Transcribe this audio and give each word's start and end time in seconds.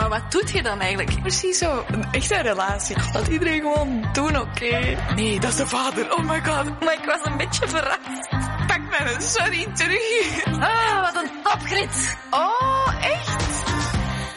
Maar 0.00 0.08
wat 0.08 0.32
doet 0.32 0.50
je 0.50 0.62
dan 0.62 0.80
eigenlijk? 0.80 1.20
Precies 1.20 1.58
zo, 1.58 1.84
een 1.86 2.04
echte 2.12 2.40
relatie. 2.40 2.96
Dat 3.12 3.28
iedereen 3.28 3.60
gewoon 3.60 4.08
doen, 4.12 4.36
oké? 4.36 4.96
Nee, 5.14 5.40
dat 5.40 5.50
is 5.50 5.56
de 5.56 5.66
vader. 5.66 6.12
Oh 6.12 6.28
my 6.28 6.40
god. 6.44 6.80
Maar 6.80 6.92
ik 6.92 7.04
was 7.04 7.24
een 7.24 7.36
beetje 7.36 7.68
verrast. 7.68 8.28
Pak 8.66 8.80
mijn 8.90 9.22
sorry 9.22 9.72
terug. 9.74 10.44
Ah, 10.46 11.00
wat 11.00 11.22
een 11.22 11.42
topgrit. 11.42 12.16
Oh, 12.30 12.94
echt? 13.02 13.62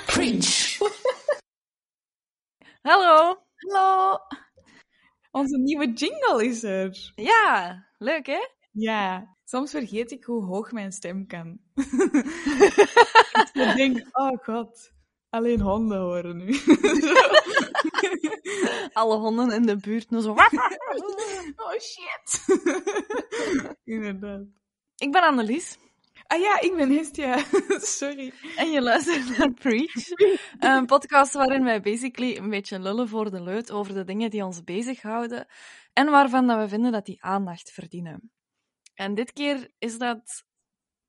Preach. 0.05 0.77
Hallo. 2.89 3.37
Hallo. 3.55 4.17
Onze 5.31 5.57
nieuwe 5.57 5.93
jingle 5.93 6.45
is 6.45 6.63
er. 6.63 7.11
Ja, 7.15 7.85
leuk 7.97 8.25
hè? 8.25 8.47
Ja, 8.71 9.35
soms 9.43 9.71
vergeet 9.71 10.11
ik 10.11 10.23
hoe 10.23 10.45
hoog 10.45 10.71
mijn 10.71 10.91
stem 10.91 11.27
kan. 11.27 11.59
ik 13.53 13.73
denk, 13.75 14.07
oh 14.11 14.43
god, 14.43 14.92
alleen 15.33 15.61
honden 15.61 15.99
horen 15.99 16.37
nu. 16.37 16.55
Alle 18.93 19.17
honden 19.17 19.51
in 19.51 19.65
de 19.65 19.77
buurt 19.77 20.09
nu 20.09 20.21
zo. 20.21 20.31
oh 21.55 21.71
shit. 21.79 22.45
Inderdaad. 23.95 24.45
Ik 24.97 25.11
ben 25.11 25.23
Annelies. 25.23 25.77
Ah 26.27 26.39
ja, 26.39 26.61
ik 26.61 26.75
ben 26.75 26.91
Hestia. 26.91 27.37
Sorry. 27.99 28.33
En 28.55 28.71
je 28.71 28.81
luistert 28.81 29.37
naar 29.37 29.53
Preach. 29.53 29.93
Een 30.59 30.85
podcast 30.85 31.33
waarin 31.33 31.63
wij 31.63 31.81
basically 31.81 32.37
een 32.37 32.49
beetje 32.49 32.79
lullen 32.79 33.07
voor 33.07 33.31
de 33.31 33.41
leut 33.41 33.71
over 33.71 33.93
de 33.93 34.03
dingen 34.03 34.29
die 34.29 34.45
ons 34.45 34.63
bezighouden 34.63 35.47
en 35.93 36.09
waarvan 36.09 36.47
dat 36.47 36.57
we 36.59 36.67
vinden 36.67 36.91
dat 36.91 37.05
die 37.05 37.23
aandacht 37.23 37.71
verdienen. 37.71 38.31
En 38.93 39.15
dit 39.15 39.33
keer 39.33 39.71
is 39.77 39.97
dat 39.97 40.43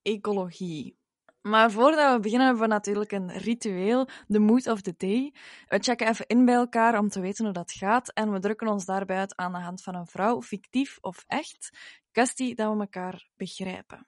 ecologie. 0.02 1.02
Maar 1.44 1.70
voordat 1.70 2.14
we 2.14 2.20
beginnen 2.20 2.46
hebben 2.46 2.64
we 2.64 2.70
natuurlijk 2.72 3.12
een 3.12 3.30
ritueel, 3.30 4.08
de 4.26 4.38
mood 4.38 4.66
of 4.66 4.80
the 4.80 4.94
day. 4.96 5.32
We 5.68 5.78
checken 5.78 6.08
even 6.08 6.26
in 6.26 6.44
bij 6.44 6.54
elkaar 6.54 6.98
om 6.98 7.08
te 7.08 7.20
weten 7.20 7.44
hoe 7.44 7.54
dat 7.54 7.72
gaat 7.72 8.12
en 8.12 8.32
we 8.32 8.38
drukken 8.38 8.68
ons 8.68 8.84
daarbij 8.84 9.16
uit 9.16 9.36
aan 9.36 9.52
de 9.52 9.58
hand 9.58 9.82
van 9.82 9.94
een 9.94 10.06
vrouw, 10.06 10.42
fictief 10.42 10.98
of 11.00 11.24
echt, 11.26 11.78
kwestie 12.12 12.54
dat 12.54 12.74
we 12.74 12.80
elkaar 12.80 13.28
begrijpen. 13.36 14.06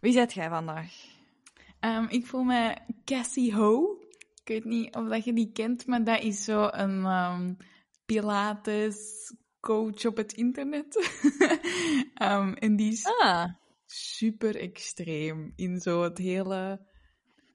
Wie 0.00 0.12
zijt 0.12 0.32
jij 0.32 0.48
vandaag? 0.48 0.92
Um, 1.80 2.08
ik 2.08 2.26
voel 2.26 2.42
me 2.42 2.76
Cassie 3.04 3.54
Ho. 3.54 3.98
Ik 4.42 4.48
weet 4.48 4.64
niet 4.64 4.94
of 4.94 5.08
dat 5.08 5.24
je 5.24 5.32
die 5.32 5.52
kent, 5.52 5.86
maar 5.86 6.04
dat 6.04 6.22
is 6.22 6.44
zo 6.44 6.68
een 6.70 7.04
um, 7.04 7.56
Pilates 8.06 9.32
coach 9.60 10.04
op 10.04 10.16
het 10.16 10.32
internet. 10.32 10.96
um, 12.22 12.54
en 12.64 12.76
die 12.76 12.92
is 12.92 13.06
ah. 13.20 13.44
Super 13.86 14.56
extreem 14.56 15.52
in 15.56 15.80
zo 15.80 16.02
het 16.02 16.18
hele. 16.18 16.86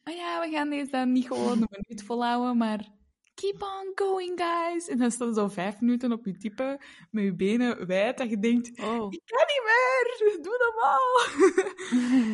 Oh 0.03 0.15
ja, 0.15 0.41
we 0.41 0.49
gaan 0.51 0.69
deze 0.69 0.91
dan 0.91 1.11
niet 1.11 1.27
gewoon 1.27 1.61
een 1.61 1.67
minuut 1.69 2.03
volhouden, 2.03 2.57
maar 2.57 2.89
keep 3.33 3.61
on 3.61 3.91
going, 3.95 4.41
guys. 4.41 4.87
En 4.87 4.97
dan 4.97 5.11
staat 5.11 5.27
er 5.27 5.33
zo 5.33 5.47
vijf 5.47 5.81
minuten 5.81 6.11
op 6.11 6.25
je 6.25 6.37
typen 6.37 6.83
met 7.11 7.23
je 7.23 7.35
benen 7.35 7.87
wijd, 7.87 8.17
dat 8.17 8.29
je 8.29 8.39
denkt, 8.39 8.69
oh. 8.69 9.13
ik 9.13 9.21
kan 9.25 9.45
niet 9.47 9.63
meer, 9.63 10.17
doe 10.45 10.57
normaal. 10.67 11.19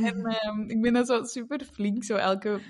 en 0.11 0.48
um, 0.48 0.70
ik 0.70 0.82
ben 0.82 0.94
dan 0.94 1.06
zo 1.06 1.23
super 1.23 1.66
flink, 1.66 2.04
zo 2.04 2.16
elke 2.16 2.61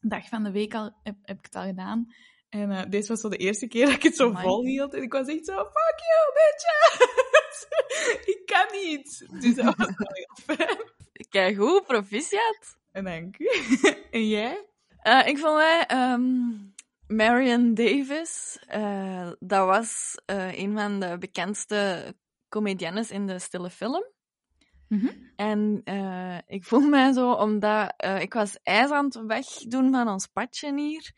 dag 0.00 0.28
van 0.28 0.42
de 0.42 0.50
week 0.50 0.74
al, 0.74 0.92
heb, 1.02 1.16
heb 1.22 1.38
ik 1.38 1.44
het 1.44 1.54
al 1.54 1.64
gedaan. 1.64 2.06
En 2.54 2.70
uh, 2.70 2.82
deze 2.88 3.08
was 3.08 3.20
zo 3.20 3.28
de 3.28 3.36
eerste 3.36 3.66
keer 3.66 3.86
dat 3.86 3.94
ik 3.94 4.02
het 4.02 4.16
zo 4.16 4.32
vol 4.32 4.64
hield. 4.64 4.94
En 4.94 5.02
ik 5.02 5.12
was 5.12 5.26
echt 5.26 5.44
zo, 5.44 5.54
fuck 5.54 5.98
you, 5.98 6.32
bitch! 6.34 6.66
ik 8.34 8.42
kan 8.46 8.66
niet. 8.72 9.26
Dus 9.40 9.54
dat 9.54 9.76
was 9.76 9.86
wel 9.96 10.12
heel 10.12 10.56
fijn. 10.56 10.92
Kijk 11.28 11.56
goed, 11.56 11.86
proficiat. 11.86 12.76
En 12.92 13.04
dank 13.04 13.38
u. 13.38 13.48
en 14.10 14.28
jij? 14.28 14.66
Uh, 15.02 15.26
ik 15.26 15.38
vond 15.38 15.56
mij 15.56 15.86
um, 15.92 16.74
Marion 17.06 17.74
Davis. 17.74 18.58
Uh, 18.76 19.32
dat 19.38 19.66
was 19.66 20.14
een 20.26 20.72
van 20.78 21.00
de 21.00 21.18
bekendste 21.18 22.14
comediennes 22.48 23.10
in 23.10 23.26
de 23.26 23.38
stille 23.38 23.70
film. 23.70 24.04
Mm 24.88 24.98
-hmm. 24.98 25.32
En 25.36 25.82
ik 26.46 26.64
voel 26.64 26.88
mij 26.88 27.12
zo, 27.12 27.32
omdat 27.32 27.94
ik 28.18 28.34
was 28.34 28.58
ijs 28.62 28.90
aan 28.90 29.04
het 29.04 29.26
wegdoen 29.26 29.92
van 29.92 30.08
ons 30.08 30.26
padje 30.26 30.74
hier. 30.74 31.12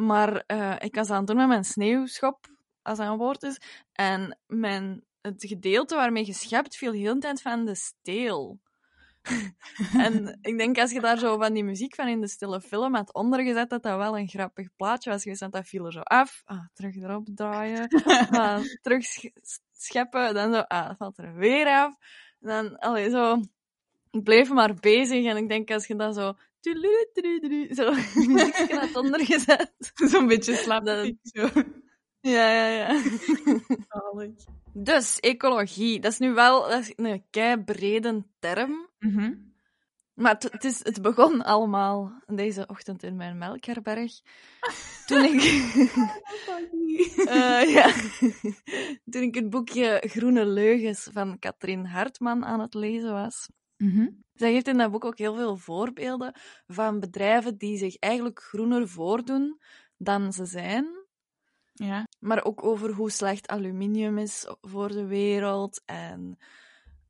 Maar 0.00 0.44
uh, 0.46 0.76
ik 0.78 0.94
was 0.94 1.10
aan 1.10 1.16
het 1.16 1.26
doen 1.26 1.36
met 1.36 1.48
mijn 1.48 1.64
sneeuwschop, 1.64 2.46
als 2.82 2.98
dat 2.98 3.06
een 3.06 3.16
woord 3.16 3.42
is. 3.42 3.60
En 3.92 4.38
mijn, 4.46 5.04
het 5.20 5.44
gedeelte 5.46 5.94
waarmee 5.94 6.26
je 6.26 6.32
schept 6.32 6.76
viel 6.76 6.92
heel 6.92 7.14
de 7.14 7.20
tijd 7.20 7.42
van 7.42 7.64
de 7.64 7.74
steel. 7.74 8.60
en 10.06 10.38
ik 10.42 10.58
denk 10.58 10.78
als 10.78 10.90
je 10.90 11.00
daar 11.00 11.18
zo 11.18 11.38
van 11.38 11.52
die 11.52 11.64
muziek 11.64 11.94
van 11.94 12.08
in 12.08 12.20
de 12.20 12.28
stille 12.28 12.60
film 12.60 12.94
had 12.94 13.14
ondergezet, 13.14 13.70
dat 13.70 13.82
dat 13.82 13.96
wel 13.96 14.18
een 14.18 14.28
grappig 14.28 14.68
plaatje 14.76 15.10
was 15.10 15.22
geweest. 15.22 15.40
Want 15.40 15.52
dat 15.52 15.66
viel 15.66 15.86
er 15.86 15.92
zo 15.92 16.00
af, 16.00 16.42
ah, 16.44 16.66
terug 16.72 16.96
erop 16.96 17.28
draaien, 17.34 17.88
ah, 18.30 18.60
terug 18.80 19.04
scheppen, 19.72 20.34
dan 20.34 20.52
zo, 20.52 20.60
ah, 20.60 20.88
dat 20.88 20.96
valt 20.96 21.18
er 21.18 21.34
weer 21.34 21.66
af. 21.66 21.94
En 22.40 22.48
dan, 22.48 22.78
allee, 22.78 23.10
zo, 23.10 23.40
ik 24.10 24.22
bleef 24.22 24.50
maar 24.50 24.74
bezig 24.74 25.24
en 25.24 25.36
ik 25.36 25.48
denk 25.48 25.70
als 25.70 25.86
je 25.86 25.96
dat 25.96 26.14
zo, 26.14 26.34
zo, 26.60 27.92
muziekje 28.28 28.78
had 28.78 28.96
ondergezet. 29.04 29.92
Zo'n 29.94 30.26
beetje 30.26 30.54
slapstick, 30.54 31.16
zo. 31.22 31.48
Ja, 32.20 32.50
ja, 32.52 32.66
ja. 32.66 33.02
Dus, 34.72 35.20
ecologie. 35.20 36.00
Dat 36.00 36.12
is 36.12 36.18
nu 36.18 36.32
wel 36.32 36.68
dat 36.68 36.80
is 36.80 36.92
een 36.96 37.24
kei 37.30 37.64
brede 37.64 38.24
term. 38.38 38.88
Mm 38.98 39.18
-hmm. 39.18 39.48
Maar 40.14 40.32
het, 40.32 40.42
het, 40.42 40.64
is, 40.64 40.84
het 40.84 41.02
begon 41.02 41.42
allemaal 41.42 42.22
deze 42.26 42.66
ochtend 42.66 43.02
in 43.02 43.16
mijn 43.16 43.38
melkherberg. 43.38 44.12
Toen 45.06 45.24
ik... 45.24 45.42
uh, 47.16 47.72
ja. 47.74 47.92
Toen 49.10 49.22
ik 49.22 49.34
het 49.34 49.50
boekje 49.50 50.02
Groene 50.06 50.46
Leugens 50.46 51.08
van 51.12 51.38
Katrien 51.38 51.86
Hartman 51.86 52.44
aan 52.44 52.60
het 52.60 52.74
lezen 52.74 53.12
was. 53.12 53.48
Mm 53.76 53.90
-hmm. 53.90 54.24
Zij 54.40 54.52
geeft 54.52 54.68
in 54.68 54.78
dat 54.78 54.90
boek 54.90 55.04
ook 55.04 55.18
heel 55.18 55.34
veel 55.34 55.56
voorbeelden 55.56 56.34
van 56.66 57.00
bedrijven 57.00 57.58
die 57.58 57.76
zich 57.78 57.96
eigenlijk 57.96 58.42
groener 58.42 58.88
voordoen 58.88 59.60
dan 59.96 60.32
ze 60.32 60.44
zijn. 60.44 61.06
Ja. 61.72 62.06
Maar 62.18 62.44
ook 62.44 62.64
over 62.64 62.92
hoe 62.92 63.10
slecht 63.10 63.48
aluminium 63.48 64.18
is 64.18 64.46
voor 64.60 64.88
de 64.88 65.06
wereld. 65.06 65.82
En 65.84 66.38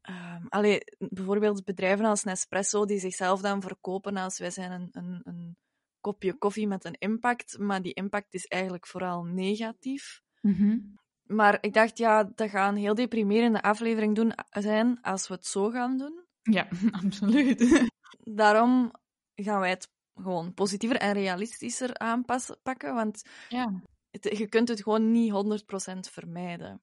um, 0.08 0.46
allee, 0.48 0.80
bijvoorbeeld 0.98 1.64
bedrijven 1.64 2.04
als 2.04 2.24
Nespresso 2.24 2.84
die 2.84 2.98
zichzelf 2.98 3.40
dan 3.40 3.62
verkopen 3.62 4.16
als 4.16 4.38
wij 4.38 4.50
zijn 4.50 4.72
een, 4.72 4.88
een, 4.92 5.20
een 5.24 5.56
kopje 6.00 6.38
koffie 6.38 6.66
met 6.66 6.84
een 6.84 6.98
impact. 6.98 7.58
Maar 7.58 7.82
die 7.82 7.94
impact 7.94 8.34
is 8.34 8.46
eigenlijk 8.46 8.86
vooral 8.86 9.24
negatief. 9.24 10.22
Mm 10.40 10.54
-hmm. 10.54 10.98
Maar 11.22 11.58
ik 11.60 11.72
dacht, 11.74 11.98
ja, 11.98 12.24
dat 12.34 12.50
gaat 12.50 12.70
een 12.70 12.78
heel 12.78 12.94
deprimerende 12.94 13.62
aflevering 13.62 14.14
doen 14.14 14.32
zijn 14.50 15.00
als 15.00 15.28
we 15.28 15.34
het 15.34 15.46
zo 15.46 15.70
gaan 15.70 15.98
doen. 15.98 16.28
Ja, 16.42 16.68
absoluut. 17.04 17.88
Daarom 18.18 18.92
gaan 19.34 19.60
wij 19.60 19.70
het 19.70 19.88
gewoon 20.14 20.54
positiever 20.54 20.96
en 20.98 21.12
realistischer 21.12 21.98
aanpakken, 21.98 22.94
want 22.94 23.22
ja. 23.48 23.82
het, 24.10 24.38
je 24.38 24.46
kunt 24.48 24.68
het 24.68 24.82
gewoon 24.82 25.10
niet 25.10 25.32
100% 25.32 25.98
vermijden. 26.00 26.82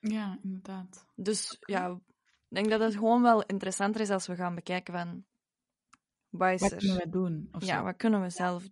Ja, 0.00 0.38
inderdaad. 0.42 1.06
Dus 1.14 1.56
ja, 1.60 1.88
ik 2.48 2.54
denk 2.54 2.68
dat 2.70 2.80
het 2.80 2.94
gewoon 2.94 3.22
wel 3.22 3.42
interessanter 3.42 4.00
is 4.00 4.10
als 4.10 4.26
we 4.26 4.34
gaan 4.34 4.54
bekijken 4.54 4.94
van... 4.94 5.24
Wat, 6.30 6.76
kunnen 6.76 6.96
we 6.96 7.08
doen? 7.08 7.48
Of 7.52 7.64
ja, 7.64 7.78
zo. 7.78 7.84
wat 7.84 7.96
kunnen 7.96 8.20
we 8.22 8.30
zelf 8.30 8.68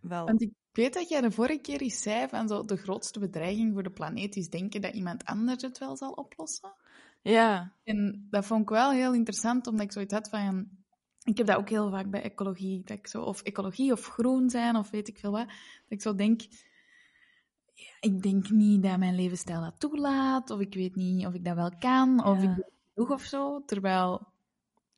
wel... 0.00 0.26
Want 0.26 0.42
ik 0.42 0.52
weet 0.72 0.94
dat 0.94 1.08
jij 1.08 1.20
de 1.20 1.30
vorige 1.30 1.60
keer 1.60 1.80
eens 1.80 2.02
zei 2.02 2.28
van 2.28 2.48
zo, 2.48 2.64
de 2.64 2.76
grootste 2.76 3.18
bedreiging 3.18 3.72
voor 3.72 3.82
de 3.82 3.90
planeet 3.90 4.36
is 4.36 4.48
denken 4.48 4.80
dat 4.80 4.94
iemand 4.94 5.24
anders 5.24 5.62
het 5.62 5.78
wel 5.78 5.96
zal 5.96 6.12
oplossen. 6.12 6.74
Ja. 7.24 7.72
En 7.84 8.26
dat 8.30 8.46
vond 8.46 8.62
ik 8.62 8.68
wel 8.68 8.90
heel 8.90 9.14
interessant, 9.14 9.66
omdat 9.66 9.84
ik 9.84 9.92
zoiets 9.92 10.12
had 10.14 10.28
van... 10.28 10.68
Ik 11.22 11.36
heb 11.38 11.46
dat 11.46 11.56
ook 11.56 11.68
heel 11.68 11.90
vaak 11.90 12.10
bij 12.10 12.22
ecologie. 12.22 12.82
Dat 12.84 12.98
ik 12.98 13.06
zo, 13.06 13.22
of 13.22 13.42
ecologie 13.42 13.92
of 13.92 14.06
groen 14.06 14.50
zijn, 14.50 14.76
of 14.76 14.90
weet 14.90 15.08
ik 15.08 15.18
veel 15.18 15.30
wat. 15.30 15.46
Dat 15.46 15.56
ik 15.88 16.02
zo 16.02 16.14
denk... 16.14 16.40
Ja, 17.74 17.92
ik 18.00 18.22
denk 18.22 18.50
niet 18.50 18.82
dat 18.82 18.98
mijn 18.98 19.14
levensstijl 19.14 19.60
dat 19.60 19.80
toelaat, 19.80 20.50
of 20.50 20.60
ik 20.60 20.74
weet 20.74 20.94
niet 20.94 21.26
of 21.26 21.34
ik 21.34 21.44
dat 21.44 21.54
wel 21.54 21.76
kan, 21.78 22.24
of 22.24 22.42
Ja. 22.42 22.50
ik 22.50 22.54
doe 22.56 22.70
genoeg 22.94 23.10
of 23.10 23.22
zo. 23.22 23.64
Terwijl 23.64 24.32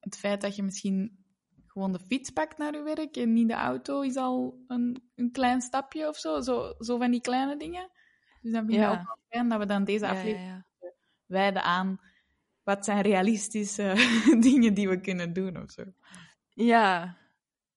het 0.01 0.17
feit 0.17 0.41
dat 0.41 0.57
je 0.57 0.63
misschien 0.63 1.25
gewoon 1.67 1.93
de 1.93 1.99
fiets 1.99 2.31
pakt 2.31 2.59
naar 2.59 2.75
je 2.75 2.83
werk 2.83 3.17
en 3.17 3.33
niet 3.33 3.49
de 3.49 3.55
auto, 3.55 4.01
is 4.01 4.17
al 4.17 4.65
een, 4.67 5.03
een 5.15 5.31
klein 5.33 5.61
stapje 5.61 6.09
of 6.09 6.17
zo. 6.17 6.41
zo. 6.41 6.75
Zo 6.79 6.99
van 6.99 7.11
die 7.11 7.21
kleine 7.21 7.57
dingen. 7.57 7.91
Dus 8.43 8.53
dan 8.53 8.61
vind 8.67 8.73
ik 8.73 8.85
Ja. 8.85 8.91
ook 8.91 8.97
wel 9.07 9.19
fijn 9.29 9.49
dat 9.49 9.59
we 9.59 9.67
dan 9.67 9.85
deze 9.85 10.09
aflevering 10.09 10.65
wijden 11.27 11.63
aan 11.63 12.01
wat 12.67 12.85
zijn 12.85 13.01
realistische 13.01 13.95
dingen 14.47 14.75
die 14.75 14.89
we 14.89 15.01
kunnen 15.01 15.33
doen 15.33 15.63
of 15.63 15.71
zo. 15.71 15.85
Ja. 16.49 17.17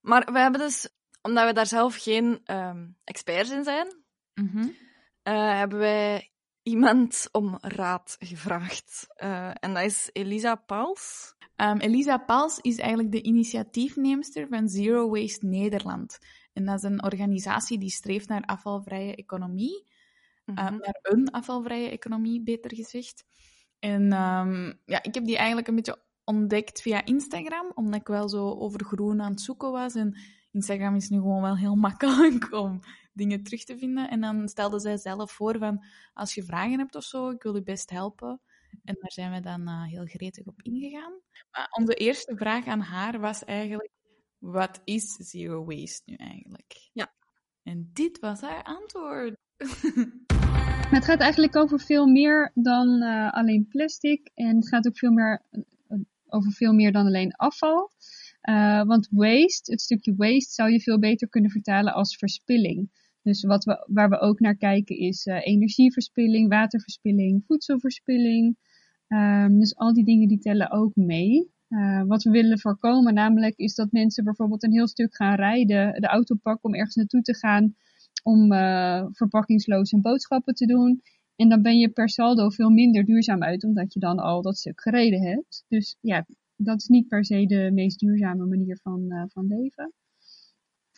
Maar 0.01 0.31
we 0.31 0.39
hebben 0.39 0.59
dus, 0.59 0.89
omdat 1.21 1.47
we 1.47 1.53
daar 1.53 1.65
zelf 1.65 1.95
geen 1.95 2.41
ehm, 2.43 2.87
experts 3.03 3.49
in 3.51 3.63
zijn, 3.63 3.87
Mhm. 4.33 4.67
eh, 5.23 5.57
hebben 5.57 5.79
wij 5.79 6.31
iemand 6.63 7.29
om 7.31 7.57
raad 7.61 8.15
gevraagd. 8.19 9.07
Uh, 9.23 9.51
en 9.53 9.73
dat 9.73 9.83
is 9.83 10.09
Elisa 10.13 10.55
Pals. 10.55 11.33
Um, 11.55 11.79
Elisa 11.79 12.17
Pals 12.17 12.59
is 12.59 12.77
eigenlijk 12.77 13.11
de 13.11 13.21
initiatiefneemster 13.21 14.47
van 14.47 14.69
Zero 14.69 15.09
Waste 15.09 15.45
Nederland. 15.45 16.17
En 16.53 16.65
dat 16.65 16.75
is 16.75 16.83
een 16.83 17.03
organisatie 17.03 17.77
die 17.77 17.89
streeft 17.89 18.27
naar 18.27 18.41
afvalvrije 18.41 19.15
economie. 19.15 19.87
Mm 20.45 20.57
-hmm. 20.57 20.73
uh, 20.73 20.79
naar 20.79 20.99
een 21.01 21.31
afvalvrije 21.31 21.89
economie, 21.89 22.41
beter 22.43 22.75
gezegd. 22.75 23.25
En 23.79 24.01
um, 24.01 24.79
ja, 24.85 25.03
ik 25.03 25.13
heb 25.13 25.25
die 25.25 25.37
eigenlijk 25.37 25.67
een 25.67 25.75
beetje 25.75 26.01
ontdekt 26.23 26.81
via 26.81 27.05
Instagram, 27.05 27.71
omdat 27.73 27.99
ik 27.99 28.07
wel 28.07 28.29
zo 28.29 28.49
over 28.49 28.85
groen 28.85 29.21
aan 29.21 29.31
het 29.31 29.41
zoeken 29.41 29.71
was. 29.71 29.95
En 29.95 30.17
Instagram 30.51 30.95
is 30.95 31.09
nu 31.09 31.17
gewoon 31.17 31.41
wel 31.41 31.57
heel 31.57 31.75
makkelijk 31.87 32.53
om 32.53 32.79
dingen 33.13 33.43
terug 33.43 33.63
te 33.63 33.77
vinden. 33.77 34.09
En 34.09 34.21
dan 34.21 34.47
stelde 34.47 34.79
zij 34.79 34.97
zelf 34.97 35.31
voor 35.31 35.57
van, 35.57 35.85
als 36.13 36.35
je 36.35 36.43
vragen 36.43 36.79
hebt 36.79 36.95
of 36.95 37.03
zo, 37.03 37.29
ik 37.29 37.43
wil 37.43 37.55
je 37.55 37.63
best 37.63 37.89
helpen. 37.89 38.41
En 38.83 38.97
daar 38.99 39.11
zijn 39.11 39.31
we 39.31 39.39
dan 39.39 39.61
uh, 39.61 39.83
heel 39.83 40.05
gretig 40.05 40.45
op 40.45 40.61
ingegaan. 40.61 41.13
Maar 41.51 41.67
onze 41.77 41.93
eerste 41.93 42.35
vraag 42.35 42.65
aan 42.65 42.81
haar 42.81 43.19
was 43.19 43.43
eigenlijk, 43.43 43.91
wat 44.37 44.81
is 44.83 45.11
zero 45.11 45.65
waste 45.65 46.01
nu 46.05 46.15
eigenlijk? 46.15 46.89
Ja. 46.93 47.13
En 47.63 47.89
dit 47.93 48.19
was 48.19 48.41
haar 48.41 48.63
antwoord. 48.63 49.37
het 50.89 51.05
gaat 51.05 51.19
eigenlijk 51.19 51.55
over 51.55 51.79
veel 51.79 52.07
meer 52.07 52.51
dan 52.53 53.03
uh, 53.03 53.31
alleen 53.31 53.67
plastic. 53.67 54.31
En 54.33 54.55
het 54.55 54.67
gaat 54.67 54.87
ook 54.87 54.97
veel 54.97 55.11
meer 55.11 55.41
over 56.27 56.51
veel 56.51 56.73
meer 56.73 56.91
dan 56.91 57.05
alleen 57.05 57.35
afval. 57.35 57.91
Uh, 58.49 58.83
want 58.83 59.07
waste, 59.11 59.71
het 59.71 59.81
stukje 59.81 60.15
waste, 60.15 60.53
zou 60.53 60.71
je 60.71 60.79
veel 60.79 60.99
beter 60.99 61.29
kunnen 61.29 61.51
vertalen 61.51 61.93
als 61.93 62.17
verspilling. 62.17 62.89
Dus 63.23 63.43
wat 63.43 63.63
we, 63.63 63.85
waar 63.87 64.09
we 64.09 64.19
ook 64.19 64.39
naar 64.39 64.55
kijken 64.57 64.97
is 64.97 65.25
energieverspilling, 65.25 66.49
waterverspilling, 66.49 67.43
voedselverspilling. 67.47 68.57
Um, 69.07 69.59
dus 69.59 69.75
al 69.75 69.93
die 69.93 70.05
dingen 70.05 70.27
die 70.27 70.39
tellen 70.39 70.71
ook 70.71 70.95
mee. 70.95 71.51
Wat 72.07 72.23
we 72.23 72.29
willen 72.29 72.59
voorkomen 72.59 73.13
namelijk 73.13 73.57
is 73.57 73.75
dat 73.75 73.91
mensen 73.91 74.23
bijvoorbeeld 74.23 74.63
een 74.63 74.71
heel 74.71 74.87
stuk 74.87 75.15
gaan 75.15 75.35
rijden, 75.35 76.01
de 76.01 76.07
auto 76.07 76.35
pakken 76.35 76.63
om 76.63 76.75
ergens 76.75 76.95
naartoe 76.95 77.21
te 77.21 77.35
gaan, 77.35 77.75
om 78.23 78.51
uh, 78.51 79.05
verpakkingsloos 79.11 79.93
boodschappen 80.01 80.53
te 80.53 80.65
doen. 80.65 81.01
En 81.35 81.49
dan 81.49 81.61
ben 81.61 81.77
je 81.77 81.89
per 81.89 82.09
saldo 82.09 82.49
veel 82.49 82.69
minder 82.69 83.05
duurzaam 83.05 83.43
uit, 83.43 83.63
omdat 83.63 83.93
je 83.93 83.99
dan 83.99 84.19
al 84.19 84.41
dat 84.41 84.57
stuk 84.57 84.81
gereden 84.81 85.21
hebt. 85.21 85.65
Dus 85.67 85.97
ja, 86.01 86.25
dat 86.55 86.77
is 86.81 86.87
niet 86.87 87.07
per 87.07 87.25
se 87.25 87.45
de 87.45 87.71
meest 87.73 87.99
duurzame 87.99 88.45
manier 88.45 88.79
van, 88.81 89.05
uh, 89.07 89.23
van 89.27 89.47
leven. 89.47 89.93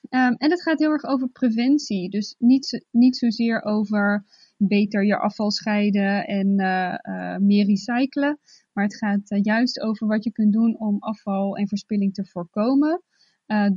Um, 0.09 0.35
en 0.35 0.51
het 0.51 0.62
gaat 0.62 0.79
heel 0.79 0.91
erg 0.91 1.03
over 1.03 1.29
preventie. 1.29 2.09
Dus 2.09 2.35
niet, 2.38 2.85
niet 2.91 3.18
zozeer 3.18 3.63
over 3.63 4.25
beter 4.57 5.06
je 5.06 5.18
afval 5.18 5.51
scheiden 5.51 6.27
en 6.27 6.47
uh, 6.59 7.38
meer 7.38 7.65
recyclen. 7.65 8.39
Maar 8.73 8.83
het 8.83 8.97
gaat 8.97 9.39
juist 9.44 9.79
over 9.79 10.07
wat 10.07 10.23
je 10.23 10.31
kunt 10.31 10.53
doen 10.53 10.79
om 10.79 11.00
afval 11.00 11.56
en 11.56 11.68
verspilling 11.68 12.13
te 12.13 12.25
voorkomen. 12.25 13.01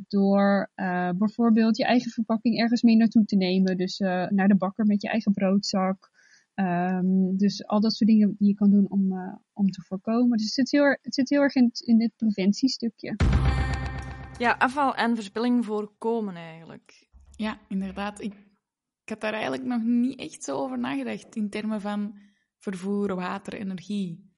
Door 0.09 0.71
bijvoorbeeld 1.17 1.77
je 1.77 1.85
eigen 1.85 2.11
verpakking 2.11 2.59
ergens 2.59 2.83
mee 2.83 2.97
naartoe 2.97 3.25
te 3.25 3.37
nemen. 3.37 3.77
Dus 3.77 3.99
naar 4.29 4.49
de 4.49 4.57
bakker 4.57 4.87
met 4.87 5.03
je 5.03 5.09
eigen 5.09 5.33
broodzak. 5.33 6.13
Um, 6.55 7.37
dus 7.37 7.67
al 7.67 7.81
dat 7.81 7.95
soort 7.95 8.11
dingen 8.11 8.35
die 8.39 8.49
je 8.49 8.55
kan 8.55 8.71
doen 8.71 8.91
om, 8.91 9.13
om 9.53 9.71
te 9.71 9.83
voorkomen. 9.83 10.37
Dus 10.37 10.45
het 10.45 10.55
zit 10.55 10.71
heel, 10.71 10.99
het 11.03 11.15
zit 11.15 11.29
heel 11.29 11.41
erg 11.41 11.55
in, 11.55 11.71
in 11.73 11.99
dit 11.99 12.13
preventiestukje. 12.17 13.17
Ja, 14.39 14.53
afval 14.59 14.95
en 14.95 15.15
verspilling 15.15 15.65
voorkomen 15.65 16.35
eigenlijk. 16.35 17.09
Ja, 17.31 17.59
inderdaad. 17.69 18.21
Ik, 18.21 18.33
ik 19.03 19.09
had 19.09 19.21
daar 19.21 19.33
eigenlijk 19.33 19.65
nog 19.65 19.83
niet 19.83 20.19
echt 20.19 20.45
zo 20.45 20.57
over 20.57 20.79
nagedacht 20.79 21.37
in 21.37 21.51
termen 21.51 21.81
van 21.81 22.19
vervoer, 22.59 23.15
water, 23.15 23.55
energie. 23.55 24.33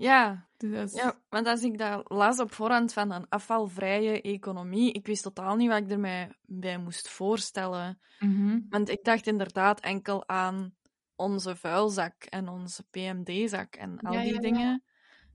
Ja, 0.00 0.48
dus 0.56 0.92
ja, 0.92 1.20
want 1.28 1.46
als 1.46 1.62
ik 1.62 1.78
dat 1.78 2.10
las 2.10 2.40
op 2.40 2.52
voorhand 2.52 2.92
van 2.92 3.10
een 3.10 3.28
afvalvrije 3.28 4.22
economie, 4.22 4.92
ik 4.92 5.06
wist 5.06 5.22
totaal 5.22 5.56
niet 5.56 5.68
wat 5.68 5.78
ik 5.78 5.90
ermee 5.90 6.28
bij 6.42 6.78
moest 6.78 7.08
voorstellen. 7.08 8.00
Mm 8.18 8.36
-hmm. 8.36 8.66
Want 8.68 8.88
ik 8.88 9.04
dacht 9.04 9.26
inderdaad 9.26 9.80
enkel 9.80 10.28
aan 10.28 10.74
onze 11.16 11.56
vuilzak 11.56 12.24
en 12.24 12.48
onze 12.48 12.84
PMD-zak 12.90 13.74
en 13.74 14.00
al 14.00 14.12
Ja, 14.12 14.20
die 14.20 14.28
ja, 14.28 14.34
ja. 14.34 14.40
dingen, 14.40 14.84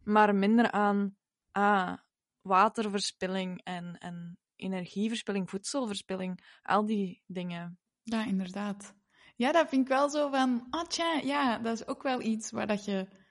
maar 0.04 0.36
minder 0.36 0.72
aan 0.72 1.18
ah, 1.52 1.94
waterverspilling 2.42 3.62
en, 3.64 3.98
en 3.98 4.38
energieverspilling, 4.56 5.50
voedselverspilling, 5.50 6.60
al 6.62 6.86
die 6.86 7.24
dingen. 7.26 7.80
Ja, 8.02 8.26
inderdaad. 8.26 8.94
Ja, 9.36 9.52
dat 9.52 9.70
vind 9.70 9.82
ik 9.82 9.88
wel 9.88 10.10
zo 10.10 10.30
van, 10.30 10.68
ah 10.70 10.88
tja, 10.88 11.20
ja, 11.24 11.58
dat 11.58 11.74
is 11.74 11.88
ook 11.88 12.04
wel 12.04 12.22
iets 12.22 12.52
waar 12.52 12.68
dat 12.68 12.86
je 12.86 13.22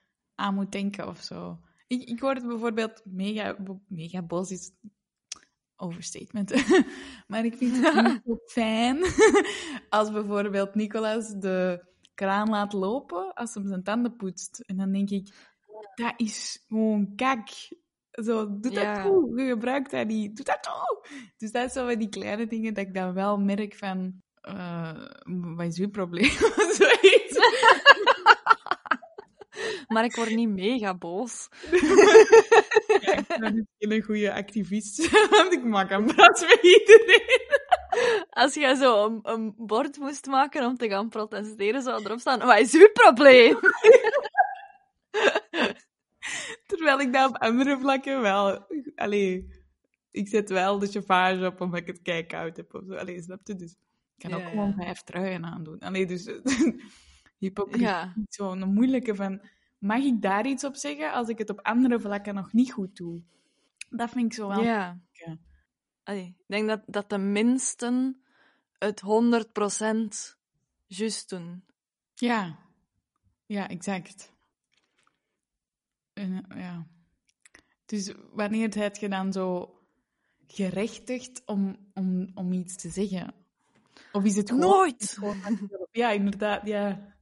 aan 0.42 0.54
moet 0.54 0.72
denken 0.72 1.08
of 1.08 1.20
zo. 1.22 1.58
Ik, 1.86 2.02
ik 2.08 2.20
hoorde 2.20 2.46
bijvoorbeeld 2.46 3.02
mega, 3.04 3.56
mega 3.88 4.22
bos 4.22 4.50
is 4.50 4.70
overstatement. 5.76 6.50
maar 7.28 7.44
ik 7.44 7.56
vind 7.56 7.76
het 7.76 7.94
niet 7.94 8.20
zo 8.26 8.36
fijn 8.46 8.98
als 9.98 10.12
bijvoorbeeld 10.12 10.74
Nicolas 10.74 11.34
de 11.38 11.84
kraan 12.14 12.48
laat 12.50 12.72
lopen 12.72 13.32
als 13.34 13.54
hij 13.54 13.62
zijn 13.66 13.82
tanden 13.82 14.16
poetst. 14.16 14.60
En 14.66 14.76
dan 14.76 14.92
denk 14.92 15.10
ik, 15.10 15.34
dat 15.94 16.12
is 16.16 16.64
gewoon 16.68 17.12
kak. 17.16 17.48
Zo, 18.10 18.46
doe 18.60 18.72
dat 18.72 18.72
Ja. 18.72 19.02
toe. 19.02 19.40
Je 19.40 19.48
gebruikt 19.48 19.90
dat 19.90 20.06
niet. 20.06 20.36
Doe 20.36 20.44
dat 20.44 20.62
toe. 20.62 21.06
Dus 21.36 21.52
dat 21.52 21.72
zo 21.72 21.86
van 21.88 21.98
die 21.98 22.08
kleine 22.08 22.46
dingen 22.46 22.74
dat 22.74 22.86
ik 22.86 22.94
dan 22.94 23.14
wel 23.14 23.38
merk 23.38 23.74
van... 23.74 24.22
eh, 24.40 25.04
wat 25.56 25.66
is 25.66 25.78
uw 25.78 25.90
probleem? 25.90 26.30
Zoiets. 26.78 27.38
Maar 29.92 30.04
ik 30.04 30.14
word 30.16 30.34
niet 30.34 30.48
mega 30.48 30.94
boos. 30.94 31.48
Ja, 33.00 33.16
ik 33.16 33.26
ben 33.38 33.68
geen 33.78 34.02
goede 34.02 34.32
activist. 34.32 35.10
Want 35.30 35.52
ik 35.52 35.64
maak 35.64 35.90
een 35.90 36.04
brand 36.04 36.40
met 36.40 36.58
iedereen. 36.62 37.50
Als 38.30 38.54
jij 38.54 38.74
zo 38.74 39.06
een, 39.06 39.18
een 39.22 39.54
bord 39.56 39.98
moest 39.98 40.26
maken 40.26 40.64
om 40.66 40.76
te 40.76 40.88
gaan 40.88 41.08
protesteren, 41.08 41.82
zou 41.82 42.04
erop 42.04 42.18
staan, 42.20 42.38
wat 42.38 42.58
is 42.58 42.74
uw 42.74 42.90
probleem? 42.92 43.58
Terwijl 46.66 47.00
ik 47.00 47.12
dat 47.12 47.28
op 47.28 47.36
andere 47.36 47.78
vlakken 47.78 48.20
wel... 48.20 48.66
Allee, 48.94 49.48
ik 50.10 50.28
zet 50.28 50.50
wel 50.50 50.78
de 50.78 50.86
chauffage 50.86 51.46
op 51.46 51.60
omdat 51.60 51.80
ik 51.80 51.86
het 51.86 52.02
kijkoud 52.02 52.56
heb 52.56 52.74
of 52.74 52.82
zo. 52.88 52.94
Allee, 52.94 53.22
snap 53.22 53.40
je? 53.44 53.54
Dus 53.54 53.70
ik 54.16 54.28
kan 54.28 54.30
Ja, 54.30 54.36
ook 54.36 54.50
gewoon 54.50 54.74
ja. 54.78 54.84
vijf 54.84 55.02
truien 55.02 55.44
aandoen. 55.44 55.78
Allee, 55.78 56.06
dus... 56.06 56.24
Hypocrisie 57.38 57.86
Ja. 57.86 58.14
zo'n 58.28 58.72
moeilijke 58.72 59.14
van... 59.14 59.40
Mag 59.82 59.98
ik 59.98 60.22
daar 60.22 60.46
iets 60.46 60.64
op 60.64 60.76
zeggen 60.76 61.12
als 61.12 61.28
ik 61.28 61.38
het 61.38 61.50
op 61.50 61.60
andere 61.60 62.00
vlakken 62.00 62.34
nog 62.34 62.52
niet 62.52 62.72
goed 62.72 62.96
doe? 62.96 63.22
Dat 63.90 64.10
vind 64.10 64.24
ik 64.24 64.32
zo 64.32 64.48
wel... 64.48 64.62
Ja. 64.62 65.00
Allee, 66.02 66.26
ik 66.26 66.44
denk 66.46 66.68
dat, 66.68 66.82
dat 66.86 67.10
de 67.10 67.18
minsten 67.18 68.22
het 68.78 69.02
100% 69.02 69.04
juist 70.86 71.28
doen. 71.28 71.64
Ja, 72.14 72.58
ja 73.46 73.68
exact. 73.68 74.32
En, 76.12 76.46
eh, 76.48 76.60
ja. 76.60 76.86
Dus 77.86 78.12
wanneer 78.32 78.74
heb 78.74 78.96
je 78.96 79.08
dan 79.08 79.32
zo 79.32 79.78
gerechtigd 80.46 81.42
om, 81.46 81.90
om, 81.94 82.30
om 82.34 82.52
iets 82.52 82.76
te 82.76 82.88
zeggen? 82.88 83.34
Of 84.12 84.24
is 84.24 84.36
het 84.36 84.50
gewoon... 84.50 84.68
Nooit! 84.68 85.18
Ja, 85.90 86.10
inderdaad, 86.10 86.66
ja. 86.66 87.14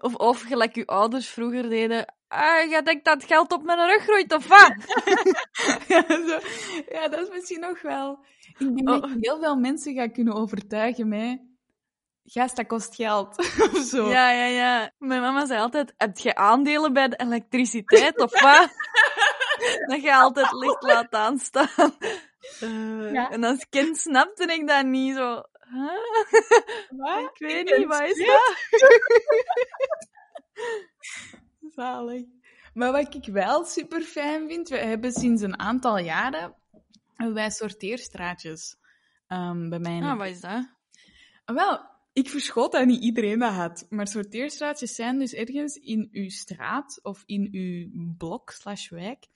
Of, 0.00 0.14
of 0.14 0.40
gelijk 0.42 0.74
uw 0.74 0.84
ouders 0.84 1.28
vroeger 1.28 1.68
deden. 1.68 2.14
Ah, 2.28 2.70
jij 2.70 2.82
denkt 2.82 3.04
dat 3.04 3.24
geld 3.24 3.52
op 3.52 3.62
mijn 3.62 3.86
rug 3.86 4.02
groeit, 4.02 4.32
of 4.32 4.46
wat? 4.48 4.74
ja, 5.88 6.04
zo. 6.08 6.38
ja, 6.88 7.08
dat 7.08 7.20
is 7.20 7.28
misschien 7.30 7.60
nog 7.60 7.82
wel... 7.82 8.18
Ik 8.58 8.74
denk 8.74 8.86
dat 8.86 9.04
Oh. 9.04 9.10
heel 9.20 9.38
veel 9.40 9.56
mensen 9.56 9.94
gaat 9.94 10.12
kunnen 10.12 10.34
overtuigen 10.34 11.08
met... 11.08 11.40
Gast, 12.24 12.56
dat 12.56 12.66
kost 12.66 12.94
geld. 12.94 13.38
of 13.74 13.78
zo. 13.84 14.08
Ja, 14.08 14.30
ja, 14.30 14.44
ja. 14.44 14.90
Mijn 14.98 15.20
mama 15.20 15.46
zei 15.46 15.60
altijd, 15.60 15.94
heb 15.96 16.18
je 16.18 16.34
aandelen 16.34 16.92
bij 16.92 17.08
de 17.08 17.16
elektriciteit, 17.16 18.18
of 18.20 18.40
wat? 18.40 18.68
dat 19.90 20.02
je 20.02 20.14
altijd 20.14 20.52
licht 20.52 20.82
laat 20.82 21.12
aanstaan. 21.14 21.96
Eh, 22.60 23.12
Ja. 23.12 23.30
En 23.30 23.44
als 23.44 23.66
kind 23.70 23.98
snapte 23.98 24.44
ik 24.52 24.68
dat 24.68 24.84
niet 24.84 25.14
zo. 25.16 25.42
Huh? 25.70 25.90
Wat? 26.90 27.30
Ik 27.34 27.46
weet 27.48 27.76
niet, 27.76 27.86
wat 27.86 28.02
is 28.02 28.26
dat? 28.26 28.56
Zalig. 31.78 32.24
Maar 32.74 32.92
wat 32.92 33.14
ik 33.14 33.26
wel 33.32 33.64
super 33.64 34.00
fijn 34.00 34.48
vind, 34.48 34.68
we 34.68 34.76
hebben 34.76 35.12
sinds 35.12 35.42
een 35.42 35.58
aantal 35.58 35.98
jaren 35.98 36.54
wij 37.16 37.50
sorteerstraatjes 37.50 38.76
ehm, 39.26 39.68
bij 39.68 39.78
mij. 39.78 40.00
Ah, 40.02 40.18
wat 40.18 40.26
is 40.26 40.40
dat? 40.40 40.68
Ah, 41.44 41.56
Wel, 41.56 41.80
ik 42.12 42.28
verschot 42.28 42.72
dat 42.72 42.86
niet 42.86 43.02
iedereen 43.02 43.38
dat 43.38 43.52
had. 43.52 43.86
Maar 43.88 44.06
sorteerstraatjes 44.06 44.94
zijn 44.94 45.18
dus 45.18 45.32
ergens 45.32 45.76
in 45.76 46.08
uw 46.12 46.28
straat 46.28 46.98
of 47.02 47.22
in 47.26 47.48
uw 47.52 47.90
blok 48.16 48.50
slash 48.50 48.88
wijk. 48.88 49.26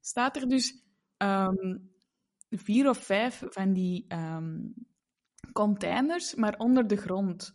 Staat 0.00 0.36
er 0.36 0.48
dus 0.48 0.82
ehm, 1.16 1.78
vier 2.50 2.88
of 2.88 2.98
vijf 2.98 3.42
van 3.46 3.72
die 3.72 4.04
ehm, 4.08 4.58
containers, 5.52 6.34
maar 6.34 6.58
onder 6.58 6.86
de 6.86 6.96
grond. 6.96 7.54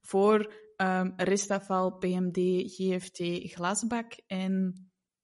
Voor 0.00 0.52
ehm, 0.78 1.10
restafval, 1.16 1.98
PMD, 1.98 2.38
GFT, 2.66 3.20
glazenbak 3.52 4.12
en 4.26 4.74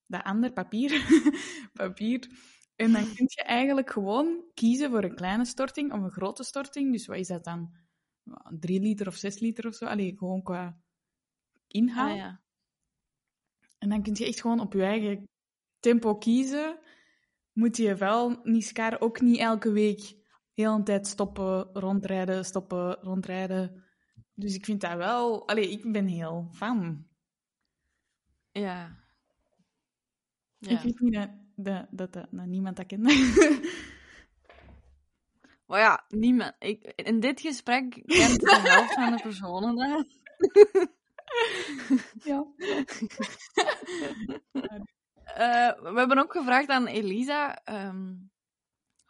dat 0.06 0.22
ander 0.22 0.52
papier. 0.52 0.90
papier. 1.72 2.28
En 2.76 2.92
dan 2.92 3.14
kun 3.14 3.24
je 3.28 3.42
eigenlijk 3.42 3.90
gewoon 3.90 4.50
kiezen 4.54 4.90
voor 4.90 5.04
een 5.04 5.14
kleine 5.14 5.44
storting 5.44 5.92
of 5.92 6.02
een 6.02 6.10
grote 6.10 6.44
storting. 6.44 6.92
Dus 6.92 7.06
wat 7.06 7.16
is 7.16 7.28
dat 7.28 7.44
dan? 7.44 7.74
3 8.60 8.80
liter 8.80 9.06
of 9.06 9.16
6 9.16 9.38
liter 9.38 9.66
of 9.66 9.74
zo? 9.74 9.86
Allee, 9.86 10.16
gewoon 10.16 10.42
qua 10.42 10.80
inhoud. 11.66 12.10
Ah, 12.10 12.16
ja. 12.16 12.42
En 13.78 13.88
dan 13.88 14.02
kun 14.02 14.14
je 14.14 14.26
echt 14.26 14.40
gewoon 14.40 14.60
op 14.60 14.72
je 14.72 14.82
eigen 14.82 15.28
tempo 15.80 16.16
kiezen. 16.16 16.78
Moet 17.52 17.76
je 17.76 17.94
wel 17.94 18.40
Niskar 18.42 19.00
ook 19.00 19.20
niet 19.20 19.38
elke 19.38 19.72
week 19.72 20.16
heel 20.52 20.74
een 20.74 20.84
tijd 20.84 21.06
stoppen, 21.06 21.70
rondrijden, 21.72 22.44
stoppen, 22.44 22.94
rondrijden. 22.94 23.83
Dus 24.34 24.54
ik 24.54 24.64
vind 24.64 24.80
dat 24.80 24.96
wel... 24.96 25.48
Allee, 25.48 25.70
ik 25.70 25.92
ben 25.92 26.06
heel 26.06 26.48
fan. 26.52 27.06
Ja. 28.52 28.96
Ik 30.60 30.70
ja. 30.70 30.82
weet 30.82 31.00
niet 31.00 31.14
dat, 31.14 31.30
dat, 31.54 31.86
dat, 31.90 32.12
dat, 32.12 32.26
dat 32.30 32.46
niemand 32.46 32.76
dat 32.76 32.86
kent. 32.86 33.02
Maar 35.66 35.80
ja, 35.80 36.04
niemand. 36.08 36.54
Ik, 36.58 36.92
in 36.96 37.20
dit 37.20 37.40
gesprek 37.40 37.90
kent 37.90 38.40
de 38.40 38.60
helft 38.62 38.94
van 38.94 39.16
de 39.16 39.22
personen 39.22 39.76
dat. 39.76 40.06
ja. 42.28 42.46
Eh, 45.24 45.80
we 45.80 45.92
hebben 45.94 46.18
ook 46.18 46.32
gevraagd 46.32 46.68
aan 46.68 46.86
Elisa 46.86 47.64
ehm, 47.64 48.14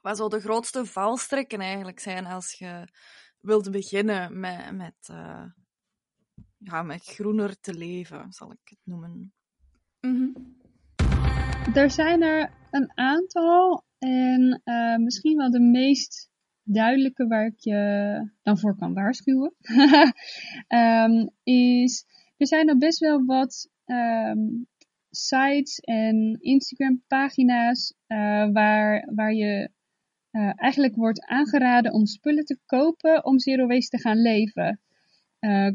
wat 0.00 0.16
zo 0.16 0.28
de 0.28 0.40
grootste 0.40 0.86
valstrekken 0.86 1.60
eigenlijk 1.60 2.00
zijn 2.00 2.26
als 2.26 2.52
je 2.52 2.88
wilt 3.44 3.70
beginnen 3.70 4.40
met, 4.40 4.72
met, 4.72 5.08
eh, 5.10 5.44
ja, 6.58 6.82
met 6.82 7.04
groener 7.04 7.60
te 7.60 7.74
leven, 7.74 8.32
zal 8.32 8.52
ik 8.52 8.58
het 8.64 8.78
noemen. 8.82 9.32
Mhm. 10.00 10.28
Er 11.74 11.90
zijn 11.90 12.22
er 12.22 12.50
een 12.70 12.98
aantal 12.98 13.84
en 13.98 14.60
eh, 14.64 14.96
misschien 14.96 15.36
wel 15.36 15.50
de 15.50 15.60
meest 15.60 16.30
duidelijke 16.62 17.26
waar 17.26 17.46
ik 17.46 17.58
je 17.58 18.30
dan 18.42 18.58
voor 18.58 18.76
kan 18.76 18.94
waarschuwen, 18.94 19.54
Ehm, 20.68 21.26
is 21.42 22.04
er 22.36 22.46
zijn 22.46 22.68
er 22.68 22.78
best 22.78 22.98
wel 22.98 23.24
wat 23.24 23.70
ehm, 23.84 24.38
sites 25.10 25.78
en 25.78 26.36
Instagram 26.40 27.02
pagina's 27.06 27.94
eh, 28.06 28.48
waar, 28.52 29.08
waar 29.14 29.32
je 29.32 29.70
eh, 30.34 30.52
eigenlijk 30.56 30.94
wordt 30.94 31.26
aangeraden 31.26 31.92
om 31.92 32.06
spullen 32.06 32.44
te 32.44 32.58
kopen 32.66 33.24
om 33.24 33.38
zero 33.38 33.66
waste 33.66 33.96
te 33.96 34.02
gaan 34.02 34.22
leven. 34.22 34.80
Eh, 35.38 35.68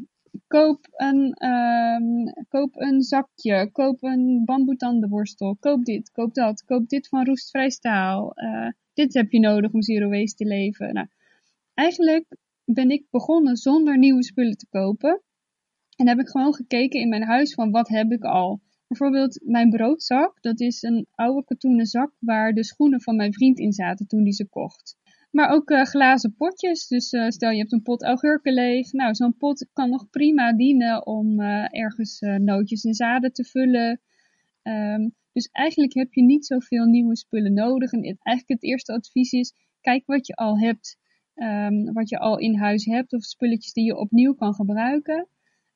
koop, 0.47 0.87
een, 0.91 1.33
ehm, 1.33 2.45
koop 2.49 2.75
een 2.75 3.01
zakje, 3.01 3.69
koop 3.71 4.03
een 4.03 4.41
bamboe 4.45 4.75
tandenborstel, 4.75 5.57
koop 5.59 5.85
dit, 5.85 6.11
koop 6.11 6.33
dat, 6.33 6.63
koop 6.63 6.89
dit 6.89 7.07
van 7.07 7.25
roestvrij 7.25 7.69
staal. 7.69 8.33
Eh, 8.33 8.67
dit 8.93 9.13
heb 9.13 9.31
je 9.31 9.39
nodig 9.39 9.71
om 9.71 9.81
zero 9.81 10.09
waste 10.09 10.35
te 10.35 10.45
leven. 10.45 10.93
Nou, 10.93 11.07
eigenlijk 11.73 12.25
ben 12.65 12.89
ik 12.89 13.05
begonnen 13.09 13.55
zonder 13.57 13.97
nieuwe 13.97 14.23
spullen 14.23 14.57
te 14.57 14.67
kopen. 14.69 15.21
En 15.95 16.07
heb 16.07 16.19
ik 16.19 16.29
gewoon 16.29 16.53
gekeken 16.53 16.99
in 16.99 17.09
mijn 17.09 17.23
huis 17.23 17.53
van 17.53 17.71
wat 17.71 17.87
heb 17.87 18.11
ik 18.11 18.23
al. 18.23 18.61
Bijvoorbeeld 18.89 19.41
mijn 19.43 19.69
broodzak, 19.69 20.41
dat 20.41 20.59
is 20.59 20.81
een 20.81 21.07
oude 21.11 21.43
katoenen 21.43 21.85
zak 21.85 22.11
waar 22.19 22.53
de 22.53 22.63
schoenen 22.63 23.01
van 23.01 23.15
mijn 23.15 23.33
vriend 23.33 23.59
in 23.59 23.71
zaten 23.71 24.07
toen 24.07 24.21
hij 24.21 24.31
ze 24.31 24.47
kocht. 24.47 24.97
Maar 25.31 25.49
ook 25.49 25.69
eh, 25.69 25.81
glazen 25.81 26.35
potjes, 26.35 26.87
dus 26.87 27.11
eh, 27.11 27.27
stel 27.27 27.51
je 27.51 27.57
hebt 27.57 27.71
een 27.71 27.81
pot 27.81 28.03
augurken 28.03 28.53
leeg. 28.53 28.91
Nou, 28.91 29.15
zo'n 29.15 29.37
pot 29.37 29.67
kan 29.73 29.89
nog 29.89 30.09
prima 30.09 30.53
dienen 30.53 31.05
om 31.05 31.39
eh, 31.39 31.79
ergens 31.79 32.19
nootjes 32.19 32.83
en 32.83 32.93
zaden 32.93 33.33
te 33.33 33.43
vullen. 33.43 34.01
Ehm, 34.61 35.09
dus 35.31 35.49
eigenlijk 35.51 35.93
heb 35.93 36.13
je 36.13 36.23
niet 36.23 36.45
zoveel 36.45 36.85
nieuwe 36.85 37.17
spullen 37.17 37.53
nodig. 37.53 37.91
En 37.91 38.01
eigenlijk 38.01 38.61
het 38.61 38.63
eerste 38.63 38.93
advies 38.93 39.31
is, 39.31 39.53
kijk 39.81 40.05
wat 40.05 40.27
je 40.27 40.35
al 40.35 40.59
hebt. 40.59 40.97
Ehm, 41.33 41.93
wat 41.93 42.09
je 42.09 42.19
al 42.19 42.37
in 42.37 42.55
huis 42.55 42.85
hebt 42.85 43.13
of 43.13 43.23
spulletjes 43.23 43.73
die 43.73 43.85
je 43.85 43.97
opnieuw 43.97 44.33
kan 44.33 44.53
gebruiken. 44.53 45.27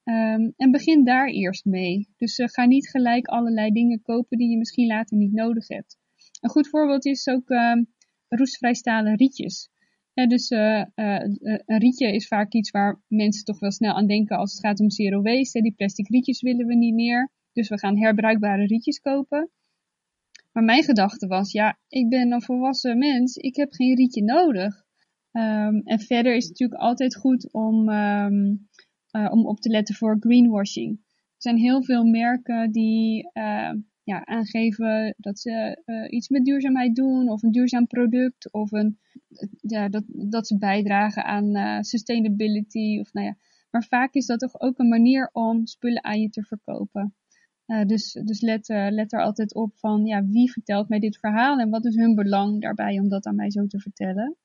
Ehm, 0.03 0.51
en 0.55 0.71
begin 0.71 1.03
daar 1.03 1.27
eerst 1.27 1.65
mee. 1.65 2.09
Dus 2.17 2.37
eh, 2.37 2.47
ga 2.47 2.65
niet 2.65 2.89
gelijk 2.89 3.27
allerlei 3.27 3.71
dingen 3.71 4.01
kopen 4.01 4.37
die 4.37 4.49
je 4.49 4.57
misschien 4.57 4.87
later 4.87 5.17
niet 5.17 5.33
nodig 5.33 5.67
hebt. 5.67 5.97
Een 6.41 6.49
goed 6.49 6.69
voorbeeld 6.69 7.05
is 7.05 7.27
ook 7.27 7.49
ehm, 7.49 7.83
roestvrij 8.27 8.73
stalen 8.73 9.15
rietjes. 9.15 9.71
Dus 10.13 10.49
eh, 10.49 10.81
eh, 10.81 11.29
een 11.65 11.79
rietje 11.79 12.13
is 12.13 12.27
vaak 12.27 12.53
iets 12.53 12.71
waar 12.71 13.01
mensen 13.07 13.45
toch 13.45 13.59
wel 13.59 13.71
snel 13.71 13.93
aan 13.93 14.07
denken 14.07 14.37
als 14.37 14.51
het 14.51 14.65
gaat 14.65 14.79
om 14.79 14.89
zero 14.89 15.21
waste. 15.21 15.61
Die 15.61 15.73
plastic 15.73 16.07
rietjes 16.07 16.41
willen 16.41 16.65
we 16.65 16.75
niet 16.75 16.93
meer. 16.93 17.31
Dus 17.53 17.69
we 17.69 17.79
gaan 17.79 17.97
herbruikbare 17.97 18.65
rietjes 18.65 18.99
kopen. 18.99 19.49
Maar 20.51 20.63
mijn 20.63 20.83
gedachte 20.83 21.27
was, 21.27 21.51
ja, 21.51 21.79
ik 21.87 22.09
ben 22.09 22.31
een 22.31 22.41
volwassen 22.41 22.97
mens. 22.97 23.35
Ik 23.35 23.55
heb 23.55 23.71
geen 23.71 23.95
rietje 23.95 24.23
nodig. 24.23 24.83
Ehm, 25.31 25.75
en 25.75 25.99
verder 25.99 26.35
is 26.35 26.43
het 26.43 26.51
natuurlijk 26.51 26.81
altijd 26.81 27.15
goed 27.15 27.53
om, 27.53 27.89
eh, 29.13 29.31
om 29.31 29.45
op 29.45 29.59
te 29.59 29.69
letten 29.69 29.95
voor 29.95 30.17
greenwashing. 30.19 30.99
Er 31.15 31.51
zijn 31.51 31.57
heel 31.57 31.83
veel 31.83 32.03
merken 32.03 32.71
die 32.71 33.29
eh, 33.33 33.71
ja, 34.03 34.25
aangeven 34.25 35.15
dat 35.17 35.39
ze 35.39 35.81
eh, 35.85 36.05
iets 36.09 36.29
met 36.29 36.45
duurzaamheid 36.45 36.95
doen, 36.95 37.29
of 37.29 37.43
een 37.43 37.51
duurzaam 37.51 37.87
product, 37.87 38.51
of 38.51 38.71
een, 38.71 38.99
ja, 39.61 39.89
dat, 39.89 40.03
dat 40.07 40.47
ze 40.47 40.57
bijdragen 40.57 41.25
aan 41.25 41.83
sustainability. 41.83 42.99
Of, 42.99 43.13
nou 43.13 43.25
ja. 43.27 43.35
Maar 43.69 43.83
vaak 43.83 44.13
is 44.13 44.25
dat 44.25 44.39
toch 44.39 44.59
ook 44.59 44.79
een 44.79 44.87
manier 44.87 45.29
om 45.31 45.65
spullen 45.65 46.03
aan 46.03 46.21
je 46.21 46.29
te 46.29 46.43
verkopen. 46.43 47.15
Dus 47.85 48.19
dus 48.23 48.41
let, 48.41 48.67
let 48.67 49.13
er 49.13 49.23
altijd 49.23 49.53
op 49.53 49.77
van 49.77 50.05
ja, 50.05 50.25
wie 50.25 50.51
vertelt 50.51 50.89
mij 50.89 50.99
dit 50.99 51.17
verhaal 51.17 51.59
en 51.59 51.69
wat 51.69 51.85
is 51.85 51.95
hun 51.95 52.15
belang 52.15 52.61
daarbij 52.61 52.99
om 52.99 53.09
dat 53.09 53.25
aan 53.25 53.35
mij 53.35 53.51
zo 53.51 53.67
te 53.67 53.79
vertellen. 53.79 54.37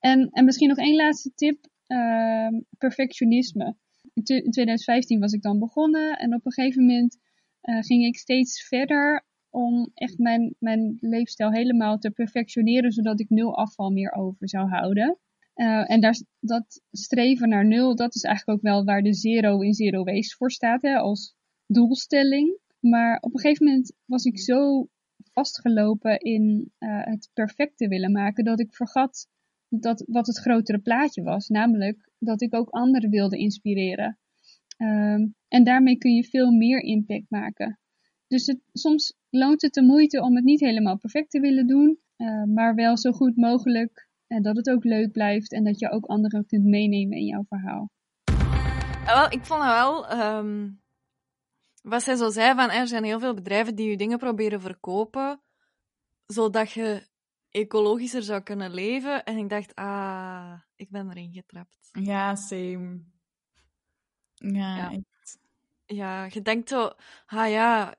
En, 0.00 0.28
en 0.30 0.44
misschien 0.44 0.68
nog 0.68 0.78
één 0.78 0.96
laatste 0.96 1.32
tip. 1.34 1.66
Ehm, 1.88 2.60
perfectionisme. 2.78 3.76
In, 4.14 4.22
tw- 4.22 4.30
in 4.30 4.50
2015 4.50 5.20
was 5.20 5.32
ik 5.32 5.42
dan 5.42 5.58
begonnen 5.58 6.18
en 6.18 6.34
op 6.34 6.46
een 6.46 6.52
gegeven 6.52 6.86
moment 6.86 7.18
eh, 7.60 7.80
ging 7.80 8.04
ik 8.04 8.16
steeds 8.16 8.66
verder 8.66 9.26
om 9.50 9.90
echt 9.94 10.18
mijn, 10.18 10.54
mijn 10.58 10.96
leefstijl 11.00 11.52
helemaal 11.52 11.98
te 11.98 12.10
perfectioneren, 12.10 12.92
zodat 12.92 13.20
ik 13.20 13.28
nul 13.28 13.56
afval 13.56 13.90
meer 13.90 14.12
over 14.12 14.48
zou 14.48 14.68
houden. 14.68 15.18
Eh, 15.54 15.90
en 15.90 16.00
dat 16.40 16.82
streven 16.90 17.48
naar 17.48 17.66
nul, 17.66 17.96
dat 17.96 18.14
is 18.14 18.22
eigenlijk 18.22 18.58
ook 18.58 18.64
wel 18.64 18.84
waar 18.84 19.02
de 19.02 19.14
zero 19.14 19.60
in 19.60 19.74
zero 19.74 20.04
waste 20.04 20.36
voor 20.36 20.50
staat, 20.50 20.82
hè, 20.82 20.96
als 20.96 21.34
doelstelling. 21.66 22.58
Maar 22.80 23.18
op 23.20 23.34
een 23.34 23.40
gegeven 23.40 23.66
moment 23.66 23.92
was 24.04 24.24
ik 24.24 24.38
zo 24.38 24.88
vastgelopen 25.32 26.18
in 26.18 26.72
eh, 26.78 27.04
het 27.04 27.30
perfecte 27.32 27.88
willen 27.88 28.12
maken, 28.12 28.44
dat 28.44 28.60
ik 28.60 28.74
vergat 28.74 29.28
dat, 29.68 30.04
wat 30.06 30.26
het 30.26 30.38
grotere 30.38 30.78
plaatje 30.78 31.22
was. 31.22 31.48
Namelijk 31.48 32.10
dat 32.18 32.42
ik 32.42 32.54
ook 32.54 32.68
anderen 32.68 33.10
wilde 33.10 33.38
inspireren. 33.38 34.18
Ehm, 34.76 35.26
en 35.48 35.64
daarmee 35.64 35.98
kun 35.98 36.14
je 36.14 36.24
veel 36.24 36.50
meer 36.50 36.82
impact 36.82 37.26
maken. 37.28 37.78
Dus 38.26 38.46
het, 38.46 38.60
soms 38.72 39.16
loont 39.30 39.62
het 39.62 39.74
de 39.74 39.82
moeite 39.82 40.22
om 40.22 40.34
het 40.36 40.44
niet 40.44 40.60
helemaal 40.60 40.98
perfect 40.98 41.30
te 41.30 41.40
willen 41.40 41.66
doen, 41.66 41.98
eh, 42.16 42.44
maar 42.44 42.74
wel 42.74 42.96
zo 42.96 43.12
goed 43.12 43.36
mogelijk. 43.36 44.08
En 44.26 44.42
dat 44.42 44.56
het 44.56 44.70
ook 44.70 44.84
leuk 44.84 45.12
blijft 45.12 45.52
en 45.52 45.64
dat 45.64 45.78
je 45.78 45.90
ook 45.90 46.06
anderen 46.06 46.46
kunt 46.46 46.64
meenemen 46.64 47.18
in 47.18 47.24
jouw 47.24 47.44
verhaal. 47.48 47.90
Ja, 49.04 49.14
wel, 49.14 49.32
ik 49.32 49.44
vond 49.44 49.62
wel. 49.62 50.08
ehm, 50.08 50.70
wat 51.82 52.02
zij 52.02 52.16
zo 52.16 52.30
zei, 52.30 52.54
van 52.54 52.70
er 52.70 52.86
zijn 52.86 53.04
heel 53.04 53.20
veel 53.20 53.34
bedrijven 53.34 53.74
die 53.74 53.90
je 53.90 53.96
dingen 53.96 54.18
proberen 54.18 54.60
verkopen, 54.60 55.40
zodat 56.26 56.70
je 56.70 57.08
ecologischer 57.50 58.22
zou 58.22 58.40
kunnen 58.42 58.70
leven. 58.74 59.24
En 59.24 59.36
ik 59.36 59.48
dacht, 59.48 59.74
ah, 59.74 60.60
ik 60.76 60.90
ben 60.90 61.10
erin 61.10 61.32
getrapt. 61.32 61.88
Ja, 61.92 62.34
same. 62.34 63.00
Ja, 64.34 64.76
Ja. 64.76 64.90
echt. 64.90 65.38
Ja, 65.86 66.24
je 66.30 66.42
denkt 66.42 66.68
zo, 66.68 66.90
ah 67.26 67.50
ja, 67.50 67.94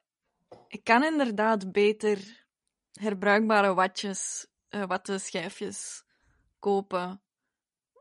ik 0.68 0.84
kan 0.84 1.04
inderdaad 1.04 1.72
beter 1.72 2.46
herbruikbare 2.92 3.74
watjes, 3.74 4.48
eh 4.70 4.86
wattenschijfjes 4.86 6.04
kopen. 6.60 7.22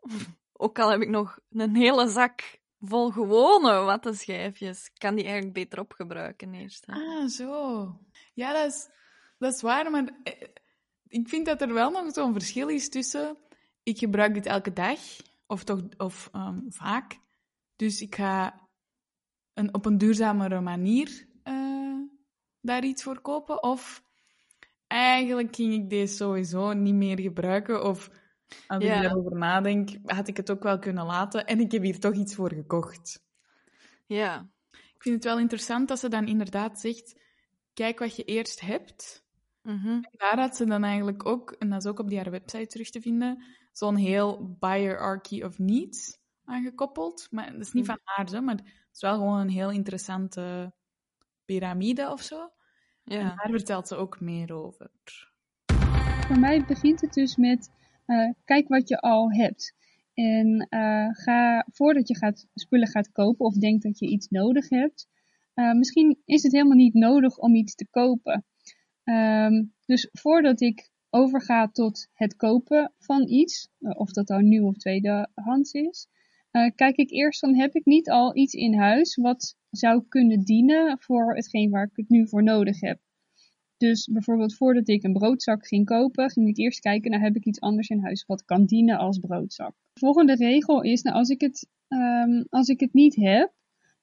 Ook 0.53 0.79
al 0.79 0.91
heb 0.91 1.01
ik 1.01 1.09
nog 1.09 1.39
een 1.51 1.77
hele 1.77 2.09
zak 2.09 2.59
vol 2.81 3.11
gewone 3.11 3.73
wattenschijfjes, 3.81 4.87
ik 4.87 4.99
kan 4.99 5.15
die 5.15 5.25
eigenlijk 5.25 5.55
beter 5.55 5.81
opgebruiken 5.81 6.55
eerst. 6.55 6.87
hè. 6.87 6.93
Ah, 6.93 7.27
zo. 7.27 8.01
Ja, 8.35 8.53
dat 8.53 8.73
is, 8.73 8.89
dat 9.39 9.55
is 9.55 9.61
waar, 9.63 9.91
maar 9.91 10.19
eh, 10.23 10.49
ik 11.09 11.29
vind 11.29 11.47
dat 11.47 11.61
er 11.61 11.73
wel 11.75 11.91
nog 11.91 12.13
zo'n 12.13 12.33
verschil 12.33 12.69
is 12.69 12.89
tussen... 12.89 13.37
Ik 13.83 13.99
gebruik 13.99 14.35
dit 14.35 14.47
elke 14.47 14.73
dag, 14.73 14.99
of 15.47 15.65
toch 15.65 15.81
of, 15.97 16.29
ehm, 16.33 16.61
vaak. 16.69 17.19
Dus 17.77 18.01
ik 18.01 18.15
ga 18.15 18.69
een, 19.55 19.75
op 19.75 19.87
een 19.87 19.99
duurzamere 19.99 20.61
manier 20.61 21.29
eh, 21.43 21.99
daar 22.61 22.85
iets 22.85 23.03
voor 23.03 23.21
kopen. 23.21 23.63
Of 23.63 24.03
eigenlijk 24.87 25.55
ging 25.55 25.75
ik 25.75 25.91
deze 25.91 26.15
sowieso 26.15 26.73
niet 26.73 26.95
meer 26.95 27.21
gebruiken. 27.21 27.85
Of 27.85 28.11
als 28.67 28.85
Ja. 28.85 28.97
ik 28.97 29.03
daarover 29.03 29.37
nadenk, 29.37 29.91
had 30.05 30.29
ik 30.29 30.37
het 30.37 30.51
ook 30.51 30.63
wel 30.63 30.79
kunnen 30.79 31.07
laten. 31.07 31.47
En 31.47 31.61
ik 31.61 31.73
heb 31.73 31.83
hier 31.83 32.01
toch 32.01 32.15
iets 32.15 32.35
voor 32.35 32.53
gekocht. 32.53 33.25
Ja. 34.07 34.51
Ik 34.71 35.03
vind 35.03 35.15
het 35.15 35.25
wel 35.25 35.39
interessant 35.39 35.89
dat 35.89 35.99
ze 35.99 36.09
dan 36.09 36.27
inderdaad 36.27 36.81
zegt, 36.81 37.21
kijk 37.75 37.99
wat 37.99 38.17
je 38.17 38.25
eerst 38.25 38.61
hebt. 38.61 39.27
Mhm. 39.69 40.01
Daar 40.11 40.39
had 40.39 40.57
ze 40.57 40.67
dan 40.67 40.85
eigenlijk 40.85 41.27
ook, 41.27 41.51
en 41.51 41.69
dat 41.69 41.85
is 41.85 41.91
ook 41.91 41.99
op 41.99 42.09
die 42.09 42.19
haar 42.19 42.31
website 42.31 42.67
terug 42.67 42.91
te 42.91 43.01
vinden, 43.01 43.45
zo'n 43.73 43.97
heel 43.97 44.57
hierarchy 44.61 45.43
of 45.43 45.59
needs 45.59 46.19
aangekoppeld. 46.45 47.27
Maar 47.31 47.53
dat 47.53 47.61
is 47.61 47.73
niet 47.73 47.87
Mhm. 47.87 47.93
van 47.93 48.01
haar, 48.05 48.29
zo, 48.29 48.41
maar 48.41 48.55
het 48.57 48.65
is 48.93 49.01
wel 49.01 49.15
gewoon 49.15 49.41
een 49.41 49.49
heel 49.49 49.71
interessante 49.71 50.73
piramide 51.45 52.11
of 52.11 52.23
zo. 52.23 52.41
En 53.05 53.19
Ja. 53.19 53.35
daar 53.35 53.51
vertelt 53.51 53.89
ze 53.89 53.97
ook 53.97 54.21
meer 54.21 54.53
over. 54.55 54.91
Voor 56.27 56.39
mij 56.39 56.65
begint 56.65 57.01
het 57.01 57.13
dus 57.13 57.37
met 57.37 57.77
eh, 58.07 58.31
kijk 58.45 58.69
wat 58.69 58.89
je 58.89 59.01
al 59.01 59.33
hebt. 59.33 59.75
En 60.15 60.67
eh, 60.69 61.09
ga, 61.11 61.67
voordat 61.73 62.09
je 62.09 62.17
gaat, 62.17 62.47
spullen 62.55 62.89
gaat 62.89 63.13
kopen 63.13 63.47
of 63.47 63.55
denkt 63.55 63.83
dat 63.83 63.99
je 63.99 64.09
iets 64.09 64.29
nodig 64.29 64.69
hebt, 64.69 65.09
eh, 65.55 65.73
misschien 65.73 66.23
is 66.25 66.43
het 66.43 66.53
helemaal 66.53 66.77
niet 66.77 66.95
nodig 66.95 67.39
om 67.39 67.55
iets 67.55 67.75
te 67.75 67.87
kopen. 67.91 68.45
Ehm, 69.09 69.65
dus 69.87 70.09
voordat 70.13 70.61
ik 70.61 70.91
overga 71.11 71.69
tot 71.69 72.09
het 72.13 72.37
kopen 72.37 72.93
van 72.99 73.29
iets, 73.29 73.69
eh, 73.79 73.91
of 74.01 74.13
dat 74.13 74.27
dan 74.27 74.49
nieuw 74.49 74.67
of 74.67 74.77
tweedehands 74.77 75.73
is, 75.73 76.09
eh, 76.51 76.71
kijk 76.75 76.97
ik 76.97 77.11
eerst 77.11 77.41
van 77.41 77.55
heb 77.55 77.75
ik 77.75 77.85
niet 77.85 78.11
al 78.11 78.37
iets 78.37 78.55
in 78.55 78.75
huis 78.75 79.17
wat 79.17 79.57
zou 79.71 80.05
kunnen 80.09 80.45
dienen 80.45 80.97
voor 81.01 81.35
hetgeen 81.35 81.71
waar 81.71 81.85
ik 81.85 81.97
het 81.97 82.09
nu 82.09 82.29
voor 82.29 82.43
nodig 82.43 82.81
heb. 82.81 83.01
Dus 83.77 84.09
bijvoorbeeld 84.13 84.55
voordat 84.55 84.89
ik 84.89 85.03
een 85.03 85.13
broodzak 85.13 85.67
ging 85.67 85.85
kopen, 85.85 86.31
ging 86.31 86.49
ik 86.49 86.59
eerst 86.59 86.81
kijken, 86.81 87.11
nou 87.11 87.23
heb 87.23 87.37
ik 87.37 87.45
iets 87.45 87.61
anders 87.61 87.89
in 87.89 88.03
huis 88.03 88.25
wat 88.27 88.45
kan 88.45 88.65
dienen 88.65 88.99
als 88.99 89.19
broodzak. 89.19 89.75
De 89.93 90.01
volgende 90.01 90.35
regel 90.35 90.83
is, 90.83 91.03
nou 91.03 91.17
als 91.17 91.29
ik 91.29 91.41
het, 91.41 91.69
ehm, 91.89 92.45
als 92.49 92.69
ik 92.69 92.81
het 92.81 92.93
niet 92.93 93.17
heb, 93.17 93.53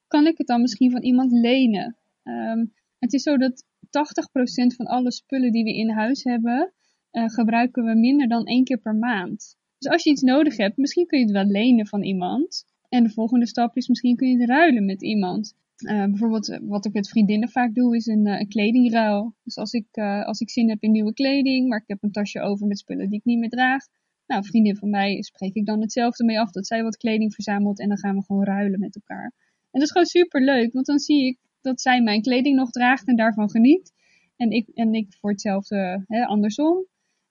kan 0.06 0.26
ik 0.26 0.38
het 0.38 0.46
dan 0.46 0.60
misschien 0.60 0.90
van 0.90 1.02
iemand 1.02 1.32
lenen. 1.32 1.96
Ehm, 2.22 2.64
het 2.98 3.12
is 3.12 3.22
zo 3.22 3.36
dat 3.36 3.64
80% 3.96 4.76
van 4.76 4.86
alle 4.86 5.12
spullen 5.12 5.52
die 5.52 5.64
we 5.64 5.74
in 5.74 5.90
huis 5.90 6.24
hebben, 6.24 6.72
eh, 7.10 7.28
gebruiken 7.28 7.84
we 7.84 7.94
minder 7.94 8.28
dan 8.28 8.44
één 8.44 8.64
keer 8.64 8.78
per 8.78 8.94
maand. 8.94 9.56
Dus 9.78 9.92
als 9.92 10.02
je 10.04 10.10
iets 10.10 10.22
nodig 10.22 10.56
hebt, 10.56 10.76
misschien 10.76 11.06
kun 11.06 11.18
je 11.18 11.24
het 11.24 11.34
wel 11.34 11.44
lenen 11.44 11.86
van 11.86 12.02
iemand. 12.02 12.64
En 12.88 13.02
de 13.02 13.10
volgende 13.10 13.46
stap 13.46 13.76
is 13.76 13.88
misschien 13.88 14.16
kun 14.16 14.28
je 14.28 14.38
het 14.38 14.48
ruilen 14.48 14.84
met 14.84 15.02
iemand. 15.02 15.54
Eh, 15.76 16.04
bijvoorbeeld, 16.04 16.48
eh, 16.48 16.58
wat 16.62 16.84
ik 16.84 16.92
met 16.92 17.08
vriendinnen 17.08 17.48
vaak 17.48 17.74
doe, 17.74 17.96
is 17.96 18.06
een, 18.06 18.46
kledingruil. 18.48 19.34
Dus 19.42 19.56
als 19.56 19.72
ik, 19.72 19.86
als 20.24 20.40
ik 20.40 20.50
zin 20.50 20.68
heb 20.68 20.82
in 20.82 20.90
nieuwe 20.90 21.12
kleding, 21.12 21.68
maar 21.68 21.78
ik 21.78 21.88
heb 21.88 22.02
een 22.02 22.12
tasje 22.12 22.40
over 22.40 22.66
met 22.66 22.78
spullen 22.78 23.08
die 23.08 23.18
ik 23.18 23.24
niet 23.24 23.38
meer 23.38 23.48
draag. 23.48 23.84
Nou, 24.26 24.40
een 24.40 24.46
vriendin 24.48 24.76
van 24.76 24.90
mij 24.90 25.22
spreek 25.22 25.54
ik 25.54 25.66
dan 25.66 25.80
hetzelfde 25.80 26.24
mee 26.24 26.40
af, 26.40 26.50
dat 26.50 26.66
zij 26.66 26.82
wat 26.82 26.96
kleding 26.96 27.34
verzamelt 27.34 27.80
en 27.80 27.88
dan 27.88 27.98
gaan 27.98 28.16
we 28.16 28.22
gewoon 28.22 28.44
ruilen 28.44 28.80
met 28.80 28.94
elkaar. 28.94 29.32
En 29.70 29.80
dat 29.80 29.82
is 29.82 29.90
gewoon 29.90 30.06
super 30.06 30.44
leuk, 30.44 30.72
want 30.72 30.86
dan 30.86 30.98
zie 30.98 31.26
ik 31.26 31.38
dat 31.66 31.80
zij 31.80 32.02
mijn 32.02 32.22
kleding 32.22 32.56
nog 32.56 32.70
draagt 32.70 33.08
en 33.08 33.16
daarvan 33.16 33.50
geniet. 33.50 33.92
En 34.36 34.50
ik, 34.50 34.68
en 34.74 34.94
ik 34.94 35.16
voor 35.20 35.30
hetzelfde 35.30 36.04
hè, 36.06 36.24
andersom. 36.24 36.86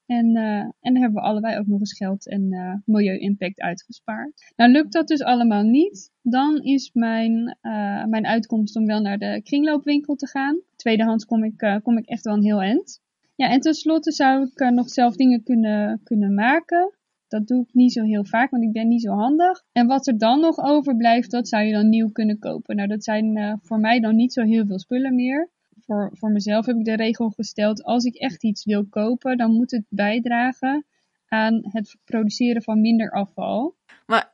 En, 0.06 0.36
eh, 0.36 0.58
en 0.58 0.92
dan 0.92 0.96
hebben 0.96 1.22
we 1.22 1.28
allebei 1.28 1.58
ook 1.58 1.66
nog 1.66 1.80
eens 1.80 1.96
geld 1.96 2.28
en 2.28 2.52
eh, 2.52 2.74
milieu-impact 2.84 3.60
uitgespaard. 3.60 4.52
Nou, 4.56 4.70
lukt 4.70 4.92
dat 4.92 5.08
dus 5.08 5.22
allemaal 5.22 5.62
niet, 5.62 6.12
dan 6.22 6.62
is 6.62 6.90
mijn, 6.92 7.58
eh, 7.60 8.04
mijn 8.04 8.26
uitkomst 8.26 8.76
om 8.76 8.86
wel 8.86 9.00
naar 9.00 9.18
de 9.18 9.40
kringloopwinkel 9.42 10.14
te 10.14 10.26
gaan. 10.26 10.60
Tweedehands 10.76 11.24
kom 11.24 11.44
ik, 11.44 11.80
kom 11.82 11.98
ik 11.98 12.06
echt 12.06 12.24
wel 12.24 12.34
een 12.34 12.44
heel 12.44 12.60
eind. 12.60 13.00
Ja, 13.34 13.50
en 13.50 13.60
tenslotte 13.60 14.12
zou 14.12 14.50
ik 14.54 14.70
nog 14.70 14.88
zelf 14.88 15.16
dingen 15.16 15.42
kunnen, 15.42 16.00
kunnen 16.04 16.34
maken. 16.34 16.95
Dat 17.38 17.46
doe 17.46 17.62
ik 17.62 17.74
niet 17.74 17.92
zo 17.92 18.02
heel 18.02 18.24
vaak, 18.24 18.50
want 18.50 18.62
ik 18.62 18.72
ben 18.72 18.88
niet 18.88 19.02
zo 19.02 19.12
handig. 19.12 19.62
En 19.72 19.86
wat 19.86 20.06
er 20.06 20.18
dan 20.18 20.40
nog 20.40 20.58
overblijft, 20.58 21.30
dat 21.30 21.48
zou 21.48 21.64
je 21.64 21.72
dan 21.72 21.88
nieuw 21.88 22.10
kunnen 22.12 22.38
kopen. 22.38 22.76
Nou, 22.76 22.88
dat 22.88 23.04
zijn 23.04 23.36
eh, 23.36 23.52
voor 23.62 23.80
mij 23.80 24.00
dan 24.00 24.16
niet 24.16 24.32
zo 24.32 24.42
heel 24.42 24.66
veel 24.66 24.78
spullen 24.78 25.14
meer. 25.14 25.50
Voor, 25.84 26.10
voor 26.14 26.30
mezelf 26.30 26.66
heb 26.66 26.76
ik 26.76 26.84
de 26.84 26.96
regel 26.96 27.30
gesteld, 27.30 27.84
als 27.84 28.04
ik 28.04 28.14
echt 28.14 28.44
iets 28.44 28.64
wil 28.64 28.86
kopen, 28.86 29.36
dan 29.36 29.52
moet 29.52 29.70
het 29.70 29.84
bijdragen 29.88 30.86
aan 31.28 31.60
het 31.62 31.96
produceren 32.04 32.62
van 32.62 32.80
minder 32.80 33.10
afval. 33.10 33.76
Maar 34.06 34.30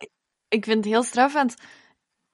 ik 0.49 0.65
vind 0.65 0.77
het 0.77 0.95
heel 0.95 1.03
straf, 1.03 1.33
want 1.33 1.55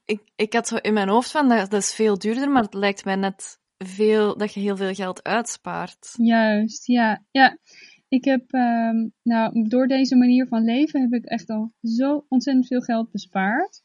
ik, 0.04 0.20
ik 0.36 0.52
had 0.52 0.68
zo 0.68 0.76
in 0.76 0.92
mijn 0.92 1.08
hoofd 1.08 1.30
van, 1.30 1.48
dat, 1.48 1.70
dat 1.70 1.82
is 1.82 1.94
veel 1.94 2.18
duurder, 2.18 2.50
maar 2.50 2.62
het 2.62 2.74
lijkt 2.74 3.04
mij 3.04 3.16
net 3.16 3.58
veel, 3.78 4.36
dat 4.36 4.54
je 4.54 4.60
heel 4.60 4.76
veel 4.76 4.94
geld 4.94 5.22
uitspaart. 5.22 6.14
Juist, 6.16 6.86
ja. 6.86 7.24
ja. 7.30 7.58
Ik 8.08 8.24
heb, 8.24 8.52
ehm, 8.52 9.08
nou, 9.22 9.68
door 9.68 9.86
deze 9.86 10.16
manier 10.16 10.46
van 10.46 10.64
leven 10.64 11.00
heb 11.00 11.12
ik 11.12 11.24
echt 11.24 11.48
al 11.50 11.72
zo 11.82 12.24
ontzettend 12.28 12.66
veel 12.66 12.80
geld 12.80 13.10
bespaard. 13.10 13.82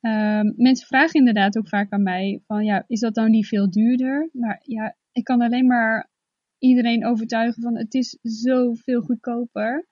Ehm, 0.00 0.52
mensen 0.56 0.86
vragen 0.86 1.18
inderdaad 1.18 1.58
ook 1.58 1.68
vaak 1.68 1.92
aan 1.92 2.02
mij 2.02 2.42
van, 2.46 2.64
ja, 2.64 2.84
is 2.86 3.00
dat 3.00 3.14
dan 3.14 3.30
niet 3.30 3.46
veel 3.46 3.70
duurder? 3.70 4.28
Maar 4.32 4.60
ja, 4.64 4.96
ik 5.12 5.24
kan 5.24 5.40
alleen 5.40 5.66
maar 5.66 6.10
iedereen 6.58 7.06
overtuigen 7.06 7.62
van, 7.62 7.76
het 7.76 7.94
is 7.94 8.18
zoveel 8.22 9.00
goedkoper. 9.00 9.86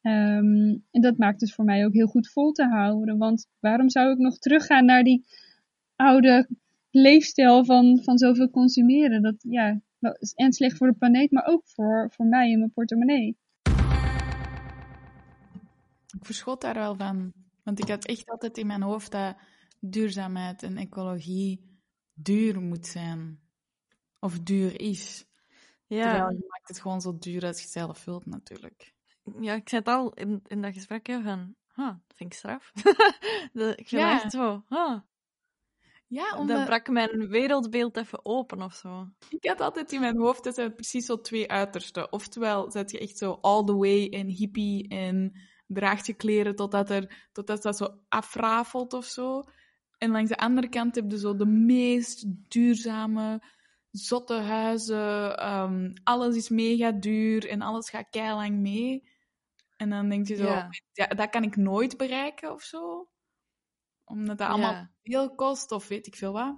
Ehm, 0.00 0.76
en 0.90 1.00
dat 1.00 1.18
maakt 1.18 1.40
het 1.40 1.52
voor 1.52 1.64
mij 1.64 1.84
ook 1.86 1.92
heel 1.92 2.06
goed 2.06 2.30
vol 2.30 2.52
te 2.52 2.64
houden. 2.64 3.18
Want 3.18 3.48
waarom 3.60 3.90
zou 3.90 4.12
ik 4.12 4.18
nog 4.18 4.38
teruggaan 4.38 4.84
naar 4.84 5.04
die 5.04 5.26
oude 5.96 6.48
leefstijl 6.90 7.64
van, 7.64 8.00
van 8.02 8.18
zoveel 8.18 8.50
consumeren? 8.50 9.22
Dat, 9.22 9.36
ja, 9.38 9.80
en 10.34 10.52
slecht 10.52 10.76
voor 10.76 10.86
de 10.86 10.98
planeet, 10.98 11.30
maar 11.30 11.46
ook 11.46 11.62
voor, 11.68 12.10
voor 12.14 12.26
mij 12.26 12.52
en 12.52 12.58
mijn 12.58 12.72
portemonnee. 12.72 13.36
Ik 16.18 16.24
verschot 16.26 16.60
daar 16.60 16.74
wel 16.74 16.96
van. 16.96 17.32
Want 17.62 17.78
ik 17.78 17.88
had 17.88 18.04
echt 18.06 18.30
altijd 18.30 18.58
in 18.58 18.66
mijn 18.66 18.82
hoofd 18.82 19.10
dat 19.10 19.36
duurzaamheid 19.80 20.62
en 20.62 20.76
ecologie 20.76 21.80
duur 22.14 22.60
moet 22.60 22.86
zijn. 22.86 23.40
Of 24.18 24.38
duur 24.40 24.80
is. 24.80 25.26
Ja, 25.86 26.02
Terwijl 26.02 26.30
je 26.30 26.44
maakt 26.48 26.68
het 26.68 26.80
gewoon 26.80 27.00
zo 27.00 27.18
duur 27.18 27.44
als 27.46 27.62
je 27.62 27.68
zelf 27.68 28.04
wilt, 28.04 28.26
natuurlijk. 28.26 28.94
ja 29.40 29.54
ik 29.54 29.68
zei 29.68 29.80
het 29.84 29.90
al 29.94 30.12
in, 30.12 30.40
in 30.46 30.62
dat 30.62 30.74
gesprek 30.74 31.06
hè, 31.06 31.22
van, 31.22 31.54
huh, 31.74 31.86
dat 31.86 32.16
vind 32.16 32.32
ik 32.32 32.38
straf. 32.38 32.72
Dat- 33.52 33.78
ik 33.78 33.88
vind 33.88 34.02
Ja. 34.02 34.12
echt 34.22 34.30
zo, 34.32 34.64
huh, 34.68 34.98
Ja, 36.06 36.30
dat 36.30 36.38
omdat 36.38 36.64
brak 36.64 36.88
mijn 36.88 37.28
wereldbeeld 37.28 37.96
even 37.96 38.24
open 38.24 38.62
of 38.62 38.74
zo. 38.74 39.08
ik 39.28 39.46
had 39.46 39.60
altijd 39.60 39.92
in 39.92 40.00
mijn 40.00 40.18
hoofd, 40.18 40.44
dat 40.44 40.54
zijn 40.54 40.74
precies 40.74 41.06
zo 41.06 41.20
twee 41.20 41.50
uitersten. 41.50 42.12
Oftewel, 42.12 42.70
zet 42.70 42.90
je 42.90 42.98
echt 42.98 43.18
zo 43.18 43.38
all 43.40 43.64
the 43.64 43.76
way 43.76 44.08
en 44.08 44.26
hippie 44.26 44.88
en 44.88 45.32
draagt 45.66 46.06
je 46.06 46.14
kleren 46.14 46.56
totdat, 46.56 46.90
er, 46.90 47.28
totdat 47.32 47.62
dat 47.62 47.76
zo 47.76 47.88
afrafelt 48.08 48.92
of 48.92 49.04
zo. 49.04 49.42
En 49.98 50.10
langs 50.10 50.28
de 50.30 50.36
andere 50.36 50.68
kant 50.68 50.94
heb 50.94 51.10
je 51.10 51.18
zo 51.18 51.36
de 51.36 51.46
meest 51.46 52.24
duurzame, 52.50 53.42
zotte 53.90 54.34
huizen. 54.34 55.36
ehm, 55.38 55.92
alles 56.04 56.36
is 56.36 56.48
mega 56.48 56.92
duur 56.92 57.48
en 57.48 57.62
alles 57.62 57.90
gaat 57.90 58.10
keilang 58.10 58.58
mee. 58.58 59.08
En 59.76 59.90
dan 59.90 60.08
denk 60.08 60.28
je 60.28 60.36
zo, 60.36 60.44
Ja. 60.44 60.68
ja. 60.92 61.06
dat 61.06 61.30
kan 61.30 61.42
ik 61.42 61.56
nooit 61.56 61.96
bereiken 61.96 62.52
of 62.52 62.62
zo. 62.62 63.08
Omdat 64.04 64.38
dat 64.38 64.48
allemaal 64.48 64.72
Ja. 64.72 64.90
veel 65.02 65.34
kost 65.34 65.72
of 65.72 65.88
weet 65.88 66.06
ik 66.06 66.16
veel 66.16 66.32
wat. 66.32 66.56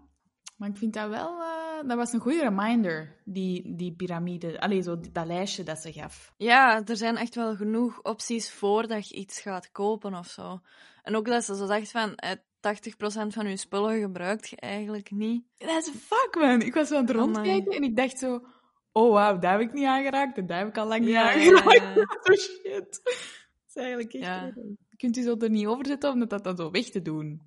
Maar 0.57 0.69
ik 0.69 0.77
vind 0.77 0.93
dat 0.93 1.09
wel, 1.09 1.41
eh, 1.41 1.89
dat 1.89 1.97
was 1.97 2.13
een 2.13 2.21
goede 2.21 2.41
reminder, 2.43 3.21
die, 3.25 3.75
die 3.77 3.95
piramide. 3.95 4.61
Allee, 4.61 4.83
zo 4.83 5.01
die- 5.01 5.13
dat 5.13 5.27
lijstje 5.27 5.63
dat 5.63 5.79
ze 5.79 5.93
gaf. 5.93 6.33
Ja, 6.37 6.83
er 6.85 6.97
zijn 6.97 7.17
echt 7.17 7.35
wel 7.35 7.57
genoeg 7.57 8.03
opties 8.03 8.51
voordat 8.53 9.09
je 9.09 9.15
iets 9.15 9.41
gaat 9.41 9.71
kopen 9.73 10.15
of 10.15 10.27
zo. 10.27 10.61
En 11.03 11.17
ook 11.17 11.25
dat 11.27 11.45
ze 11.45 11.57
zo 11.57 11.67
zegt 11.67 11.91
van, 11.91 12.15
eh, 12.15 12.31
80% 12.61 13.33
van 13.35 13.49
je 13.49 13.57
spullen 13.57 14.01
gebruikt 14.01 14.49
je 14.49 14.57
eigenlijk 14.57 15.11
niet. 15.11 15.45
Dat 15.57 15.87
is 15.87 15.91
fuck, 16.01 16.37
man. 16.39 16.63
Ik 16.63 16.75
was 16.75 16.89
zo 16.89 16.97
aan 16.97 17.07
het 17.07 17.17
Amai. 17.17 17.25
rondkijken 17.33 17.73
en 17.73 17.83
ik 17.83 17.97
dacht 17.97 18.19
zo, 18.19 18.47
oh 18.93 19.13
wauw, 19.13 19.39
daar 19.39 19.53
heb 19.59 19.61
ik 19.69 19.73
niet 19.73 19.85
aangeraakt 19.87 20.39
en 20.39 20.47
daar 20.47 20.59
heb 20.59 20.69
ik 20.69 20.79
al 20.79 20.87
lang 20.87 21.01
niet 21.01 21.11
Ja, 21.11 21.33
aangeraakt. 21.33 21.73
ja, 21.83 21.91
ja. 21.95 22.03
Oh 22.31 22.35
shit. 22.37 23.01
Dat 23.05 23.69
is 23.69 23.75
eigenlijk 23.77 24.13
echt... 24.13 24.25
Ja. 24.25 24.53
Kunt 24.97 25.15
je 25.17 25.23
zo 25.23 25.37
er 25.37 25.51
niet 25.51 25.67
over 25.67 25.87
zetten 25.87 26.11
om 26.13 26.29
dat 26.29 26.45
dan 26.45 26.57
zo 26.57 26.71
weg 26.71 26.85
te 26.91 27.03
doen. 27.03 27.43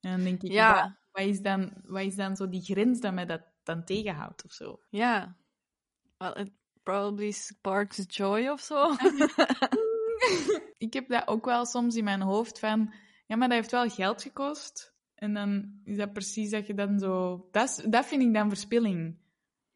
En 0.00 0.10
dan 0.10 0.22
denk 0.24 0.42
ik, 0.42 0.50
Ja. 0.52 0.72
wat, 0.82 0.92
wat, 1.12 1.24
is 1.34 1.40
dan, 1.40 1.72
wat 1.84 2.02
is 2.02 2.14
dan 2.14 2.36
zo 2.36 2.48
die 2.48 2.62
grens 2.62 3.00
dat 3.00 3.12
mij 3.14 3.26
dat 3.26 3.42
dan 3.62 3.84
tegenhoudt 3.84 4.44
of 4.44 4.52
zo? 4.52 4.80
Ja. 4.88 5.36
Well, 6.18 6.32
it 6.32 6.50
probably 6.82 7.30
sparks 7.30 8.04
joy 8.06 8.46
of 8.48 8.60
zo. 8.60 8.90
ik 10.78 10.92
heb 10.92 11.08
dat 11.08 11.28
ook 11.28 11.44
wel 11.44 11.66
soms 11.66 11.96
in 11.96 12.04
mijn 12.04 12.20
hoofd 12.22 12.58
van, 12.58 12.94
ja, 13.26 13.36
maar 13.36 13.48
dat 13.48 13.56
heeft 13.56 13.70
wel 13.70 13.88
geld 13.88 14.22
gekost. 14.22 14.96
En 15.14 15.34
dan 15.34 15.80
is 15.84 15.96
dat 15.96 16.12
precies 16.12 16.50
dat 16.50 16.66
je 16.66 16.74
dan 16.74 16.98
zo... 16.98 17.46
Dat, 17.50 17.68
is- 17.68 17.84
dat 17.90 18.06
vind 18.06 18.22
ik 18.22 18.34
dan 18.34 18.48
verspilling. 18.48 19.16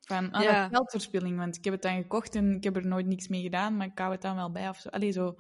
Van, 0.01 0.31
ah, 0.31 0.43
Ja. 0.43 0.53
dat 0.63 0.71
is 0.71 0.77
geldverspilling, 0.77 1.37
want 1.39 1.57
ik 1.57 1.65
heb 1.65 1.73
het 1.73 1.83
dan 1.83 1.97
gekocht 2.03 2.35
en 2.35 2.55
ik 2.55 2.65
heb 2.65 2.77
er 2.77 2.87
nooit 2.87 3.07
niks 3.07 3.29
mee 3.29 3.43
gedaan, 3.43 3.77
maar 3.77 3.87
ik 3.87 3.99
hou 3.99 4.13
het 4.13 4.23
dan 4.23 4.37
wel 4.37 4.51
bij 4.51 4.69
of 4.69 4.79
zo. 4.79 4.89
Allee, 4.89 5.11
zo... 5.11 5.37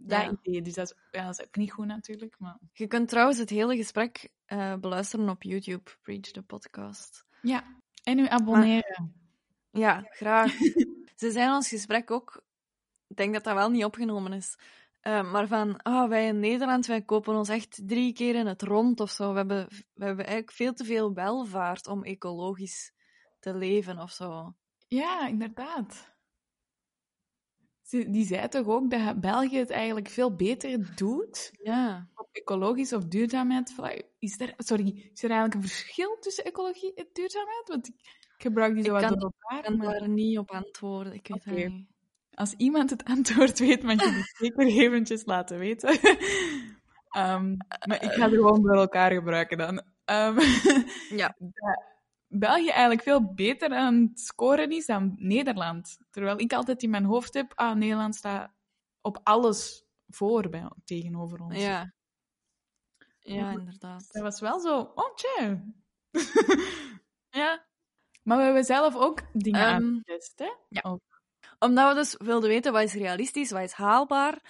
Dat 0.00 0.20
Ja. 0.22 0.36
idee. 0.42 0.62
Dus 0.62 0.74
dat 0.74 0.86
is, 0.86 0.94
ja, 1.10 1.24
dat 1.26 1.38
is 1.38 1.46
ook 1.46 1.56
niet 1.56 1.72
goed 1.72 1.86
natuurlijk, 1.86 2.34
maar... 2.38 2.58
Je 2.72 2.86
kunt 2.86 3.08
trouwens 3.08 3.38
het 3.38 3.50
hele 3.50 3.76
gesprek 3.76 4.30
eh, 4.44 4.74
beluisteren 4.74 5.28
op 5.28 5.42
YouTube, 5.42 5.90
Preach 6.02 6.20
the 6.20 6.42
Podcast. 6.42 7.24
Ja. 7.42 7.64
En 8.02 8.18
u 8.18 8.26
abonneren. 8.28 9.14
Ja, 9.70 10.06
graag. 10.10 10.52
Ze 11.20 11.30
zijn 11.30 11.50
ons 11.50 11.68
gesprek 11.68 12.10
ook, 12.10 12.42
ik 13.06 13.16
denk 13.16 13.34
dat 13.34 13.44
dat 13.44 13.54
wel 13.54 13.70
niet 13.70 13.84
opgenomen 13.84 14.32
is, 14.32 14.56
Eh, 15.00 15.32
maar 15.32 15.46
van, 15.46 15.82
ah, 15.82 16.08
wij 16.08 16.26
in 16.26 16.38
Nederland, 16.40 16.86
wij 16.86 17.02
kopen 17.02 17.34
ons 17.34 17.48
echt 17.48 17.80
drie 17.86 18.12
keer 18.12 18.34
in 18.34 18.46
het 18.46 18.62
rond 18.62 19.00
of 19.00 19.10
zo. 19.10 19.30
We 19.30 19.36
hebben, 19.36 19.66
we 19.94 20.04
hebben 20.04 20.24
eigenlijk 20.26 20.56
veel 20.56 20.72
te 20.72 20.84
veel 20.84 21.14
welvaart 21.14 21.86
om 21.86 22.04
ecologisch 22.04 22.92
te 23.40 23.54
leven 23.54 23.98
of 23.98 24.10
zo. 24.12 24.54
Ja, 24.88 25.26
inderdaad. 25.28 26.16
Die 27.90 28.26
zei 28.26 28.48
toch 28.48 28.66
ook 28.66 28.90
dat 28.90 29.20
België 29.20 29.58
het 29.58 29.70
eigenlijk 29.70 30.08
veel 30.08 30.34
beter 30.34 30.92
doet 30.96 31.50
Ja. 31.62 32.08
op 32.14 32.28
ecologisch 32.32 32.92
of 32.92 33.04
duurzaamheid. 33.04 33.74
Is 34.18 34.40
er, 34.40 34.54
sorry, 34.56 35.10
is 35.14 35.22
er 35.22 35.30
eigenlijk 35.30 35.54
een 35.54 35.68
verschil 35.68 36.16
tussen 36.20 36.44
ecologie 36.44 36.94
en 36.94 37.06
duurzaamheid? 37.12 37.68
Want 37.68 37.88
ik, 37.88 37.94
ik 38.36 38.42
gebruik 38.42 38.74
die 38.74 38.84
zo 38.84 38.94
Ik 38.94 39.00
wat 39.00 39.10
kan- 39.10 39.18
door 39.18 39.28
Ik 39.36 39.42
elkaar. 39.50 39.62
kan 39.62 39.76
maar 39.76 39.98
daar 39.98 40.08
niet 40.08 40.38
op 40.38 40.50
antwoorden. 40.50 41.12
Ik 41.12 41.28
weet 41.28 41.44
het 41.44 41.54
niet. 41.72 41.86
Als 42.34 42.54
iemand 42.56 42.90
het 42.90 43.04
antwoord 43.14 43.58
weet, 43.58 43.82
mag 43.82 44.00
je 44.02 44.10
het 44.10 44.36
zeker 44.42 44.66
eventjes 44.66 45.24
laten 45.24 45.58
weten. 45.58 45.98
Ehm, 47.08 47.56
maar 47.86 48.02
ik 48.02 48.10
ga 48.12 48.24
er 48.24 48.30
gewoon 48.30 48.62
door 48.62 48.76
elkaar 48.76 49.10
gebruiken 49.12 49.58
dan. 49.58 49.82
Ehm, 50.04 50.38
Ja. 51.10 51.36
België 52.28 52.68
eigenlijk 52.68 53.02
veel 53.02 53.34
beter 53.34 53.70
aan 53.74 53.94
het 53.94 54.20
scoren 54.20 54.70
is 54.70 54.86
dan 54.86 55.14
Nederland. 55.16 55.98
Terwijl 56.10 56.40
ik 56.40 56.52
altijd 56.52 56.82
in 56.82 56.90
mijn 56.90 57.04
hoofd 57.04 57.34
heb, 57.34 57.52
ah, 57.54 57.76
Nederland 57.76 58.14
staat 58.14 58.52
op 59.00 59.20
alles 59.22 59.86
voor 60.08 60.48
bij, 60.48 60.70
tegenover 60.84 61.40
ons. 61.40 61.56
Ja. 61.60 61.92
Ja, 63.20 63.50
inderdaad. 63.50 64.12
Dat 64.12 64.22
was 64.22 64.40
wel 64.40 64.60
zo, 64.60 64.92
oh 64.94 65.14
tje. 65.14 65.62
Ja. 67.30 67.66
maar 68.22 68.36
we 68.36 68.42
hebben 68.42 68.64
zelf 68.64 68.96
ook 68.96 69.22
dingen 69.32 69.60
Ehm, 69.60 69.72
aangetest, 69.72 70.38
hè? 70.38 70.50
ja. 70.68 70.80
Ook. 70.82 71.00
Omdat 71.58 71.88
we 71.88 71.94
dus 71.94 72.16
wilden 72.18 72.48
weten 72.48 72.72
wat 72.72 72.82
is 72.82 72.92
realistisch, 72.94 73.50
wat 73.50 73.62
is 73.62 73.72
haalbaar, 73.72 74.42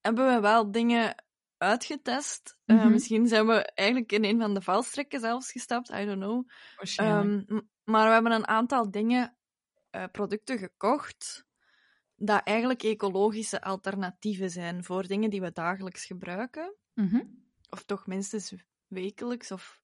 hebben 0.00 0.34
we 0.34 0.40
wel 0.40 0.70
dingen 0.70 1.24
uitgetest. 1.62 2.56
Eh, 2.64 2.76
Mhm. 2.76 2.90
misschien 2.90 3.26
zijn 3.26 3.46
we 3.46 3.64
eigenlijk 3.74 4.12
in 4.12 4.24
een 4.24 4.38
van 4.40 4.54
de 4.54 4.60
valstrekken 4.62 5.20
zelfs 5.20 5.52
gestapt, 5.52 5.90
I 5.90 6.04
don't 6.04 6.20
know. 6.20 6.48
Ehm, 6.96 7.42
maar 7.84 8.06
we 8.06 8.12
hebben 8.12 8.32
een 8.32 8.46
aantal 8.46 8.90
dingen, 8.90 9.36
eh, 9.90 10.04
producten 10.12 10.58
gekocht, 10.58 11.46
dat 12.16 12.40
eigenlijk 12.44 12.82
ecologische 12.82 13.62
alternatieven 13.62 14.50
zijn 14.50 14.84
voor 14.84 15.06
dingen 15.06 15.30
die 15.30 15.40
we 15.40 15.52
dagelijks 15.52 16.04
gebruiken. 16.04 16.74
Mhm. 16.94 17.22
Of 17.70 17.84
toch 17.84 18.06
minstens 18.06 18.54
wekelijks, 18.86 19.50
of 19.50 19.82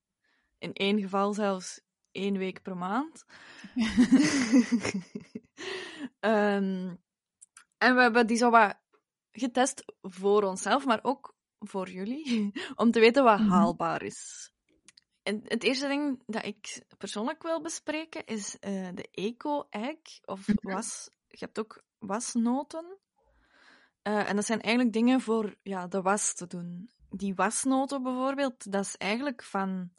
in 0.59 0.73
één 0.73 1.01
geval 1.01 1.33
zelfs 1.35 1.81
één 2.13 2.39
week 2.39 2.63
per 2.63 2.77
maand. 2.77 3.25
Ehm, 6.21 6.95
en 7.79 7.95
we 7.95 8.01
hebben 8.01 8.27
die 8.27 8.37
zo 8.37 8.51
wat 8.51 8.79
getest 9.33 9.93
voor 10.03 10.43
onszelf, 10.43 10.85
maar 10.85 10.99
ook 11.03 11.37
voor 11.59 11.91
jullie, 11.91 12.53
om 12.77 12.91
te 12.91 13.01
weten 13.01 13.25
wat 13.25 13.39
Mhm. 13.39 13.49
haalbaar 13.51 14.03
is. 14.03 14.53
En 15.23 15.41
het 15.45 15.63
eerste 15.63 15.89
ding 15.89 16.23
dat 16.27 16.45
ik 16.45 16.83
persoonlijk 16.99 17.43
wil 17.43 17.61
bespreken 17.61 18.25
is 18.27 18.59
eh, 18.59 18.89
de 18.95 19.09
eco-egg, 19.11 19.99
of 20.25 20.47
Mhm. 20.47 20.73
was. 20.73 21.11
Je 21.29 21.37
hebt 21.39 21.59
ook 21.59 21.83
wasnoten. 21.99 22.99
Eh, 24.03 24.29
en 24.29 24.37
dat 24.37 24.45
zijn 24.47 24.61
eigenlijk 24.61 24.95
dingen 24.95 25.21
voor 25.21 25.57
ja, 25.63 25.87
de 25.87 26.03
was 26.03 26.35
te 26.35 26.47
doen. 26.47 26.91
Die 27.11 27.35
wasnoten 27.35 28.03
bijvoorbeeld, 28.03 28.73
dat 28.73 28.85
is 28.85 28.97
eigenlijk 28.97 29.43
van 29.43 29.91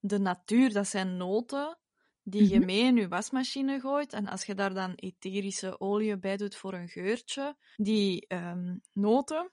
de 0.00 0.18
natuur. 0.18 0.72
Dat 0.72 0.88
zijn 0.88 1.16
noten 1.16 1.78
die 2.22 2.48
je 2.48 2.56
Mhm. 2.56 2.66
mee 2.66 2.80
in 2.82 2.96
je 2.96 3.08
wasmachine 3.08 3.80
gooit. 3.80 4.12
En 4.12 4.26
als 4.28 4.44
je 4.44 4.54
daar 4.54 4.74
dan 4.74 4.94
etherische 4.94 5.80
olie 5.80 6.18
bij 6.18 6.36
doet 6.36 6.56
voor 6.56 6.74
een 6.74 6.88
geurtje, 6.88 7.56
die 7.76 8.26
ehm, 8.26 8.76
noten, 8.92 9.50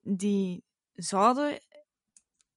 die 0.00 0.64
zouden 0.94 1.60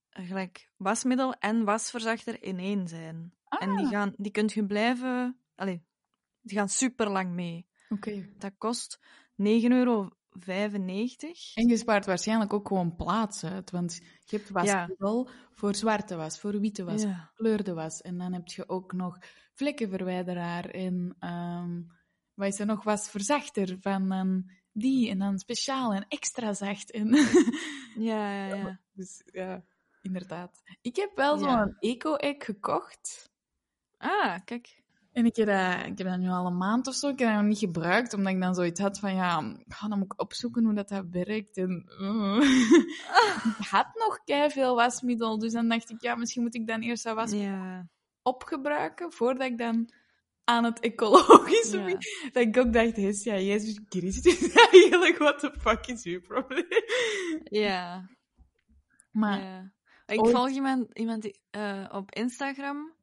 gelijk 0.09 0.69
wasmiddel 0.77 1.33
en 1.33 1.63
wasverzachter 1.63 2.43
in 2.43 2.59
één 2.59 2.87
zijn. 2.87 3.33
En 3.59 3.75
die, 3.75 3.85
Ah. 3.85 3.91
gaan, 3.91 4.13
die 4.17 4.31
kunt 4.31 4.51
je 4.53 4.65
blijven... 4.65 5.37
Allee, 5.55 5.83
die 6.41 6.57
gaan 6.57 6.69
super 6.69 7.09
lang 7.09 7.31
mee. 7.31 7.67
Oké. 7.89 8.29
Dat 8.37 8.53
kost 8.57 8.99
9,95 9.35 9.69
euro. 9.69 10.09
En 11.53 11.67
je 11.67 11.77
spaart 11.77 12.05
waarschijnlijk 12.05 12.53
ook 12.53 12.67
gewoon 12.67 12.95
plaats 12.95 13.43
uit, 13.43 13.71
want 13.71 13.95
je 14.23 14.37
hebt 14.37 14.49
wasmiddel 14.49 15.29
voor 15.51 15.75
zwarte 15.75 16.15
was, 16.15 16.39
voor 16.39 16.59
witte 16.59 16.83
was, 16.83 17.01
Ja. 17.01 17.13
gekleurde 17.13 17.73
was. 17.73 18.01
En 18.01 18.17
dan 18.17 18.33
heb 18.33 18.47
je 18.47 18.69
ook 18.69 18.93
nog 18.93 19.17
vlekkenverwijderaar 19.53 20.65
en 20.65 21.15
ehm 21.19 21.81
wat 22.33 22.47
is 22.47 22.59
er 22.59 22.65
nog, 22.65 22.83
wasverzachter 22.83 23.77
van 23.79 24.09
dan 24.09 24.51
die 24.73 25.09
en 25.09 25.19
dan 25.19 25.39
speciaal 25.39 25.93
en 25.93 26.05
extra 26.07 26.53
zacht. 26.53 26.91
En 26.91 27.07
Ja, 27.95 28.45
ja, 28.47 28.55
ja. 28.55 28.79
dus 28.93 29.23
ja, 29.31 29.63
inderdaad. 30.01 30.62
Ik 30.81 30.95
heb 30.95 31.12
wel 31.15 31.38
zo'n 31.38 31.47
Ja. 31.47 31.75
eco-egg 31.79 32.45
gekocht. 32.45 33.31
Ah, 33.97 34.39
kijk. 34.45 34.81
En 35.12 35.25
ik 35.25 35.36
heb, 35.36 35.47
dat, 35.47 35.86
ik 35.86 35.97
heb 35.97 36.07
dat 36.07 36.17
nu 36.19 36.29
al 36.29 36.45
een 36.45 36.57
maand 36.57 36.88
of 36.88 36.93
zo. 36.93 37.07
Ik 37.09 37.19
heb 37.19 37.27
dat 37.27 37.38
nog 37.38 37.47
niet 37.47 37.57
gebruikt, 37.57 38.13
omdat 38.13 38.33
ik 38.33 38.41
dan 38.41 38.55
zoiets 38.55 38.79
had 38.79 38.99
van, 38.99 39.15
ja, 39.15 39.55
ga 39.67 39.88
dan 39.88 39.97
moet 39.97 40.13
ik 40.13 40.21
opzoeken 40.21 40.63
hoe 40.63 40.73
dat, 40.73 40.89
dat 40.89 41.05
werkt. 41.12 41.57
En, 41.57 41.86
uh. 42.01 42.41
ik 43.59 43.65
had 43.69 43.88
nog 43.93 44.19
veel 44.51 44.75
wasmiddel, 44.75 45.39
dus 45.39 45.51
dan 45.53 45.67
dacht 45.67 45.89
ik, 45.89 46.01
ja, 46.01 46.15
misschien 46.15 46.43
moet 46.43 46.55
ik 46.55 46.67
dan 46.67 46.81
eerst 46.81 47.03
dat 47.03 47.15
wasmiddel 47.15 47.51
Ja. 47.51 47.88
opgebruiken, 48.21 49.12
voordat 49.12 49.47
ik 49.47 49.57
dan 49.57 49.89
aan 50.43 50.63
het 50.63 50.79
ecologische 50.79 51.77
Ja. 51.79 51.97
Dat 52.32 52.43
ik 52.43 52.58
ook 52.58 52.73
dacht, 52.73 52.95
yes, 52.95 53.23
ja, 53.23 53.38
Jezus 53.38 53.79
Christus, 53.89 54.53
eigenlijk, 54.71 55.17
what 55.17 55.39
the 55.39 55.53
fuck 55.60 55.88
is 55.88 56.03
uw 56.03 56.21
probleem? 56.21 56.65
Ja. 57.43 58.10
Maar, 59.12 59.41
ja. 59.41 59.71
Ik 60.06 60.21
ooit- 60.21 60.36
volg 60.36 60.49
iemand, 60.49 60.97
iemand 60.97 61.21
die, 61.21 61.39
eh, 61.49 61.86
op 61.91 62.12
Instagram. 62.12 62.93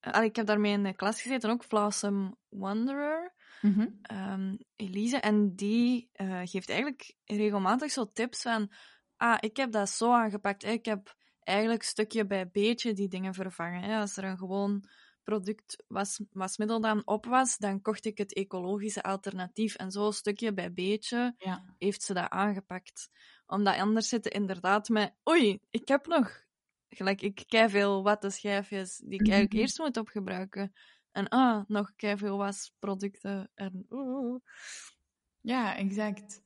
Allee, 0.00 0.28
ik 0.28 0.36
heb 0.36 0.46
daarmee 0.46 0.72
in 0.72 0.82
de 0.82 0.94
klas 0.96 1.22
gezeten, 1.22 1.50
ook 1.50 1.68
Blossom 1.68 2.36
Wanderer. 2.48 3.34
Mhm. 3.60 3.86
ehm, 4.02 4.56
Elise. 4.76 5.16
En 5.16 5.54
die 5.54 6.08
eh, 6.12 6.40
geeft 6.44 6.68
eigenlijk 6.68 7.14
regelmatig 7.24 7.90
zo 7.90 8.10
tips 8.12 8.42
van... 8.42 8.72
Ah, 9.16 9.36
ik 9.40 9.56
heb 9.56 9.72
dat 9.72 9.90
zo 9.90 10.12
aangepakt. 10.12 10.64
Ik 10.64 10.84
heb 10.84 11.14
eigenlijk 11.40 11.82
stukje 11.82 12.26
bij 12.26 12.48
beetje 12.50 12.92
die 12.92 13.08
dingen 13.08 13.34
vervangen. 13.34 13.82
Hè. 13.82 13.98
Als 14.00 14.16
er 14.16 14.24
een 14.24 14.38
gewoon 14.38 14.88
product 15.26 15.84
was, 15.88 16.20
wasmiddel 16.32 16.80
dan 16.80 17.02
op 17.06 17.26
was, 17.26 17.56
dan 17.58 17.82
kocht 17.82 18.04
ik 18.04 18.18
het 18.18 18.34
ecologische 18.34 19.02
alternatief. 19.02 19.74
En 19.74 19.90
zo 19.90 20.10
stukje 20.10 20.52
bij 20.52 20.72
beetje 20.72 21.34
ja. 21.38 21.74
heeft 21.78 22.02
ze 22.02 22.14
dat 22.14 22.30
aangepakt. 22.30 23.08
Omdat 23.46 23.76
anders 23.76 24.08
zitten 24.08 24.32
inderdaad 24.32 24.88
met... 24.88 25.14
Oei, 25.28 25.58
ik 25.70 25.88
heb 25.88 26.06
nog... 26.06 26.44
Gelijk, 26.88 27.22
ik 27.22 27.44
kei 27.46 27.68
veel 27.68 28.02
wattenschijfjes 28.02 28.96
die 28.96 29.14
ik 29.20 29.20
eigenlijk 29.20 29.52
Mhm. 29.52 29.60
eerst 29.62 29.78
moet 29.78 29.96
opgebruiken. 29.96 30.72
En 31.12 31.28
ah, 31.28 31.64
nog 31.68 31.92
kei 31.96 32.16
veel 32.16 32.36
wasproducten. 32.36 33.50
En 33.54 33.86
oeh. 33.90 34.40
Ja, 35.40 35.76
exact. 35.76 36.42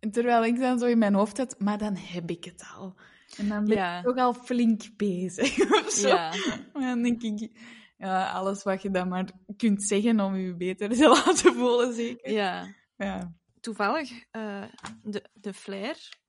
En 0.00 0.10
terwijl 0.10 0.44
ik 0.44 0.58
dan 0.58 0.78
zo 0.78 0.86
in 0.86 0.98
mijn 0.98 1.14
hoofd 1.14 1.36
had, 1.38 1.60
maar 1.60 1.78
dan 1.78 1.96
heb 1.96 2.30
ik 2.30 2.44
het 2.44 2.64
al. 2.74 2.94
En 3.36 3.48
dan 3.48 3.64
ben 3.64 3.76
Ja. 3.76 3.98
ik 3.98 4.04
toch 4.04 4.16
al 4.16 4.34
flink 4.34 4.82
bezig 4.96 5.58
of 5.84 5.90
zo. 5.90 6.08
Ja. 6.08 6.32
Maar 6.72 6.82
dan 6.82 7.02
denk 7.02 7.22
ik, 7.22 7.50
ja, 7.96 8.30
alles 8.30 8.62
wat 8.62 8.82
je 8.82 8.90
dan 8.90 9.08
maar 9.08 9.30
kunt 9.56 9.82
zeggen 9.82 10.20
om 10.20 10.36
je 10.36 10.54
beter 10.54 10.88
te 10.88 11.08
laten 11.24 11.54
voelen, 11.54 11.94
zeker. 11.94 12.32
ja. 12.32 12.74
Ja. 12.96 13.32
Toevallig, 13.60 14.24
eh, 14.30 14.62
de, 15.02 15.24
de 15.32 15.54
Flair... 15.54 16.22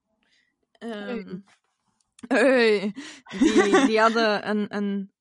Hey. 0.80 1.42
hey, 2.28 2.94
die, 3.40 3.86
die 3.86 4.00
hadden 4.00 4.50
een, 4.50 4.76
een 4.76 5.12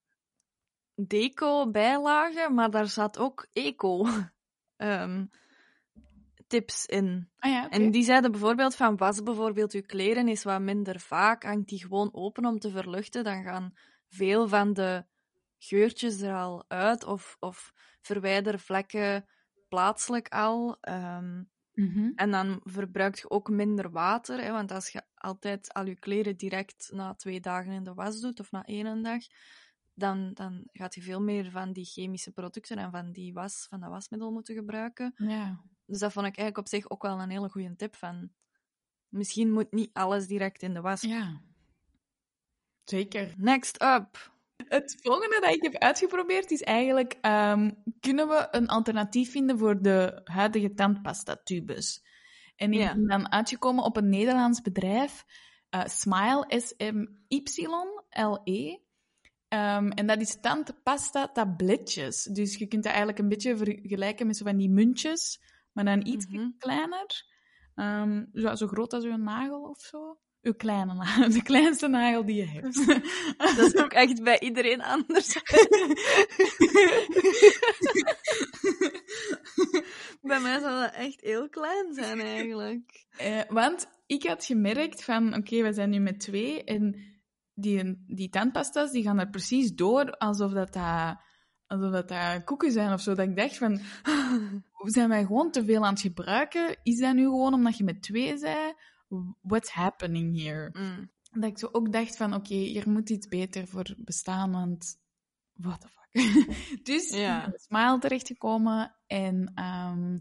deco-bijlage, 0.94 2.50
maar 2.50 2.70
daar 2.70 2.86
zat 2.86 3.18
ook 3.18 3.46
eco 3.52 4.06
ehm, 4.76 5.24
tips 6.46 6.86
in. 6.86 7.28
Ah 7.38 7.50
ja. 7.50 7.70
En 7.70 7.90
die 7.90 8.04
zeiden 8.04 8.30
bijvoorbeeld 8.30 8.74
van 8.74 8.96
was 8.96 9.22
bijvoorbeeld 9.22 9.72
je 9.72 9.82
kleren 9.82 10.28
is 10.28 10.44
wat 10.44 10.60
minder 10.60 11.00
vaak, 11.00 11.42
hangt 11.42 11.68
die 11.68 11.80
gewoon 11.80 12.08
open 12.12 12.44
om 12.44 12.58
te 12.58 12.70
verluchten, 12.70 13.24
dan 13.24 13.42
gaan 13.42 13.74
veel 14.08 14.48
van 14.48 14.72
de 14.72 15.04
geurtjes 15.64 16.20
er 16.20 16.34
al 16.34 16.64
uit 16.68 17.04
of, 17.04 17.36
of 17.40 17.72
verwijder 18.00 18.58
vlekken 18.58 19.28
plaatselijk 19.68 20.28
al. 20.28 20.76
ehm, 20.80 21.42
Mhm. 21.74 22.10
en 22.14 22.30
dan 22.30 22.60
verbruikt 22.64 23.18
je 23.18 23.30
ook 23.30 23.48
minder 23.50 23.90
water, 23.90 24.40
hè, 24.40 24.50
want 24.50 24.70
als 24.70 24.88
je 24.88 25.02
altijd 25.14 25.72
al 25.72 25.86
je 25.86 25.98
kleren 25.98 26.36
direct 26.36 26.90
na 26.92 27.14
twee 27.14 27.40
dagen 27.40 27.72
in 27.72 27.84
de 27.84 27.94
was 27.94 28.20
doet, 28.20 28.40
of 28.40 28.50
na 28.50 28.64
één 28.64 29.02
dag, 29.02 29.22
dan, 29.94 30.30
dan 30.34 30.68
gaat 30.72 30.94
je 30.94 31.02
veel 31.02 31.20
meer 31.20 31.50
van 31.50 31.72
die 31.72 31.84
chemische 31.84 32.32
producten 32.32 32.78
en 32.78 32.90
van 32.90 33.12
die 33.12 33.32
was, 33.32 33.66
van 33.68 33.80
dat 33.80 33.90
wasmiddel 33.90 34.30
moeten 34.32 34.54
gebruiken. 34.54 35.12
Ja. 35.16 35.60
Dus 35.86 35.98
dat 35.98 36.12
vond 36.12 36.26
ik 36.26 36.36
eigenlijk 36.36 36.58
op 36.58 36.68
zich 36.68 36.90
ook 36.90 37.02
wel 37.02 37.20
een 37.20 37.30
hele 37.30 37.48
goede 37.48 37.76
tip 37.76 37.96
van... 37.96 38.30
Misschien 39.08 39.52
moet 39.52 39.72
niet 39.72 39.90
alles 39.92 40.26
direct 40.26 40.62
in 40.62 40.74
de 40.74 40.80
was. 40.80 41.00
Ja. 41.00 41.40
Zeker. 42.84 43.34
Next 43.36 43.82
up. 43.82 44.33
Het 44.74 44.98
volgende 45.02 45.40
dat 45.40 45.54
ik 45.54 45.62
heb 45.62 45.74
uitgeprobeerd 45.74 46.50
is 46.50 46.62
eigenlijk, 46.62 47.16
ehm, 47.20 47.70
kunnen 48.00 48.28
we 48.28 48.48
een 48.50 48.68
alternatief 48.68 49.30
vinden 49.30 49.58
voor 49.58 49.82
de 49.82 50.20
huidige 50.24 50.74
tandpasta-tubes? 50.74 52.02
En 52.56 52.72
ik 52.72 52.78
Ja. 52.80 52.94
ben 52.94 53.06
dan 53.06 53.32
uitgekomen 53.32 53.84
op 53.84 53.96
een 53.96 54.08
Nederlands 54.08 54.60
bedrijf, 54.60 55.24
eh, 55.70 55.84
Smile, 55.84 56.44
S-M-Y-L-E. 56.48 58.76
Ehm, 59.48 59.88
en 59.90 60.06
dat 60.06 60.20
is 60.20 60.40
tandpasta 60.40 61.28
tabletjes. 61.28 62.22
Dus 62.22 62.56
je 62.56 62.66
kunt 62.66 62.82
dat 62.82 62.92
eigenlijk 62.92 63.22
een 63.22 63.28
beetje 63.28 63.56
vergelijken 63.56 64.26
met 64.26 64.36
zo 64.36 64.44
van 64.44 64.56
die 64.56 64.70
muntjes, 64.70 65.40
maar 65.72 65.84
dan 65.84 66.06
iets 66.06 66.26
Mhm. 66.26 66.48
kleiner. 66.58 67.32
Ehm, 67.74 68.24
zo, 68.32 68.54
zo 68.54 68.66
groot 68.66 68.92
als 68.92 69.04
uw 69.04 69.16
nagel 69.16 69.62
of 69.62 69.80
zo. 69.80 70.18
Uw 70.44 70.54
kleine 70.54 70.94
nagel, 70.94 71.30
de 71.30 71.42
kleinste 71.42 71.88
nagel 71.88 72.24
die 72.24 72.36
je 72.36 72.46
hebt. 72.46 72.86
Dat 73.56 73.58
is 73.58 73.76
ook 73.76 73.92
echt 73.92 74.22
bij 74.22 74.40
iedereen 74.40 74.82
anders. 74.82 75.32
bij 80.22 80.40
mij 80.40 80.58
zou 80.58 80.80
dat 80.80 80.92
echt 80.94 81.20
heel 81.20 81.48
klein 81.48 81.94
zijn, 81.94 82.20
eigenlijk. 82.20 83.06
Eh, 83.16 83.40
want 83.48 83.86
ik 84.06 84.26
had 84.26 84.44
gemerkt 84.44 85.04
van, 85.04 85.34
oké, 85.34 85.62
we 85.62 85.72
zijn 85.72 85.90
nu 85.90 85.98
met 85.98 86.20
twee 86.20 86.64
en 86.64 86.96
die, 87.54 88.04
die 88.06 88.28
tandpasta's 88.28 88.90
die 88.90 89.02
gaan 89.02 89.18
er 89.18 89.30
precies 89.30 89.74
door 89.74 90.10
alsof 90.10 90.52
dat, 90.52 90.72
dat, 90.72 91.16
alsof 91.66 91.92
dat, 91.92 92.08
dat 92.08 92.44
koeken 92.44 92.72
zijn 92.72 92.92
of 92.92 93.00
zo. 93.00 93.14
Dat 93.14 93.28
ik 93.28 93.36
dacht 93.36 93.56
van, 93.56 93.80
zijn 94.96 95.08
wij 95.08 95.24
gewoon 95.24 95.50
te 95.50 95.64
veel 95.64 95.84
aan 95.84 95.92
het 95.92 96.02
gebruiken? 96.02 96.76
Is 96.82 96.98
dat 96.98 97.14
nu 97.14 97.24
gewoon 97.24 97.54
omdat 97.54 97.76
je 97.76 97.84
met 97.84 98.02
twee 98.02 98.40
bent? 98.40 98.74
What's 99.40 99.70
happening 99.70 100.42
here? 100.42 100.70
Mm. 100.72 101.10
Dat 101.30 101.50
ik 101.50 101.58
zo 101.58 101.68
ook 101.72 101.92
dacht 101.92 102.16
van, 102.16 102.34
oké, 102.34 102.54
hier 102.54 102.90
moet 102.90 103.10
iets 103.10 103.28
beter 103.28 103.66
voor 103.66 103.94
bestaan, 103.98 104.52
want 104.52 105.00
what 105.52 105.80
the 105.80 105.88
fuck. 105.88 106.02
dus 106.86 107.10
Ja. 107.10 107.52
Smile 107.54 107.98
terechtgekomen 107.98 108.94
en 109.06 109.52
ehm, 109.54 110.18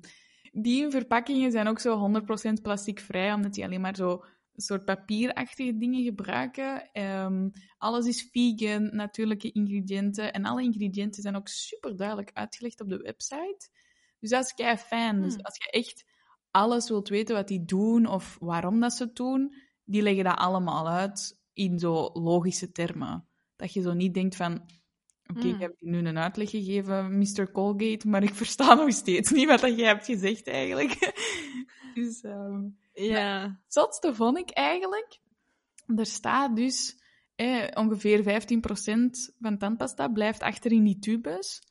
die 0.52 0.90
verpakkingen 0.90 1.52
zijn 1.52 1.68
ook 1.68 1.80
zo 1.80 1.98
100% 1.98 2.62
plasticvrij, 2.62 3.34
omdat 3.34 3.54
die 3.54 3.64
alleen 3.64 3.82
maar 3.82 3.96
zo 3.96 4.24
soort 4.56 4.86
papierachtige 4.86 5.78
dingen 5.78 6.04
gebruiken. 6.04 6.92
Ehm, 6.92 7.50
alles 7.78 8.06
is 8.06 8.30
vegan, 8.32 8.96
natuurlijke 8.96 9.52
ingrediënten. 9.52 10.34
En 10.34 10.46
alle 10.46 10.64
ingrediënten 10.64 11.22
zijn 11.22 11.36
ook 11.36 11.48
super 11.48 11.98
duidelijk 11.98 12.32
uitgelegd 12.34 12.82
op 12.82 12.90
de 12.90 12.98
website. 12.98 13.70
Dus 14.20 14.30
dat 14.30 14.46
is 14.46 14.54
kei 14.54 14.78
fijn. 14.78 15.22
Dus 15.22 15.34
Hmm. 15.34 15.44
als 15.44 15.58
je 15.58 15.70
echt 15.72 16.06
alles 16.54 16.90
wilt 16.90 17.10
weten 17.10 17.36
wat 17.36 17.48
die 17.48 17.66
doen 17.66 18.06
of 18.06 18.38
waarom 18.40 18.80
dat 18.80 18.94
ze 18.94 19.04
het 19.04 19.16
doen, 19.16 19.54
die 19.84 20.02
leggen 20.02 20.24
dat 20.24 20.38
allemaal 20.38 20.90
uit 20.90 21.40
in 21.54 21.80
zo 21.80 22.10
logische 22.14 22.72
termen. 22.72 23.28
Dat 23.56 23.74
je 23.74 23.82
zo 23.82 23.94
niet 23.94 24.14
denkt 24.14 24.36
van, 24.36 24.70
oké, 25.28 25.48
ik 25.48 25.60
heb 25.60 25.74
je 25.78 25.90
nu 25.90 25.98
een 25.98 26.18
uitleg 26.18 26.50
gegeven, 26.50 27.18
Mr. 27.18 27.52
Colgate, 27.52 28.08
maar 28.08 28.24
ik 28.24 28.36
versta 28.44 28.74
nog 28.74 28.92
steeds 28.94 29.32
niet 29.32 29.48
wat 29.48 29.60
dat 29.60 29.78
jij 29.78 29.88
hebt 29.88 30.06
gezegd 30.06 30.48
eigenlijk. 30.48 31.14
dus 31.96 32.22
ehm 32.22 32.68
Ja. 32.94 33.42
het 33.42 33.74
zotste 33.74 34.16
vond 34.16 34.38
ik 34.38 34.50
eigenlijk, 34.50 35.20
er 35.96 36.06
staat 36.06 36.56
dus 36.56 37.02
eh, 37.36 37.68
ongeveer 37.74 38.24
15% 38.24 39.36
van 39.40 39.58
tandpasta 39.58 40.08
blijft 40.08 40.42
achter 40.42 40.72
in 40.72 40.84
die 40.84 41.00
tubes, 41.00 41.62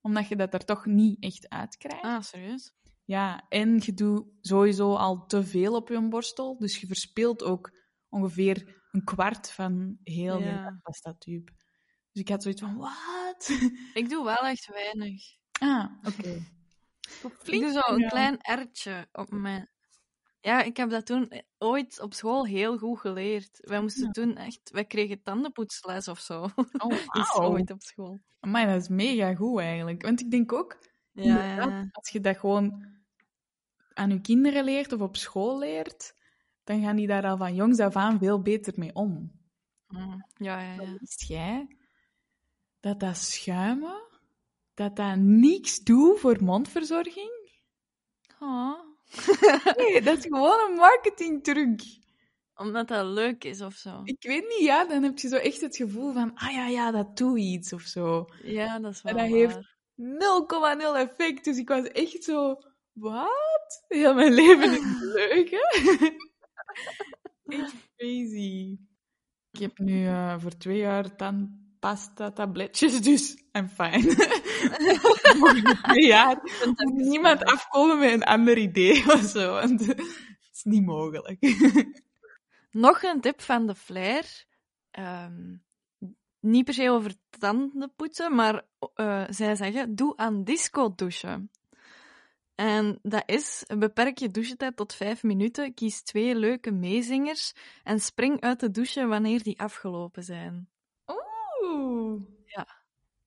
omdat 0.00 0.28
je 0.28 0.36
dat 0.36 0.54
er 0.54 0.64
toch 0.64 0.86
niet 0.86 1.22
echt 1.22 1.48
uitkrijgt. 1.48 2.04
Ah, 2.04 2.20
serieus? 2.20 2.72
Ja, 3.04 3.46
en 3.48 3.80
je 3.84 3.92
doet 3.94 4.24
sowieso 4.40 4.94
al 4.94 5.26
te 5.26 5.44
veel 5.44 5.74
op 5.74 5.88
je 5.88 6.08
borstel, 6.08 6.58
dus 6.58 6.80
je 6.80 6.86
verspilt 6.86 7.42
ook 7.42 7.70
ongeveer 8.08 8.80
een 8.90 9.04
kwart 9.04 9.50
van 9.50 9.98
heel 10.02 10.36
die 10.36 10.46
Ja. 10.46 10.62
tandpasta-tube. 10.64 11.52
Dus 12.12 12.22
ik 12.22 12.28
had 12.28 12.42
zoiets 12.42 12.60
van, 12.60 12.76
wat? 12.76 13.48
Ik 13.94 14.08
doe 14.08 14.24
wel 14.24 14.36
echt 14.46 14.66
weinig. 14.72 15.22
Ah, 15.60 15.84
oké. 16.02 16.42
Ik 17.44 17.60
doe 17.60 17.70
zo 17.72 17.94
een 17.94 18.08
klein 18.08 18.40
ertje 18.40 19.08
op 19.12 19.30
mijn... 19.30 19.70
Ja, 20.40 20.62
ik 20.62 20.76
heb 20.76 20.90
dat 20.90 21.06
toen 21.06 21.42
ooit 21.58 22.00
op 22.00 22.14
school 22.14 22.46
heel 22.46 22.78
goed 22.78 23.00
geleerd. 23.00 23.58
Wij 23.60 23.80
moesten 23.80 24.04
Ja. 24.04 24.10
toen 24.10 24.36
echt... 24.36 24.70
Wij 24.70 24.84
kregen 24.84 25.22
tandenpoetsles 25.22 26.08
of 26.08 26.18
zo. 26.20 26.42
Oh, 26.78 26.92
Iets 27.18 27.32
wauw. 27.36 27.50
ooit 27.50 27.70
op 27.70 27.82
school. 27.82 28.20
Maar 28.40 28.66
dat 28.66 28.80
is 28.80 28.88
mega 28.88 29.34
goed 29.34 29.60
eigenlijk. 29.60 30.02
Want 30.02 30.20
ik 30.20 30.30
denk 30.30 30.52
ook, 30.52 30.78
Ja, 31.12 31.54
ja. 31.54 31.88
als 31.92 32.08
je 32.08 32.20
dat 32.20 32.36
gewoon 32.38 32.86
aan 33.94 34.10
je 34.10 34.20
kinderen 34.20 34.64
leert 34.64 34.92
of 34.92 35.00
op 35.00 35.16
school 35.16 35.58
leert, 35.58 36.14
dan 36.64 36.82
gaan 36.82 36.96
die 36.96 37.06
daar 37.06 37.26
al 37.26 37.36
van 37.36 37.54
jongs 37.54 37.78
af 37.78 37.96
aan 37.96 38.18
veel 38.18 38.42
beter 38.42 38.72
mee 38.76 38.94
om. 38.94 39.32
Mm, 39.88 40.24
Ja, 40.36 40.60
ja, 40.62 40.72
ja. 40.82 40.96
Wist 40.98 41.22
jij 41.22 41.76
dat 42.80 43.00
dat 43.00 43.16
schuimen, 43.16 44.02
dat 44.74 44.96
dat 44.96 45.16
niks 45.16 45.80
doet 45.80 46.18
voor 46.20 46.42
mondverzorging? 46.44 47.50
Oh, 48.40 48.78
Nee, 49.76 50.02
dat 50.02 50.18
is 50.18 50.24
gewoon 50.24 50.70
een 50.70 50.76
marketingtruc. 50.76 51.82
omdat 52.56 52.88
dat 52.88 53.06
leuk 53.06 53.44
is 53.44 53.60
of 53.60 53.74
zo. 53.74 54.00
Ik 54.04 54.22
weet 54.22 54.48
niet, 54.48 54.66
ja, 54.66 54.84
dan 54.84 55.02
heb 55.02 55.18
je 55.18 55.28
zo 55.28 55.36
echt 55.36 55.60
het 55.60 55.76
gevoel 55.76 56.12
van, 56.12 56.34
ah 56.34 56.52
ja, 56.52 56.66
ja, 56.66 56.90
dat 56.90 57.16
doet 57.16 57.38
iets 57.38 57.72
of 57.72 57.82
zo. 57.82 58.26
Ja, 58.42 58.78
dat 58.78 58.92
is 58.92 59.02
wel 59.02 59.12
En 59.12 59.18
dat 59.18 59.36
heeft- 59.36 59.54
waar. 59.54 59.71
0,0 59.96 60.96
effect. 60.96 61.44
Dus 61.44 61.58
ik 61.58 61.68
was 61.68 61.86
echt 61.86 62.24
zo, 62.24 62.56
wat? 62.92 63.84
Heel 63.88 64.14
mijn 64.14 64.32
leven 64.32 64.72
is 64.72 65.00
leugen. 65.14 65.68
echt 67.44 67.74
crazy. 67.96 68.78
Ik 69.50 69.60
heb 69.60 69.78
nu 69.78 70.06
eh, 70.06 70.38
voor 70.38 70.56
twee 70.56 70.78
jaar 70.78 71.16
tandpasta 71.16 72.30
tabletjes, 72.30 73.00
dus 73.08 73.34
I'm 73.52 73.68
fine. 73.68 74.12
Voor 75.40 75.80
twee 75.82 76.06
jaar 76.06 76.40
moet 76.64 76.92
niemand 76.94 77.44
afkomen 77.44 77.98
met 77.98 78.12
een 78.12 78.24
ander 78.24 78.58
idee 78.58 79.12
of 79.12 79.20
zo, 79.20 79.52
want 79.52 79.86
het 79.86 80.00
is 80.52 80.62
niet 80.62 80.84
mogelijk. 80.84 81.38
Nog 82.70 83.02
een 83.02 83.20
tip 83.20 83.40
van 83.40 83.66
de 83.66 83.74
Flair. 83.74 84.44
Ehm, 84.90 85.56
niet 86.42 86.64
per 86.64 86.74
se 86.74 86.90
over 86.90 87.14
tanden 87.38 87.92
poetsen, 87.96 88.34
maar 88.34 88.62
eh, 88.94 89.24
zij 89.28 89.54
zeggen, 89.54 89.94
doe 89.94 90.16
aan 90.16 90.44
disco 90.44 90.94
douchen. 90.94 91.50
En 92.54 92.98
dat 93.02 93.22
is, 93.26 93.64
beperk 93.78 94.18
je 94.18 94.30
douchetijd 94.30 94.76
tot 94.76 94.94
vijf 94.94 95.22
minuten, 95.22 95.74
kies 95.74 96.02
twee 96.02 96.34
leuke 96.34 96.70
meezingers 96.70 97.52
en 97.84 98.00
spring 98.00 98.40
uit 98.40 98.60
de 98.60 98.70
douche 98.70 99.06
wanneer 99.06 99.42
die 99.42 99.60
afgelopen 99.60 100.22
zijn. 100.22 100.68
Oeh. 101.06 102.22
Ja. 102.44 102.66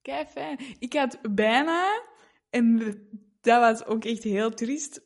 Kei 0.01 0.25
fijn. 0.25 0.60
Ik 0.80 0.93
had 0.93 1.19
bijna, 1.32 2.01
en 2.49 2.78
dat 3.41 3.60
was 3.62 3.86
ook 3.86 4.06
echt 4.06 4.23
heel 4.23 4.49
triest, 4.49 5.01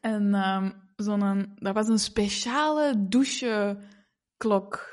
en, 0.00 0.34
ehm, 0.34 0.70
zo'n, 0.96 1.52
dat 1.54 1.74
was 1.74 1.88
een 1.88 1.98
speciale 1.98 3.08
doucheklok. 3.08 4.91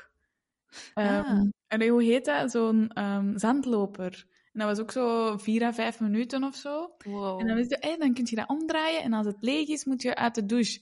Ehm, 0.94 1.24
Ah. 1.24 1.48
En 1.66 1.88
hoe 1.88 2.02
heet 2.02 2.24
dat? 2.24 2.50
Zo'n 2.50 2.88
ehm, 2.92 3.38
zandloper. 3.38 4.26
En 4.52 4.60
dat 4.60 4.68
was 4.68 4.78
ook 4.78 4.90
zo 4.90 5.36
vier 5.36 5.62
à 5.62 5.72
vijf 5.72 6.00
minuten 6.00 6.44
of 6.44 6.54
zo. 6.54 6.94
Wow. 6.98 7.40
En 7.40 7.46
dan, 7.46 7.56
wist 7.56 7.70
je, 7.70 7.76
hey, 7.80 7.96
dan 7.96 8.14
kun 8.14 8.26
je 8.28 8.36
dat 8.36 8.48
omdraaien 8.48 9.02
en 9.02 9.12
als 9.12 9.26
het 9.26 9.36
leeg 9.40 9.68
is, 9.68 9.84
moet 9.84 10.02
je 10.02 10.14
uit 10.14 10.34
de 10.34 10.46
douche. 10.46 10.80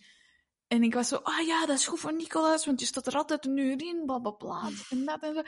En 0.68 0.82
ik 0.82 0.94
was 0.94 1.08
zo, 1.08 1.16
ah 1.16 1.46
ja, 1.46 1.66
dat 1.66 1.78
is 1.78 1.86
goed 1.86 2.00
voor 2.00 2.14
Nicolaas, 2.14 2.66
want 2.66 2.80
je 2.80 2.86
staat 2.86 3.06
er 3.06 3.14
altijd 3.14 3.46
een 3.46 3.56
uur 3.56 3.82
in, 3.82 4.02
bla 4.06 4.18
bla 4.18 4.30
bla, 4.30 4.68
en 4.90 5.04
dat 5.04 5.22
en 5.22 5.34
zo. 5.34 5.42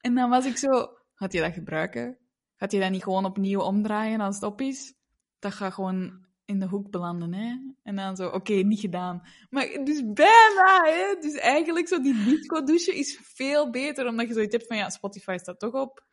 En 0.00 0.14
dan 0.14 0.30
was 0.30 0.46
ik 0.46 0.56
zo, 0.56 0.88
gaat 1.14 1.32
je 1.32 1.40
dat 1.40 1.52
gebruiken? 1.52 2.18
Gaat 2.56 2.72
je 2.72 2.80
dat 2.80 2.90
niet 2.90 3.02
gewoon 3.02 3.24
opnieuw 3.24 3.60
omdraaien 3.60 4.20
als 4.20 4.34
het 4.34 4.44
op 4.44 4.60
is? 4.60 4.94
Dat 5.38 5.52
gaat 5.54 5.72
gewoon 5.72 6.25
in 6.46 6.60
de 6.60 6.66
hoek 6.66 6.90
belanden, 6.90 7.34
hè? 7.34 7.56
En 7.82 7.96
dan 7.96 8.16
zo, 8.16 8.28
oké, 8.28 8.52
niet 8.52 8.80
gedaan. 8.80 9.22
Maar 9.50 9.66
dus 9.84 10.02
bijna, 10.12 10.82
hè? 10.84 11.16
Dus 11.20 11.34
eigenlijk 11.34 11.88
zo 11.88 12.00
die 12.00 12.24
disco-douche 12.24 12.94
is 12.94 13.20
veel 13.22 13.70
beter, 13.70 14.06
omdat 14.06 14.28
je 14.28 14.34
zoiets 14.34 14.52
hebt 14.54 14.66
van, 14.66 14.76
ja, 14.76 14.90
Spotify 14.90 15.36
staat 15.40 15.58
toch 15.60 15.72
op. 15.74 16.04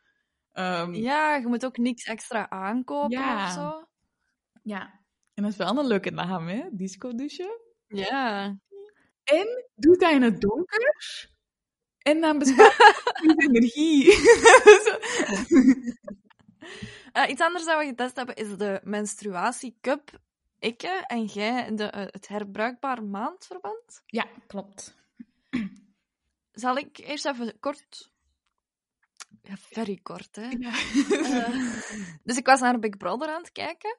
Ehm, 0.52 0.94
Ja, 0.94 1.34
je 1.36 1.46
moet 1.46 1.64
ook 1.64 1.76
niks 1.76 2.04
extra 2.04 2.50
aankopen 2.50 3.10
Ja. 3.18 3.46
of 3.46 3.52
zo. 3.52 3.88
ja. 4.62 5.02
En 5.34 5.42
dat 5.42 5.52
is 5.52 5.58
wel 5.58 5.78
een 5.78 5.86
leuke 5.86 6.10
naam, 6.10 6.46
hè? 6.48 6.62
Disco-douche. 6.72 7.60
Ja. 7.86 8.44
En 9.24 9.46
doe 9.74 9.96
dat 9.96 10.10
in 10.12 10.22
het 10.22 10.40
donker. 10.40 10.94
En 11.98 12.20
dan 12.20 12.38
bespaart 12.38 12.76
je 13.22 13.34
energie. 13.48 14.04
Eh, 17.12 17.28
iets 17.30 17.40
anders 17.40 17.64
dat 17.64 17.78
we 17.78 17.84
getest 17.84 18.16
hebben 18.16 18.34
is 18.34 18.56
de 18.56 18.80
menstruatiecup. 18.84 20.10
Ik 20.64 20.82
en 20.82 21.24
jij, 21.24 21.74
de, 21.74 21.84
eh, 21.84 22.06
het 22.06 22.28
herbruikbaar 22.28 23.04
maandverband. 23.04 24.02
ja, 24.06 24.26
klopt. 24.46 24.96
Zal 26.52 26.76
ik 26.76 26.98
eerst 26.98 27.26
even 27.26 27.58
kort... 27.60 28.12
Ja, 29.42 29.56
very 29.56 29.98
kort, 30.02 30.36
hè. 30.36 30.48
Ja. 30.48 30.72
Eh, 31.24 32.18
dus 32.22 32.36
ik 32.36 32.46
was 32.46 32.60
naar 32.60 32.78
Big 32.78 32.96
Brother 32.96 33.28
aan 33.28 33.42
het 33.42 33.52
kijken. 33.52 33.98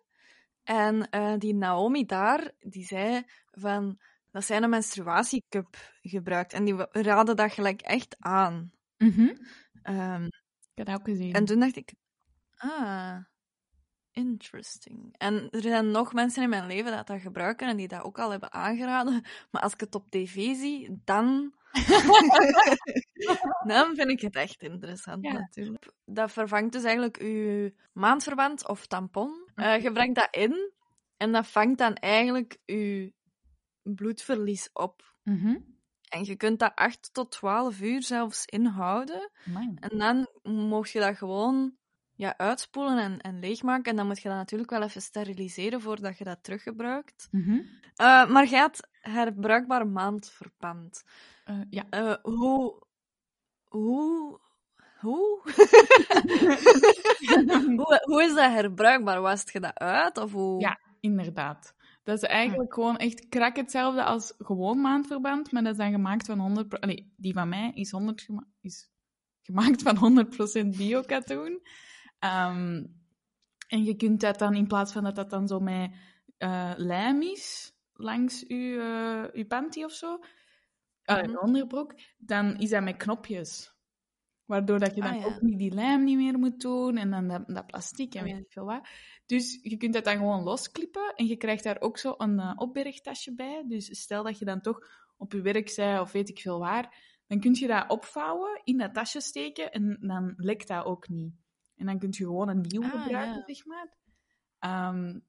En 0.64 1.10
eh, 1.10 1.34
die 1.38 1.54
Naomi 1.54 2.06
daar, 2.06 2.52
die 2.60 2.86
zei 2.86 3.24
van... 3.52 4.00
Dat 4.32 4.46
zij 4.46 4.62
een 4.62 4.70
menstruatiecup 4.70 5.78
gebruikt. 6.02 6.54
En 6.54 6.64
die 6.66 6.76
raadde 6.92 7.34
dat 7.34 7.54
gelijk 7.54 7.82
echt 7.82 8.16
aan. 8.20 8.72
Mhm. 8.98 9.36
Ehm, 9.82 10.26
Ik 10.26 10.32
had 10.76 10.86
dat 10.86 10.96
ook 11.00 11.06
gezien. 11.06 11.34
en 11.34 11.46
toen 11.46 11.60
dacht 11.60 11.76
ik... 11.76 11.94
Ah... 12.56 13.18
Interesting. 14.16 15.16
En 15.18 15.48
er 15.50 15.62
zijn 15.62 15.92
nog 15.92 16.14
mensen 16.14 16.44
in 16.44 16.50
mijn 16.50 16.68
leven 16.68 16.92
dat 16.92 17.08
dat 17.08 17.22
gebruiken 17.22 17.68
en 17.68 17.78
die 17.78 17.88
dat 17.88 18.04
ook 18.04 18.20
al 18.20 18.32
hebben 18.32 18.54
aangeraden. 18.54 19.26
Maar 19.52 19.62
als 19.62 19.74
ik 19.74 19.80
het 19.80 19.96
op 19.96 20.10
tv 20.10 20.34
zie, 20.34 21.02
dan... 21.04 21.54
dan 23.68 23.96
vind 23.96 24.10
ik 24.10 24.22
het 24.22 24.36
echt 24.36 24.62
interessant, 24.62 25.24
Ja. 25.26 25.32
natuurlijk. 25.34 25.92
Dat 26.06 26.32
vervangt 26.32 26.72
dus 26.72 26.84
eigenlijk 26.84 27.18
uw 27.18 27.72
maandverband 27.94 28.68
of 28.68 28.88
tampon. 28.88 29.50
Eh, 29.56 29.82
je 29.82 29.92
brengt 29.92 30.16
dat 30.16 30.36
in 30.36 30.72
en 31.18 31.32
dat 31.32 31.48
vangt 31.48 31.78
dan 31.78 31.94
eigenlijk 31.96 32.58
uw 32.66 33.12
bloedverlies 33.82 34.70
op. 34.74 35.14
Mhm. 35.24 35.58
En 36.10 36.24
je 36.26 36.36
kunt 36.36 36.60
dat 36.60 36.72
8 36.76 37.14
tot 37.14 37.32
12 37.32 37.82
uur 37.82 38.04
zelfs 38.04 38.46
inhouden. 38.46 39.32
Amai. 39.48 39.74
En 39.80 39.98
dan 39.98 40.28
mocht 40.54 40.92
je 40.92 41.00
dat 41.00 41.18
gewoon 41.18 41.78
ja, 42.16 42.38
uitspoelen 42.38 42.98
en, 42.98 43.20
en 43.22 43.40
leegmaken. 43.40 43.92
En 43.92 43.96
dan 43.96 44.08
moet 44.08 44.22
je 44.22 44.28
dat 44.30 44.38
natuurlijk 44.38 44.70
wel 44.70 44.82
even 44.82 45.02
steriliseren 45.02 45.82
voordat 45.82 46.18
je 46.18 46.24
dat 46.24 46.44
teruggebruikt. 46.44 47.28
Eh, 47.96 48.30
maar 48.30 48.48
jij 48.48 48.60
had 48.60 48.88
herbruikbaar 49.02 49.88
maandverband. 49.88 51.04
Eh, 51.46 51.60
ja. 51.70 51.84
Eh, 51.90 52.16
hoe... 52.22 52.84
Hoe... 53.66 54.40
Hoe? 55.00 55.42
hoe? 57.76 58.02
Hoe 58.04 58.24
is 58.24 58.34
dat 58.34 58.52
herbruikbaar? 58.52 59.22
Wast 59.22 59.52
je 59.52 59.60
dat 59.60 59.78
uit? 59.80 60.18
Of 60.18 60.32
hoe? 60.32 60.62
Ja. 60.62 60.80
Inderdaad. 61.00 61.76
Dat 62.04 62.18
is 62.18 62.24
eigenlijk 62.30 62.74
gewoon 62.74 62.98
echt 62.98 63.28
krak 63.30 63.56
hetzelfde 63.56 64.04
als 64.04 64.34
gewoon 64.38 64.82
maandverband, 64.82 65.52
maar 65.52 65.64
dat 65.64 65.72
is 65.72 65.78
dan 65.78 65.92
gemaakt 65.92 66.26
van 66.26 66.64
100%... 66.64 66.68
pro- 66.68 66.78
Allee, 66.80 67.14
die 67.18 67.34
van 67.34 67.50
mij 67.50 67.72
is, 67.74 67.92
100 67.92 68.22
gema- 68.22 68.48
is 68.62 68.90
gemaakt 69.42 69.82
van 69.82 70.26
100% 70.66 70.68
bio-katoen. 70.78 71.62
Ehm, 72.26 72.86
en 73.68 73.84
je 73.84 73.96
kunt 73.96 74.22
dat 74.22 74.40
dan, 74.40 74.56
in 74.56 74.68
plaats 74.68 74.92
van 74.92 75.04
dat 75.04 75.16
dat 75.16 75.30
dan 75.30 75.48
zo 75.48 75.60
met 75.60 75.92
eh, 76.38 76.74
lijm 76.76 77.22
is, 77.22 77.74
langs 77.94 78.40
je, 78.40 78.78
eh, 79.28 79.38
je 79.40 79.46
panty 79.48 79.84
of 79.84 79.92
zo, 79.92 80.20
uh, 81.06 81.16
Mhm. 81.22 81.30
je 81.30 81.42
onderbroek, 81.42 81.94
dan 82.18 82.58
is 82.58 82.70
dat 82.70 82.84
met 82.84 82.98
knopjes. 82.98 83.74
Waardoor 84.46 84.80
dat 84.80 84.96
je 84.96 85.02
dan 85.02 85.14
Ah, 85.14 85.20
ja. 85.20 85.26
ook 85.26 85.42
niet 85.42 85.58
die 85.58 85.74
lijm 85.74 86.04
niet 86.04 86.18
meer 86.18 86.40
moet 86.40 86.62
doen 86.62 86.98
en 86.98 87.12
dan 87.12 87.28
dat, 87.28 87.48
dat 87.48 87.66
plastic 87.66 88.16
en 88.16 88.24
weet 88.24 88.38
ik 88.38 88.52
veel 88.52 88.66
wat. 88.66 88.88
Dus 89.26 89.60
je 89.62 89.78
kunt 89.78 89.94
dat 89.94 90.04
dan 90.04 90.18
gewoon 90.18 90.44
losklippen 90.44 91.14
en 91.16 91.26
je 91.26 91.36
krijgt 91.38 91.64
daar 91.64 91.82
ook 91.82 91.98
zo 91.98 92.14
een 92.18 92.40
eh, 92.40 92.54
opbergtasje 92.56 93.36
bij. 93.36 93.64
Dus 93.68 94.00
stel 94.02 94.24
dat 94.24 94.40
je 94.40 94.46
dan 94.46 94.62
toch 94.62 94.80
op 95.18 95.32
je 95.34 95.42
werk 95.42 95.74
bent 95.76 96.00
of 96.00 96.12
weet 96.12 96.30
ik 96.30 96.40
veel 96.40 96.60
waar, 96.60 96.96
dan 97.28 97.40
kun 97.40 97.54
je 97.54 97.68
dat 97.68 97.90
opvouwen, 97.90 98.62
in 98.64 98.78
dat 98.78 98.94
tasje 98.94 99.22
steken 99.22 99.72
en 99.72 99.98
dan 100.00 100.34
lekt 100.38 100.68
dat 100.68 100.86
ook 100.86 101.08
niet. 101.10 101.34
En 101.76 101.86
dan 101.86 102.00
kun 102.00 102.10
je 102.12 102.24
gewoon 102.24 102.50
een 102.50 102.62
nieuw 102.62 102.84
Ah, 102.84 102.90
gebruiken, 102.92 103.36
ja. 103.36 103.44
zeg 103.46 103.66
maar. 103.66 103.94
Ehm, 104.60 105.20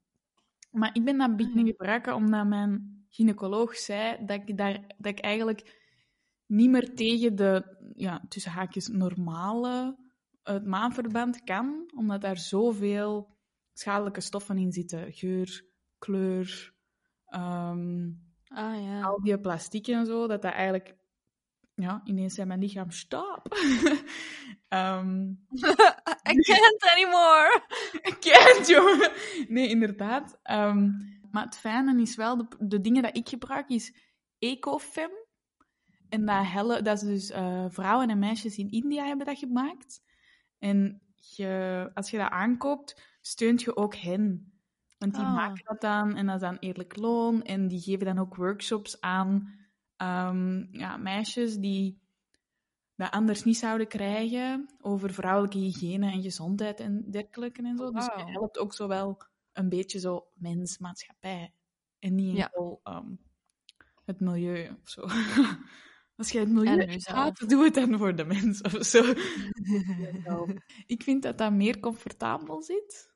maar 0.71 0.89
ik 0.95 1.03
ben 1.05 1.17
dat 1.17 1.35
beginnen 1.35 1.59
Ah, 1.61 1.65
ja. 1.67 1.71
gebruiken 1.71 2.15
omdat 2.15 2.47
mijn 2.47 3.05
gynaecoloog 3.09 3.75
zei 3.75 4.25
dat 4.25 4.41
ik, 4.49 4.57
daar, 4.57 4.73
dat 4.97 5.11
ik 5.11 5.19
eigenlijk 5.19 5.85
niet 6.45 6.69
meer 6.69 6.95
tegen 6.95 7.35
de, 7.35 7.77
ja, 7.95 8.25
tussen 8.29 8.51
haakjes, 8.51 8.87
normale 8.87 9.97
het 10.43 10.65
maanverband 10.65 11.43
kan, 11.43 11.91
omdat 11.95 12.21
daar 12.21 12.37
zoveel 12.37 13.35
schadelijke 13.73 14.21
stoffen 14.21 14.57
in 14.57 14.71
zitten. 14.71 15.13
Geur, 15.13 15.65
kleur, 15.97 16.73
ehm, 17.25 18.09
Ah 18.47 18.81
ja. 18.83 19.01
al 19.01 19.21
die 19.21 19.39
plastiek 19.39 19.87
en 19.87 20.05
zo, 20.05 20.27
dat 20.27 20.41
dat 20.41 20.53
eigenlijk 20.53 20.96
ja, 21.81 22.01
ineens 22.03 22.33
zijn 22.33 22.47
mijn 22.47 22.59
lichaam 22.59 22.91
stop. 22.91 23.47
Ehm 24.67 25.29
I 26.31 26.35
can't 26.41 26.83
anymore. 26.91 27.61
Kent, 28.19 28.67
jongen. 28.67 29.11
Nee, 29.47 29.69
inderdaad. 29.69 30.39
Ehm, 30.43 30.89
maar 31.31 31.43
het 31.43 31.57
fijne 31.57 32.01
is 32.01 32.15
wel, 32.15 32.37
de, 32.37 32.47
de 32.59 32.81
dingen 32.81 33.03
dat 33.03 33.17
ik 33.17 33.29
gebruik 33.29 33.69
is 33.69 33.95
Ecofem. 34.39 35.09
En 36.09 36.25
dat, 36.25 36.45
helle, 36.47 36.81
dat 36.81 37.01
is 37.01 37.07
dus 37.07 37.29
eh, 37.29 37.65
vrouwen 37.69 38.09
en 38.09 38.19
meisjes 38.19 38.57
in 38.57 38.71
India 38.71 39.05
hebben 39.05 39.25
dat 39.25 39.37
gemaakt. 39.37 40.01
En 40.59 41.01
je, 41.15 41.91
als 41.93 42.09
je 42.09 42.17
dat 42.17 42.29
aankoopt, 42.29 43.17
steunt 43.21 43.61
je 43.61 43.75
ook 43.75 43.95
hen. 43.95 44.51
Want 44.97 45.13
die 45.13 45.23
Ah. 45.23 45.33
maken 45.35 45.63
dat 45.63 45.81
dan 45.81 46.15
en 46.15 46.25
dat 46.25 46.35
is 46.35 46.41
dan 46.41 46.57
eerlijk 46.59 46.97
loon. 46.97 47.43
En 47.43 47.67
die 47.67 47.81
geven 47.81 48.05
dan 48.05 48.19
ook 48.19 48.35
workshops 48.35 49.01
aan 49.01 49.56
ehm, 49.97 50.65
ja, 50.77 50.97
meisjes 50.97 51.55
die 51.57 51.99
dat 52.95 53.11
anders 53.11 53.43
niet 53.43 53.57
zouden 53.57 53.87
krijgen 53.87 54.69
over 54.81 55.13
vrouwelijke 55.13 55.57
hygiëne 55.57 56.11
en 56.11 56.21
gezondheid 56.21 56.79
en 56.79 57.11
dergelijke 57.11 57.61
en 57.63 57.77
zo. 57.77 57.91
Dus 57.91 58.05
je 58.05 58.11
Wauw. 58.15 58.27
helpt 58.27 58.57
ook 58.57 58.73
zo 58.73 58.87
wel 58.87 59.17
een 59.53 59.69
beetje 59.69 59.99
zo 59.99 60.27
mens, 60.33 60.77
maatschappij. 60.77 61.53
En 61.99 62.15
niet 62.15 62.35
Ja. 62.35 62.43
enkel 62.45 62.79
ehm, 62.83 63.15
het 64.05 64.19
milieu 64.19 64.69
of 64.83 64.89
zo. 64.89 65.01
Als 66.15 66.31
je 66.31 66.39
het 66.39 66.49
milieu 66.49 66.99
haat, 67.03 67.49
doe 67.49 67.63
het 67.63 67.73
dan 67.73 67.97
voor 67.97 68.15
de 68.15 68.25
mens 68.25 68.61
of 68.61 68.71
zo. 68.85 69.13
Ik 70.85 71.03
vind 71.03 71.23
dat 71.23 71.37
dat 71.37 71.51
meer 71.51 71.79
comfortabel 71.79 72.61
zit. 72.61 73.13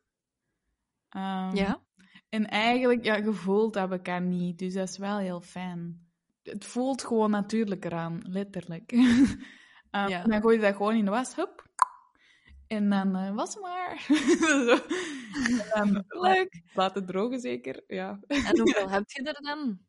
Ehm, 1.10 1.56
Ja? 1.56 1.82
En 2.30 2.48
eigenlijk, 2.48 3.04
ja, 3.04 3.16
je 3.16 3.34
voelt 3.34 3.74
dat 3.74 3.92
elkaar 3.92 4.22
niet, 4.22 4.60
dus 4.60 4.74
dat 4.74 4.90
is 4.90 4.98
wel 4.98 5.18
heel 5.18 5.42
fijn. 5.42 6.11
Het 6.44 6.66
voelt 6.66 7.04
gewoon 7.04 7.32
natuurlijker 7.32 7.94
aan, 7.94 8.22
letterlijk. 8.28 8.92
Ehm, 9.92 10.10
Ja. 10.10 10.24
Dan 10.24 10.42
gooi 10.42 10.56
je 10.56 10.62
dat 10.62 10.76
gewoon 10.76 10.96
in 10.96 11.06
de 11.06 11.12
was, 11.12 11.36
hup. 11.36 11.70
En 12.68 12.90
dan 12.90 13.16
eh, 13.16 13.36
was 13.36 13.60
maar. 13.60 14.06
Dan 15.74 16.04
Leuk. 16.28 16.62
Laten 16.74 17.06
drogen 17.06 17.40
zeker, 17.40 17.84
ja. 17.88 18.20
En 18.28 18.60
hoeveel 18.60 18.90
heb 19.00 19.10
je 19.10 19.24
er 19.24 19.42
dan? 19.42 19.80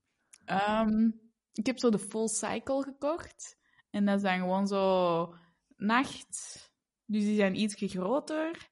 Ehm, 0.44 1.10
ik 1.52 1.66
heb 1.66 1.78
zo 1.78 1.90
de 1.90 1.98
full 1.98 2.28
cycle 2.28 2.82
gekocht. 2.82 3.58
En 3.90 4.04
dat 4.04 4.16
is 4.16 4.22
dan 4.22 4.38
gewoon 4.38 4.66
zo 4.66 5.34
nacht. 5.76 6.70
Dus 7.06 7.22
die 7.22 7.36
zijn 7.36 7.60
ietsje 7.60 7.88
groter. 7.88 8.68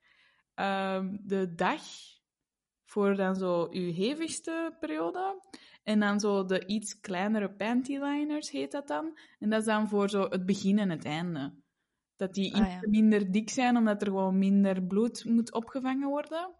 Ehm, 0.54 1.16
de 1.20 1.54
dag 1.54 1.82
voor 2.84 3.16
dan 3.16 3.36
zo 3.36 3.68
je 3.70 3.92
hevigste 3.92 4.76
periode. 4.80 5.40
En 5.82 6.00
dan 6.00 6.20
zo 6.20 6.44
de 6.44 6.66
iets 6.66 7.00
kleinere 7.00 7.50
pantyliners 7.50 8.50
heet 8.50 8.72
dat 8.72 8.88
dan. 8.88 9.18
En 9.38 9.50
dat 9.50 9.60
is 9.60 9.66
dan 9.66 9.88
voor 9.88 10.10
zo 10.10 10.22
het 10.28 10.46
begin 10.46 10.78
en 10.78 10.90
het 10.90 11.04
einde. 11.04 11.52
Dat 12.16 12.34
die 12.34 12.54
Ah, 12.54 12.60
iets 12.60 12.72
ja. 12.74 12.80
minder 12.88 13.30
dik 13.32 13.50
zijn, 13.50 13.76
omdat 13.76 14.00
er 14.00 14.06
gewoon 14.08 14.38
minder 14.38 14.82
bloed 14.82 15.24
moet 15.24 15.52
opgevangen 15.52 16.08
worden. 16.08 16.50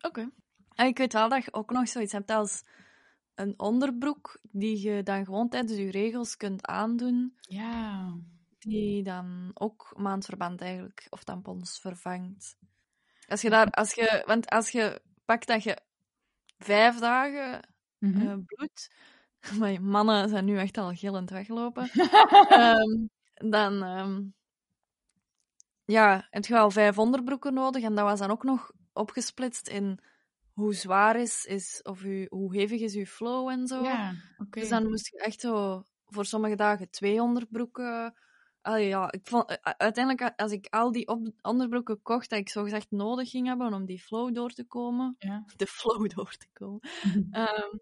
Oké. 0.00 0.30
En 0.74 0.86
ik 0.86 0.98
weet 0.98 1.12
wel 1.12 1.28
dat 1.28 1.44
je 1.44 1.52
ook 1.52 1.70
nog 1.70 1.88
zoiets 1.88 2.12
hebt 2.12 2.30
als 2.30 2.64
een 3.34 3.54
onderbroek 3.56 4.38
die 4.42 4.80
je 4.80 5.02
dan 5.02 5.24
gewoon 5.24 5.48
tijdens 5.48 5.78
je 5.78 5.90
regels 5.90 6.36
kunt 6.36 6.66
aandoen, 6.66 7.34
Ja. 7.40 8.14
die 8.58 9.02
dan 9.02 9.50
ook 9.54 9.92
maandverband 9.96 10.60
eigenlijk, 10.60 11.06
of 11.10 11.24
tampons 11.24 11.80
vervangt. 11.80 12.56
Als 13.26 13.40
je 13.42 13.50
daar, 13.50 13.70
als 13.70 13.94
je, 13.94 14.22
want 14.26 14.48
als 14.48 14.70
je 14.70 15.00
pakt 15.24 15.46
dat 15.46 15.62
je 15.62 15.78
vijf 16.58 16.98
dagen 16.98 17.68
Eh, 18.00 18.34
bloed, 18.46 18.90
maar 19.58 19.82
mannen 19.82 20.28
zijn 20.28 20.44
nu 20.44 20.58
echt 20.58 20.78
al 20.78 20.94
gillend 20.94 21.30
weggelopen, 21.30 21.88
Ehm, 22.48 23.06
dan 23.50 23.82
ehm, 23.82 24.22
ja, 25.84 26.26
heb 26.30 26.44
je 26.44 26.58
al 26.58 26.70
vijf 26.70 26.98
onderbroeken 26.98 27.54
nodig. 27.54 27.82
En 27.82 27.94
dat 27.94 28.04
was 28.04 28.18
dan 28.18 28.30
ook 28.30 28.42
nog 28.44 28.70
opgesplitst 28.92 29.68
in 29.68 29.98
hoe 30.52 30.74
zwaar 30.74 31.16
is, 31.20 31.44
is 31.44 31.80
of 31.82 32.02
u, 32.04 32.26
hoe 32.28 32.56
hevig 32.56 32.80
is 32.80 32.94
uw 32.94 33.04
flow 33.04 33.48
en 33.48 33.66
zo. 33.66 33.82
ja. 33.82 34.14
Dus 34.50 34.68
dan 34.68 34.88
moest 34.88 35.06
je 35.10 35.18
echt 35.18 35.40
zo 35.40 35.82
voor 36.06 36.24
sommige 36.24 36.54
dagen 36.56 36.90
twee 36.90 37.22
onderbroeken. 37.22 38.14
Allee, 38.60 38.88
ja, 38.88 39.12
ik 39.12 39.20
vond, 39.26 39.62
uiteindelijk, 39.62 40.32
als 40.40 40.52
ik 40.52 40.66
al 40.70 40.92
die 40.92 41.06
op- 41.08 41.30
onderbroeken 41.42 42.02
kocht, 42.02 42.30
dat 42.30 42.38
ik 42.38 42.48
zogezegd 42.48 42.90
nodig 42.90 43.30
ging 43.30 43.46
hebben 43.46 43.72
om 43.74 43.84
die 43.86 44.00
flow 44.02 44.34
door 44.34 44.50
te 44.50 44.64
komen, 44.64 45.14
Ja. 45.18 45.44
de 45.56 45.66
flow 45.66 46.08
door 46.10 46.36
te 46.36 46.46
komen, 46.52 46.80
ehm, 47.30 47.76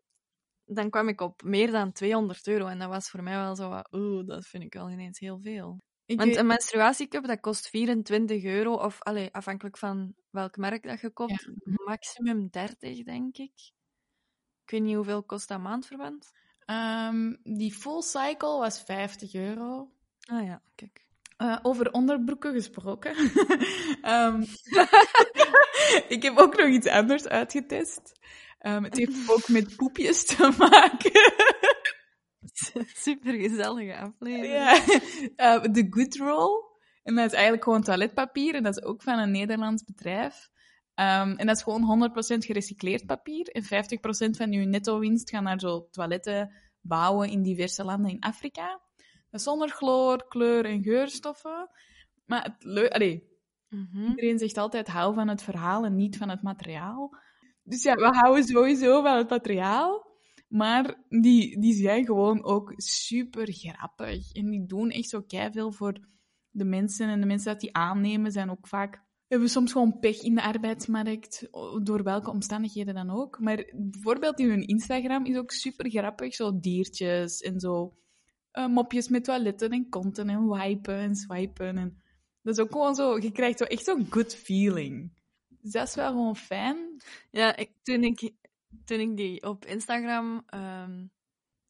dan 0.67 0.91
kwam 0.91 1.09
ik 1.09 1.21
op 1.21 1.43
meer 1.43 1.71
dan 1.71 1.93
200 1.93 2.47
euro. 2.47 2.67
En 2.67 2.79
dat 2.79 2.89
was 2.89 3.11
voor 3.11 3.23
mij 3.23 3.37
wel 3.37 3.57
zo, 3.57 3.69
wat, 3.69 3.89
oeh, 3.93 4.27
dat 4.27 4.47
vind 4.47 4.63
ik 4.63 4.73
wel 4.75 4.91
ineens 4.91 5.19
heel 5.19 5.39
veel. 5.41 5.81
Ik 6.07 6.17
Want 6.17 6.29
weet- 6.29 6.39
een 6.39 6.47
menstruatiecup, 6.47 7.27
dat 7.27 7.41
kost 7.41 7.69
24 7.69 8.45
euro, 8.45 8.75
of 8.75 9.03
allee, 9.03 9.33
afhankelijk 9.33 9.79
van 9.79 10.15
welk 10.31 10.57
merk 10.57 10.83
dat 10.83 11.01
je 11.01 11.11
koopt, 11.11 11.49
maximum 11.85 12.49
30, 12.51 13.03
denk 13.05 13.37
ik. 13.37 13.53
Ik 14.65 14.71
weet 14.71 14.83
niet 14.83 14.95
hoeveel 14.95 15.23
kost 15.23 15.49
dat 15.49 15.61
maandverband. 15.61 16.31
Ehm, 16.65 17.35
die 17.43 17.73
full 17.73 18.03
cycle 18.03 18.59
was 18.59 18.83
50 18.83 19.35
euro. 19.35 19.93
Ah 20.21 20.45
ja, 20.45 20.63
kijk. 20.75 21.05
Eh, 21.37 21.59
over 21.63 21.91
onderbroeken 21.93 22.53
gesproken. 22.53 23.15
Ehm, 24.03 24.45
ik 26.15 26.23
heb 26.23 26.37
ook 26.37 26.57
nog 26.57 26.69
iets 26.69 26.87
anders 26.89 27.27
uitgetest. 27.29 28.13
Ehm, 28.59 28.83
het 28.85 28.97
heeft 28.97 29.31
ook 29.35 29.49
met 29.49 29.77
poepjes 29.77 30.25
te 30.27 30.55
maken. 30.59 31.13
Super 32.95 33.33
gezellige 33.35 33.97
aflevering. 33.97 34.53
ja. 34.53 34.81
Ehm, 35.37 35.73
de 35.73 35.87
Good 35.91 36.17
Roll. 36.17 36.65
En 37.03 37.15
dat 37.15 37.27
is 37.27 37.33
eigenlijk 37.33 37.65
gewoon 37.65 37.83
toiletpapier. 37.83 38.55
En 38.55 38.63
dat 38.63 38.77
is 38.77 38.83
ook 38.85 39.03
van 39.03 39.19
een 39.19 39.31
Nederlands 39.31 39.85
bedrijf. 39.85 40.49
Ehm, 40.95 41.31
en 41.37 41.47
dat 41.47 41.57
is 41.57 41.63
gewoon 41.63 41.83
100% 41.83 42.45
gerecycleerd 42.45 43.07
papier. 43.07 43.47
En 43.49 43.63
50% 43.63 44.37
van 44.37 44.53
je 44.53 44.65
netto-winst 44.67 45.31
gaat 45.31 45.43
naar 45.43 45.61
zo 45.61 45.89
toiletten 45.91 46.53
bouwen 46.81 47.29
in 47.31 47.43
diverse 47.43 47.85
landen 47.85 48.11
in 48.11 48.21
Afrika. 48.21 48.81
Zonder 49.31 49.69
chloor, 49.69 50.27
kleur 50.29 50.65
en 50.65 50.83
geurstoffen. 50.83 51.71
Maar 52.25 52.43
het 52.43 52.55
leu- 52.65 52.89
Allee, 52.89 53.35
Mhm. 53.69 54.05
iedereen 54.09 54.39
zegt 54.39 54.57
altijd 54.59 54.89
hou 54.89 55.15
van 55.15 55.29
het 55.29 55.43
verhaal 55.43 55.85
en 55.85 55.95
niet 55.97 56.17
van 56.17 56.29
het 56.29 56.43
materiaal. 56.43 57.17
Dus 57.67 57.83
ja, 57.83 57.95
we 57.95 58.17
houden 58.17 58.45
sowieso 58.45 59.03
van 59.03 59.17
het 59.17 59.29
materiaal. 59.29 60.07
Maar 60.49 61.05
die, 61.09 61.61
die 61.61 61.75
zijn 61.75 62.05
gewoon 62.05 62.45
ook 62.45 62.73
super 62.77 63.53
grappig. 63.53 64.33
En 64.33 64.51
die 64.51 64.67
doen 64.67 64.91
echt 64.91 65.09
zo 65.09 65.23
veel 65.27 65.73
voor 65.73 65.99
de 66.51 66.65
mensen. 66.65 67.09
En 67.09 67.21
de 67.21 67.27
mensen 67.27 67.53
dat 67.53 67.61
die 67.61 67.75
aannemen 67.75 68.33
zijn 68.33 68.51
ook 68.51 68.67
vaak... 68.67 69.05
Hebben 69.27 69.49
soms 69.49 69.73
gewoon 69.73 69.99
pech 69.99 70.23
in 70.23 70.35
de 70.35 70.43
arbeidsmarkt, 70.43 71.49
door 71.83 72.03
welke 72.03 72.31
omstandigheden 72.31 72.95
dan 72.95 73.11
ook. 73.11 73.41
Maar 73.41 73.73
bijvoorbeeld 73.75 74.41
in 74.41 74.49
hun 74.49 74.67
Instagram 74.67 75.25
is 75.25 75.37
ook 75.37 75.51
super 75.51 75.91
grappig. 75.91 76.35
Zo 76.35 76.59
diertjes 76.59 77.41
en 77.41 77.61
zo 77.61 77.97
eh, 78.51 78.67
mopjes 78.67 79.09
met 79.09 79.25
toiletten 79.25 79.71
en 79.71 79.89
konten 79.89 80.29
en 80.29 80.49
wipen 80.49 80.99
en 80.99 81.15
swipen. 81.15 81.77
En 81.79 82.03
dat 82.43 82.59
is 82.59 82.65
ook 82.65 82.73
gewoon 82.73 82.95
zo... 82.95 83.19
Je 83.19 83.33
krijgt 83.33 83.59
zo 83.59 83.65
echt 83.65 83.85
zo'n 83.85 84.07
good 84.11 84.35
feeling. 84.35 85.16
Dus 85.67 85.75
dat 85.75 85.89
is 85.89 85.95
wel 85.95 86.11
gewoon 86.11 86.37
fijn. 86.37 87.03
Ja, 87.31 87.57
ik, 87.57 87.71
toen, 87.83 88.03
ik, 88.03 88.33
toen 88.85 89.01
ik 89.01 89.17
die 89.17 89.43
op 89.43 89.65
Instagram, 89.65 90.43
ehm, 90.47 91.05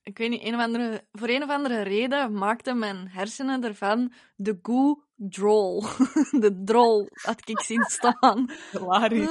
ik 0.02 0.18
weet 0.18 0.30
niet, 0.30 0.44
een 0.44 0.54
of 0.54 0.60
andere, 0.60 1.06
voor 1.12 1.28
een 1.28 1.42
of 1.42 1.50
andere 1.50 1.82
reden 1.82 2.32
maakte 2.32 2.74
mijn 2.74 3.08
hersenen 3.08 3.64
ervan 3.64 4.12
de 4.34 4.58
goo 4.62 5.02
droll. 5.14 5.80
de 6.44 6.62
drol 6.64 7.08
had 7.12 7.48
ik 7.48 7.60
zien 7.60 7.82
staan. 7.82 8.50
Hilarisch. 8.72 9.28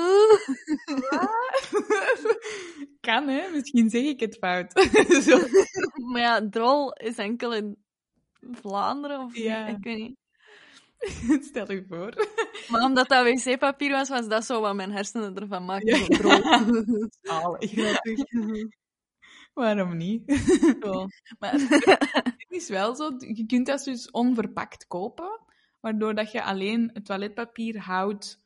kan, 3.00 3.28
hè? 3.28 3.50
Misschien 3.50 3.90
zeg 3.90 4.04
ik 4.04 4.20
het 4.20 4.38
fout. 4.38 4.72
Zo. 5.28 5.40
maar 6.12 6.22
ja, 6.22 6.50
drol 6.50 6.94
is 6.94 7.18
enkel 7.18 7.54
in 7.54 7.78
Vlaanderen 8.52 9.20
of 9.20 9.36
Ja. 9.38 9.68
ik 9.68 9.84
weet 9.84 9.98
niet. 9.98 10.25
Stel 11.50 11.72
je 11.72 11.86
voor. 11.88 12.14
Maar 12.70 12.84
omdat 12.84 13.10
dat 13.10 13.24
wc-papier 13.24 13.92
was, 13.92 14.10
was 14.10 14.28
dat 14.28 14.46
zo 14.46 14.62
wat 14.62 14.76
mijn 14.76 14.92
hersenen 14.92 15.36
ervan 15.36 15.66
maakten. 15.66 15.98
Ja. 17.22 17.58
Waarom 19.54 19.98
niet? 19.98 20.24
Zo. 20.82 21.06
Maar 21.40 21.52
het 21.52 22.46
is 22.48 22.70
wel 22.70 22.96
zo, 22.96 23.12
je 23.18 23.46
kunt 23.46 23.66
dat 23.66 23.84
dus 23.84 24.12
onverpakt 24.12 24.88
kopen, 24.88 25.40
waardoor 25.80 26.16
dat 26.16 26.32
je 26.32 26.44
alleen 26.44 26.90
het 26.94 27.06
toiletpapier 27.06 27.80
houdt, 27.80 28.44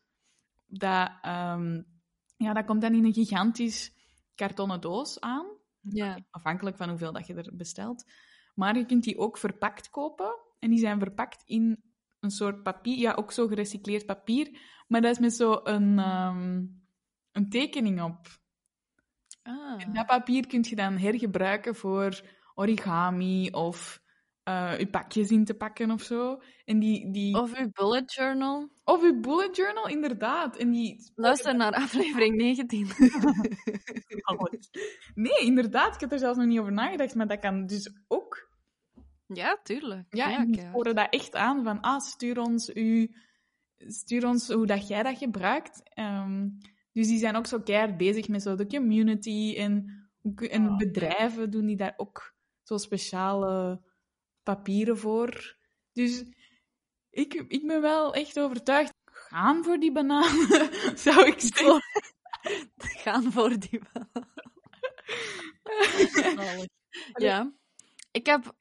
dat, 0.67 1.11
ehm, 1.21 1.81
ja, 2.37 2.53
dat 2.53 2.65
komt 2.65 2.81
dan 2.81 2.93
in 2.93 3.05
een 3.05 3.13
gigantisch 3.13 3.93
kartonnen 4.35 4.81
doos 4.81 5.19
aan, 5.19 5.45
Ja. 5.81 6.19
afhankelijk 6.29 6.77
van 6.77 6.89
hoeveel 6.89 7.11
dat 7.13 7.27
je 7.27 7.33
er 7.33 7.55
bestelt. 7.55 8.05
Maar 8.55 8.77
je 8.77 8.85
kunt 8.85 9.03
die 9.03 9.17
ook 9.17 9.37
verpakt 9.37 9.89
kopen, 9.89 10.35
en 10.59 10.69
die 10.69 10.79
zijn 10.79 10.99
verpakt 10.99 11.43
in 11.45 11.83
een 12.19 12.31
soort 12.31 12.63
papier, 12.63 12.97
ja, 12.97 13.13
ook 13.13 13.31
zo 13.31 13.47
gerecycleerd 13.47 14.05
papier, 14.05 14.59
maar 14.87 15.01
dat 15.01 15.11
is 15.11 15.19
met 15.19 15.33
zo 15.33 15.59
een, 15.63 15.99
ehm, 15.99 16.63
een 17.31 17.49
tekening 17.49 18.01
op. 18.01 18.27
Ah. 19.43 19.83
En 19.83 19.93
dat 19.93 20.05
papier 20.05 20.47
kun 20.47 20.65
je 20.69 20.75
dan 20.75 20.97
hergebruiken 20.97 21.75
voor 21.75 22.21
origami 22.55 23.49
of 23.51 24.01
eh 24.43 24.79
je 24.79 24.89
pakjes 24.89 25.29
in 25.29 25.45
te 25.45 25.53
pakken 25.53 25.91
of 25.91 26.01
zo. 26.01 26.41
En 26.65 26.79
die, 26.79 27.11
die... 27.11 27.35
Of 27.35 27.55
uw 27.55 27.69
bullet 27.71 28.13
journal. 28.13 28.69
Of 28.83 29.01
je 29.01 29.19
bullet 29.19 29.55
journal, 29.55 29.87
inderdaad. 29.87 30.57
En 30.57 30.71
die... 30.71 31.11
Luister 31.15 31.55
naar 31.57 31.73
aflevering 31.73 32.35
19. 32.35 32.87
Nee, 35.13 35.39
inderdaad. 35.39 35.93
Ik 35.93 35.99
heb 35.99 36.11
er 36.11 36.19
zelfs 36.19 36.37
nog 36.37 36.47
niet 36.47 36.59
over 36.59 36.71
nagedacht, 36.71 37.15
maar 37.15 37.27
dat 37.27 37.39
kan 37.39 37.65
dus 37.65 37.91
ook. 38.07 38.48
Ja, 39.33 39.59
tuurlijk. 39.63 40.15
Ja, 40.15 40.29
ja 40.29 40.37
en 40.37 40.51
die 40.51 40.61
sporen 40.61 40.95
dat 40.95 41.07
echt 41.09 41.35
aan 41.35 41.63
van, 41.63 41.81
ah, 41.81 41.99
stuur 41.99 42.39
ons, 42.39 42.73
uw, 42.73 43.07
stuur 43.77 44.27
ons 44.27 44.47
hoe 44.47 44.65
dat 44.65 44.87
jij 44.87 45.03
dat 45.03 45.17
gebruikt. 45.17 45.81
Ehm, 45.83 46.49
dus 46.91 47.07
die 47.07 47.19
zijn 47.19 47.35
ook 47.35 47.45
zo 47.45 47.59
keihard 47.59 47.97
bezig 47.97 48.27
met 48.27 48.41
zo 48.41 48.55
de 48.55 48.67
community 48.67 49.55
en, 49.57 50.07
en 50.35 50.67
Oh, 50.69 50.77
bedrijven 50.77 51.51
doen 51.51 51.65
die 51.65 51.77
daar 51.77 51.93
ook 51.97 52.35
zo 52.63 52.77
speciale 52.77 53.81
papieren 54.43 54.97
voor. 54.97 55.57
Dus 55.93 56.23
ik, 57.09 57.33
ik 57.33 57.67
ben 57.67 57.81
wel 57.81 58.13
echt 58.13 58.39
overtuigd. 58.39 58.93
Gaan 59.05 59.63
voor 59.63 59.79
die 59.79 59.91
bananen, 59.91 60.69
zou 60.97 61.27
ik 61.27 61.39
zeggen. 61.53 61.81
Gaan 62.77 63.31
voor 63.31 63.59
die 63.59 63.81
Zalig. 66.35 66.67
Ja. 67.13 67.53
Ik 68.11 68.25
heb 68.25 68.55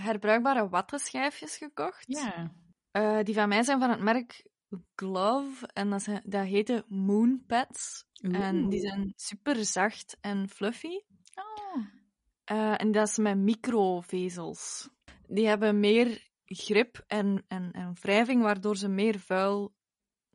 herbruikbare 0.00 0.68
wattenschijfjes 0.68 1.56
gekocht. 1.56 2.04
Ja. 2.06 2.52
Eh, 2.90 3.18
die 3.22 3.34
van 3.34 3.48
mij 3.48 3.62
zijn 3.62 3.80
van 3.80 3.90
het 3.90 4.00
merk 4.00 4.46
Glove. 4.94 5.66
En 5.66 5.90
dat, 5.90 6.02
zijn, 6.02 6.22
dat 6.24 6.44
heette 6.44 6.84
Moonpads. 6.88 8.06
En 8.20 8.68
die 8.68 8.80
zijn 8.80 9.12
super 9.16 9.64
zacht 9.64 10.18
en 10.20 10.48
fluffy. 10.48 11.00
Oh. 11.34 12.74
En 12.76 12.92
dat 12.92 13.08
is 13.08 13.18
met 13.18 13.38
microvezels. 13.38 14.88
Die 15.26 15.46
hebben 15.46 15.80
meer 15.80 16.28
grip 16.44 17.04
en, 17.06 17.44
en, 17.48 17.72
en 17.72 17.94
wrijving, 18.00 18.42
waardoor 18.42 18.76
ze 18.76 18.88
meer 18.88 19.18
vuil 19.18 19.74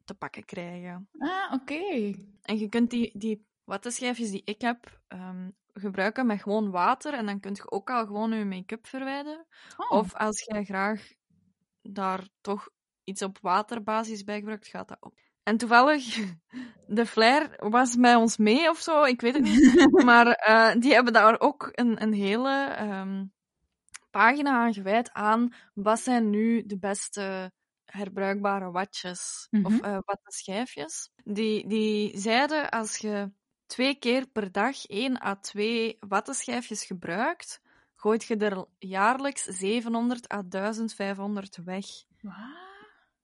te 0.04 0.14
pakken 0.14 0.46
krijgen. 0.46 1.10
Ah, 1.18 1.54
oké. 1.54 2.14
En 2.42 2.58
je 2.58 2.70
kunt 2.70 2.90
die, 2.90 3.18
die 3.18 3.46
wattenschijfjes 3.64 4.32
die 4.32 4.42
ik 4.46 4.62
heb 4.62 5.02
ehm, 5.08 5.50
gebruiken 5.74 6.26
met 6.26 6.42
gewoon 6.42 6.72
water. 6.72 7.14
En 7.14 7.26
dan 7.26 7.40
kun 7.40 7.54
je 7.54 7.72
ook 7.72 7.90
al 7.90 8.06
gewoon 8.06 8.32
je 8.32 8.46
make-up 8.46 8.88
verwijderen. 8.88 9.48
Oh. 9.78 9.92
Of 9.92 10.16
als 10.16 10.44
jij 10.44 10.64
graag 10.64 11.12
daar 11.82 12.28
toch 12.42 12.70
iets 13.04 13.22
op 13.22 13.38
waterbasis 13.42 14.24
bij 14.24 14.38
gebruikt, 14.40 14.68
gaat 14.68 14.88
dat 14.88 14.98
ook. 15.00 15.14
En 15.44 15.58
toevallig, 15.58 16.04
de 16.88 17.06
Flair 17.06 17.70
was 17.70 17.96
bij 17.96 18.16
ons 18.16 18.38
mee 18.38 18.70
of 18.70 18.80
zo, 18.80 19.04
ik 19.04 19.22
weet 19.22 19.34
het 19.34 19.44
niet. 19.44 19.88
maar 20.06 20.28
eh, 20.28 20.82
die 20.82 20.94
hebben 20.94 21.14
daar 21.14 21.40
ook 21.40 21.70
een, 21.72 22.02
een 22.02 22.14
hele 22.14 22.64
ehm, 22.64 23.26
pagina 24.12 24.52
aan 24.52 24.74
gewijd 24.74 25.12
aan 25.14 25.54
wat 25.74 26.00
zijn 26.00 26.30
nu 26.30 26.66
de 26.66 26.78
beste 26.80 27.52
herbruikbare 27.86 28.72
watjes 28.72 29.48
of 29.64 29.72
Mhm. 29.72 29.84
eh 29.84 29.98
wattenschijfjes. 30.06 31.12
Die, 31.24 31.68
die 31.68 32.18
zeiden 32.20 32.70
als 32.70 32.98
je 32.98 33.32
twee 33.70 33.96
keer 33.96 34.28
per 34.28 34.52
dag 34.52 34.86
één 34.86 35.22
à 35.22 35.36
twee 35.36 35.98
wattenschijfjes 36.00 36.86
gebruikt, 36.86 37.62
gooit 37.96 38.24
je 38.24 38.36
er 38.38 38.66
jaarlijks 38.80 39.44
700 39.44 40.32
à 40.34 40.44
1500 40.50 41.56
weg. 41.64 41.86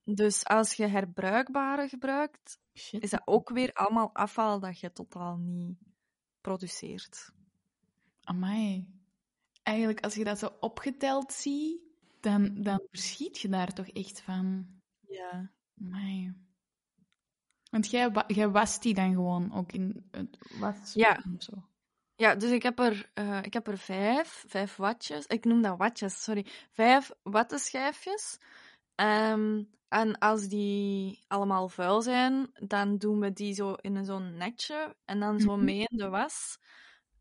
Dus 0.04 0.46
als 0.46 0.74
je 0.74 0.88
herbruikbare 0.88 1.88
gebruikt, 1.90 2.60
Shit. 2.74 3.04
is 3.04 3.10
dat 3.10 3.22
ook 3.26 3.50
weer 3.50 3.74
allemaal 3.74 4.14
afval 4.14 4.60
dat 4.60 4.80
je 4.80 4.92
totaal 4.92 5.38
niet 5.38 5.78
produceert. 6.42 7.32
Amai. 8.24 8.88
Eigenlijk, 9.64 10.04
als 10.04 10.16
je 10.16 10.24
dat 10.24 10.40
zo 10.40 10.50
opgeteld 10.60 11.34
ziet, 11.34 11.82
dan, 12.20 12.62
dan 12.62 12.82
verschiet 12.90 13.40
je 13.40 13.50
daar 13.50 13.74
toch 13.74 13.88
echt 13.88 14.22
van. 14.22 14.68
Ja. 15.08 15.52
Amai. 15.82 16.45
Want 17.76 17.90
jij, 17.90 18.12
jij 18.28 18.50
wast 18.50 18.82
die 18.82 18.94
dan 18.94 19.14
gewoon 19.14 19.54
ook 19.54 19.72
in 19.72 20.08
het 20.12 20.38
was 20.60 20.94
Ja. 20.94 21.20
of 21.36 21.44
zo. 21.44 21.54
Ja, 22.16 22.36
dus 22.36 22.52
ik 22.52 22.64
heb 22.64 22.80
er, 22.80 23.10
eh, 23.14 23.40
ik 23.44 23.54
heb 23.54 23.68
er 23.68 23.78
vijf, 23.78 24.44
vijf 24.48 24.76
watjes. 24.76 25.26
Ik 25.26 25.46
noem 25.46 25.62
dat 25.62 25.78
watjes, 25.78 26.24
sorry. 26.24 26.46
Vijf 26.72 27.12
wattenschijfjes. 27.24 28.38
Ehm, 28.96 29.64
en 29.88 30.18
als 30.18 30.48
die 30.48 31.24
allemaal 31.28 31.70
vuil 31.70 32.02
zijn, 32.02 32.50
dan 32.54 32.98
doen 32.98 33.20
we 33.20 33.34
die 33.34 33.54
zo 33.54 33.74
in 33.74 33.96
een 33.96 34.06
zo'n 34.06 34.38
netje 34.38 34.96
en 35.06 35.20
dan 35.20 35.40
zo 35.40 35.56
Mhm. 35.56 35.66
mee 35.66 35.86
in 35.88 35.98
de 35.98 36.10
was. 36.10 36.58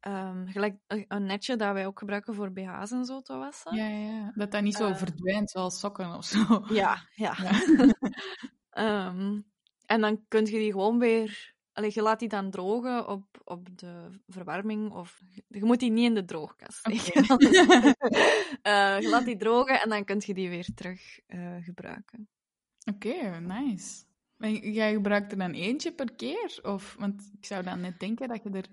Ehm, 0.00 0.46
gelijk 0.46 0.76
een- 0.86 1.04
een 1.08 1.24
netje 1.26 1.56
dat 1.56 1.72
wij 1.72 1.86
ook 1.86 1.98
gebruiken 1.98 2.34
voor 2.34 2.52
BH's 2.52 2.90
en 2.90 3.04
zo 3.04 3.20
te 3.20 3.36
wassen. 3.36 3.76
Ja, 3.76 3.86
ja. 3.88 4.32
Dat 4.34 4.50
dat 4.50 4.62
niet 4.62 4.74
zo 4.76 4.88
Eh. 4.88 4.96
verdwijnt 4.96 5.50
zoals 5.50 5.78
sokken 5.80 6.14
of 6.14 6.24
zo. 6.24 6.64
Ja, 6.68 6.98
ja. 7.14 7.34
Ja. 7.42 7.50
Ehm, 8.70 9.40
en 9.94 10.00
dan 10.00 10.24
kun 10.28 10.44
je 10.44 10.58
die 10.58 10.72
gewoon 10.72 10.98
weer... 10.98 11.52
Allee, 11.72 11.90
je 11.94 12.02
laat 12.02 12.18
die 12.18 12.28
dan 12.28 12.50
drogen 12.50 13.08
op, 13.08 13.40
op 13.44 13.78
de 13.78 14.20
verwarming. 14.26 14.92
Of, 14.92 15.20
je 15.48 15.64
moet 15.64 15.80
die 15.80 15.90
niet 15.90 16.04
in 16.04 16.14
de 16.14 16.24
droogkast 16.24 16.78
steken. 16.78 17.24
Eh, 18.62 19.00
je 19.00 19.08
laat 19.08 19.24
die 19.24 19.36
drogen 19.36 19.80
en 19.80 19.88
dan 19.88 20.04
kun 20.04 20.22
je 20.26 20.34
die 20.34 20.48
weer 20.48 20.68
terug 20.74 21.20
eh, 21.26 21.56
gebruiken. 21.60 22.28
Oké, 22.92 23.40
nice. 23.40 24.04
Maar 24.36 24.50
jij 24.50 24.92
gebruikt 24.92 25.32
er 25.32 25.38
dan 25.38 25.52
eentje 25.52 25.92
per 25.92 26.14
keer? 26.14 26.58
Of, 26.62 26.96
want 26.98 27.30
ik 27.38 27.44
zou 27.44 27.62
dan 27.64 27.80
net 27.80 28.00
denken 28.00 28.28
dat 28.28 28.42
je 28.42 28.50
er 28.50 28.68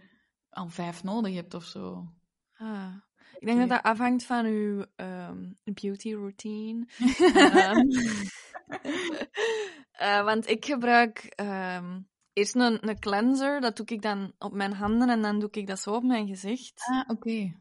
al 0.50 0.70
vijf 0.70 1.04
nodig 1.04 1.34
hebt 1.34 1.54
of 1.54 1.64
zo. 1.64 2.12
Ah. 2.58 2.94
Ik 3.40 3.48
denk 3.48 3.60
dat 3.60 3.70
dat 3.70 3.84
afhangt 3.84 4.24
van 4.24 4.46
uw 4.46 4.86
ehm, 4.96 5.52
beauty 5.64 6.14
routine. 6.14 6.88
Ehm, 7.36 7.88
eh, 10.02 10.24
want 10.24 10.50
ik 10.50 10.66
gebruik 10.66 11.20
ehm, 11.20 12.00
eerst 12.34 12.56
een, 12.56 12.88
een 12.88 13.00
cleanser, 13.00 13.62
dat 13.62 13.78
doe 13.78 13.86
ik 13.86 14.02
dan 14.02 14.34
op 14.38 14.54
mijn 14.54 14.74
handen 14.74 15.10
en 15.10 15.22
dan 15.22 15.40
doe 15.40 15.50
ik 15.52 15.68
dat 15.68 15.80
zo 15.80 15.94
op 15.94 16.04
mijn 16.04 16.28
gezicht. 16.28 16.84
Ah, 16.86 17.10
oké. 17.10 17.56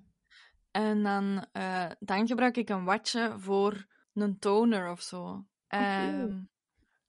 En 0.71 1.03
dan, 1.03 1.47
eh, 1.53 1.91
dan 1.99 2.27
gebruik 2.27 2.57
ik 2.57 2.69
een 2.69 2.85
watje 2.85 3.35
voor 3.39 3.87
een 4.15 4.39
toner 4.39 4.91
of 4.91 5.01
zo. 5.01 5.47
Ehm, 5.67 6.43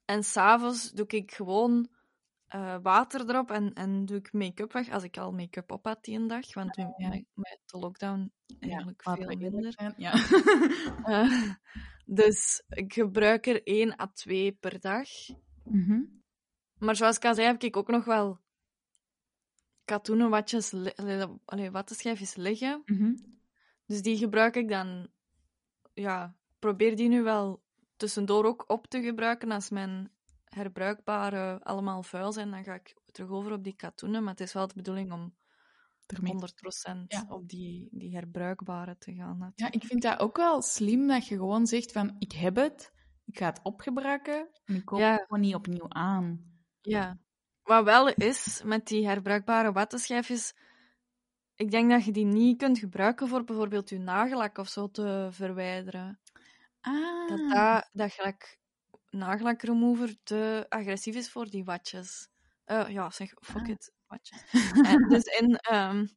en 0.06 0.24
s'avonds 0.24 0.92
doe 0.92 1.08
ik 1.08 1.32
gewoon 1.32 1.90
eh, 2.52 2.78
water 2.82 3.30
erop 3.30 3.52
en, 3.52 3.74
en 3.74 4.06
doe 4.06 4.18
ik 4.18 4.34
make-up 4.34 4.74
weg, 4.74 4.90
als 4.90 5.04
ik 5.04 5.18
al 5.18 5.32
make-up 5.32 5.72
op 5.72 5.86
had 5.86 6.04
die 6.04 6.20
een 6.20 6.28
dag. 6.28 6.54
Want 6.54 6.76
ja. 6.76 6.94
met, 6.98 7.26
met 7.34 7.60
de 7.66 7.78
lockdown 7.78 8.32
eigenlijk 8.60 9.02
veel 9.04 9.38
minder. 9.38 9.74
zijn. 9.74 9.94
Ja. 9.98 10.14
Eh, 11.04 11.52
dus 12.06 12.64
ik 12.70 12.94
gebruik 12.94 13.46
er 13.48 13.64
1 13.64 14.00
à 14.00 14.08
2 14.14 14.52
per 14.52 14.80
dag. 14.80 15.08
Mhm. 15.64 16.02
Maar 16.78 16.96
zoals 16.96 17.16
ik 17.16 17.26
al 17.26 17.36
zei, 17.36 17.48
heb 17.48 17.64
ik 17.64 17.78
ook 17.78 17.88
nog 17.88 18.06
wel 18.06 18.40
katoenen 19.86 20.30
watjes, 20.30 20.74
allee, 21.46 21.72
wattenschijfjes 21.72 22.36
liggen. 22.36 22.82
Mhm. 22.86 23.16
Dus 23.86 24.02
die 24.02 24.18
gebruik 24.18 24.56
ik 24.56 24.70
dan... 24.70 25.10
Ja, 25.94 26.36
probeer 26.60 26.96
die 26.96 27.10
nu 27.10 27.24
wel 27.24 27.64
tussendoor 27.96 28.46
ook 28.46 28.64
op 28.68 28.88
te 28.88 29.02
gebruiken. 29.02 29.52
Als 29.52 29.70
mijn 29.70 30.12
herbruikbare 30.56 31.60
allemaal 31.64 32.04
vuil 32.04 32.32
zijn, 32.32 32.52
dan 32.52 32.64
ga 32.64 32.74
ik 32.74 32.96
terug 33.12 33.30
over 33.30 33.52
op 33.52 33.64
die 33.64 33.76
katoenen. 33.76 34.24
Maar 34.24 34.32
het 34.32 34.42
is 34.42 34.54
wel 34.54 34.68
de 34.68 34.74
bedoeling 34.76 35.12
om 35.12 35.36
Ermee 36.06 36.34
100% 36.34 37.08
Ja. 37.08 37.26
op 37.30 37.48
die, 37.50 37.88
die 37.92 38.16
herbruikbare 38.16 38.98
te 38.98 39.14
gaan. 39.14 39.38
Ja, 39.40 39.46
natuurlijk. 39.46 39.76
ik 39.84 39.90
vind 39.90 40.02
dat 40.02 40.20
ook 40.20 40.38
wel 40.38 40.62
slim 40.62 41.08
dat 41.08 41.28
je 41.28 41.36
gewoon 41.36 41.66
zegt 41.68 41.92
van 41.92 42.16
ik 42.20 42.32
heb 42.32 42.56
het, 42.56 42.92
ik 43.26 43.38
ga 43.38 43.46
het 43.46 43.60
opgebruiken 43.64 44.50
en 44.66 44.76
ik 44.76 44.86
koop 44.86 45.00
Ja. 45.00 45.12
het 45.12 45.22
gewoon 45.28 45.42
niet 45.42 45.56
opnieuw 45.56 45.90
aan. 45.90 46.50
Ja. 46.82 47.18
Wat 47.64 47.84
wel 47.84 48.10
is 48.10 48.62
met 48.66 48.88
die 48.88 49.08
herbruikbare 49.08 49.72
wattenschijfjes, 49.72 50.54
ik 51.56 51.72
denk 51.72 51.90
dat 51.90 52.06
je 52.06 52.12
die 52.12 52.26
niet 52.26 52.58
kunt 52.58 52.80
gebruiken 52.80 53.28
voor 53.28 53.44
bijvoorbeeld 53.44 53.90
je 53.90 53.98
nagellak 54.00 54.58
of 54.58 54.68
zo 54.68 54.90
te 54.90 55.28
verwijderen. 55.32 56.20
Ah, 56.82 57.28
Dat 57.30 57.50
dat, 57.50 57.90
dat 57.94 58.12
gelijk 58.12 58.60
nagellak 59.12 59.62
remover 59.62 60.16
te 60.24 60.66
agressief 60.70 61.16
is 61.16 61.32
voor 61.32 61.50
die 61.50 61.64
watjes. 61.64 62.30
Eh, 62.66 62.88
ja, 62.90 63.10
zeg, 63.10 63.34
fuck 63.40 63.62
Ah. 63.62 63.68
it, 63.70 63.92
watjes. 64.08 64.44
En 64.84 65.10
dus, 65.10 65.24
in, 65.24 65.56
ehm, 65.56 66.08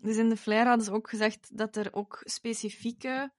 dus 0.00 0.16
in 0.16 0.28
de 0.28 0.36
flyer 0.36 0.66
hadden 0.66 0.84
ze 0.84 0.92
ook 0.92 1.08
gezegd 1.08 1.56
dat 1.56 1.76
er 1.76 1.92
ook 1.92 2.20
specifieke 2.24 3.32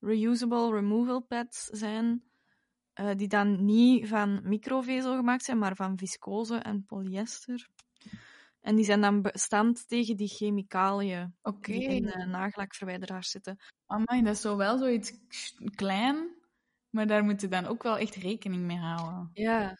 reusable 0.00 0.70
removal 0.72 1.20
pads 1.22 1.64
zijn, 1.64 2.24
eh, 2.92 3.10
die 3.16 3.28
dan 3.28 3.64
niet 3.64 4.08
van 4.08 4.40
microvezel 4.48 5.16
gemaakt 5.16 5.44
zijn, 5.44 5.58
maar 5.58 5.76
van 5.76 5.98
viscose 5.98 6.56
en 6.56 6.84
polyester. 6.84 7.68
En 8.60 8.76
die 8.76 8.84
zijn 8.84 9.00
dan 9.00 9.22
bestand 9.22 9.88
tegen 9.88 10.16
die 10.16 10.28
chemicaliën 10.28 11.36
die 11.60 11.82
in 11.88 12.08
eh, 12.10 12.26
nagellakverwijderaars 12.26 13.30
zitten. 13.30 13.58
Amai, 13.86 14.22
dat 14.22 14.34
is 14.34 14.40
zo 14.40 14.56
wel 14.56 14.78
zoiets 14.78 15.12
klein, 15.74 16.35
maar 16.96 17.06
daar 17.06 17.24
moet 17.24 17.40
je 17.40 17.48
dan 17.48 17.66
ook 17.66 17.82
wel 17.82 17.98
echt 17.98 18.14
rekening 18.14 18.62
mee 18.62 18.78
houden. 18.78 19.30
Ja. 19.32 19.78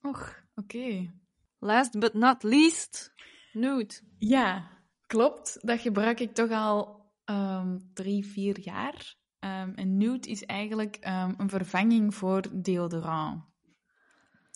Och, 0.00 0.42
oké. 0.54 1.12
Last 1.58 1.98
but 1.98 2.14
not 2.14 2.42
least, 2.42 3.12
nude. 3.52 3.94
Ja, 4.18 4.68
klopt. 5.06 5.58
Dat 5.66 5.80
gebruik 5.80 6.20
ik 6.20 6.34
toch 6.34 6.50
al 6.50 7.06
ehm, 7.24 7.78
drie, 7.94 8.26
vier 8.26 8.60
jaar. 8.60 9.16
Ehm, 9.38 9.72
en 9.74 9.96
nude 9.96 10.28
is 10.28 10.44
eigenlijk 10.44 10.96
ehm, 10.96 11.34
een 11.36 11.48
vervanging 11.48 12.14
voor 12.14 12.62
deodorant. 12.62 13.44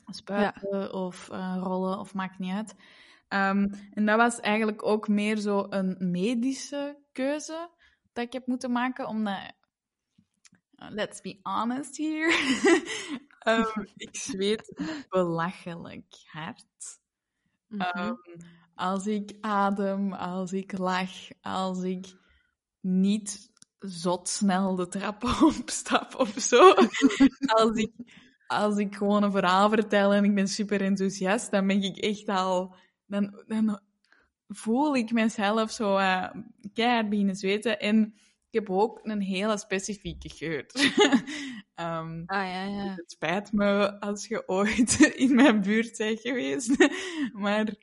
Spuiten 0.06 0.92
of 0.92 1.30
eh, 1.30 1.56
rollen, 1.58 1.98
of 1.98 2.14
maakt 2.14 2.38
niet 2.38 2.52
uit. 2.52 2.74
En 3.28 4.04
dat 4.04 4.16
was 4.16 4.40
eigenlijk 4.40 4.82
ook 4.86 5.08
meer 5.08 5.36
zo 5.36 5.66
een 5.70 5.96
medische 5.98 6.98
keuze 7.12 7.70
dat 8.12 8.24
ik 8.24 8.32
heb 8.32 8.46
moeten 8.46 8.72
maken, 8.72 9.06
omdat... 9.06 9.52
uh, 10.82 10.90
Let's 10.90 11.20
be 11.20 11.38
honest 11.42 11.96
here. 11.96 12.32
Ehm, 13.38 13.84
ik 13.96 14.16
zweet 14.16 14.72
belachelijk 15.08 16.04
hard. 16.26 17.00
Mhm. 17.68 17.80
Ehm, 17.80 18.14
als 18.74 19.06
ik 19.06 19.32
adem, 19.40 20.12
als 20.12 20.52
ik 20.52 20.78
lach, 20.78 21.28
als 21.40 21.82
ik 21.82 22.06
niet 22.80 23.50
zot 23.78 24.28
snel 24.28 24.74
de 24.74 24.88
trap 24.88 25.24
opstap 25.58 26.14
of 26.14 26.34
zo. 26.38 26.74
als, 27.60 27.76
ik, 27.76 27.92
als 28.46 28.76
ik 28.76 28.94
gewoon 28.94 29.22
een 29.22 29.32
verhaal 29.32 29.68
vertel 29.68 30.12
en 30.12 30.24
ik 30.24 30.34
ben 30.34 30.48
super 30.48 30.80
enthousiast, 30.80 31.50
dan 31.50 31.66
ben 31.66 31.82
ik 31.82 31.96
echt 31.96 32.28
al... 32.28 32.74
Dan, 33.06 33.44
dan 33.46 33.80
voel 34.48 34.96
ik 34.96 35.12
mezelf 35.12 35.70
zo 35.70 35.98
uh, 35.98 36.30
keihard 36.72 37.08
beginnen 37.08 37.36
zweten. 37.36 37.80
En 37.80 38.14
ik 38.52 38.58
heb 38.58 38.70
ook 38.70 39.00
een 39.02 39.20
hele 39.20 39.58
specifieke 39.58 40.28
geur. 40.28 40.66
Ehm, 41.74 42.22
Ah 42.26 42.46
ja, 42.48 42.64
ja. 42.64 42.94
het 42.96 43.10
spijt 43.10 43.52
me 43.52 44.00
als 44.00 44.26
je 44.26 44.48
ooit 44.48 45.00
in 45.24 45.34
mijn 45.34 45.60
buurt 45.60 45.96
bent 45.96 46.20
geweest. 46.20 46.76
Maar 47.32 47.74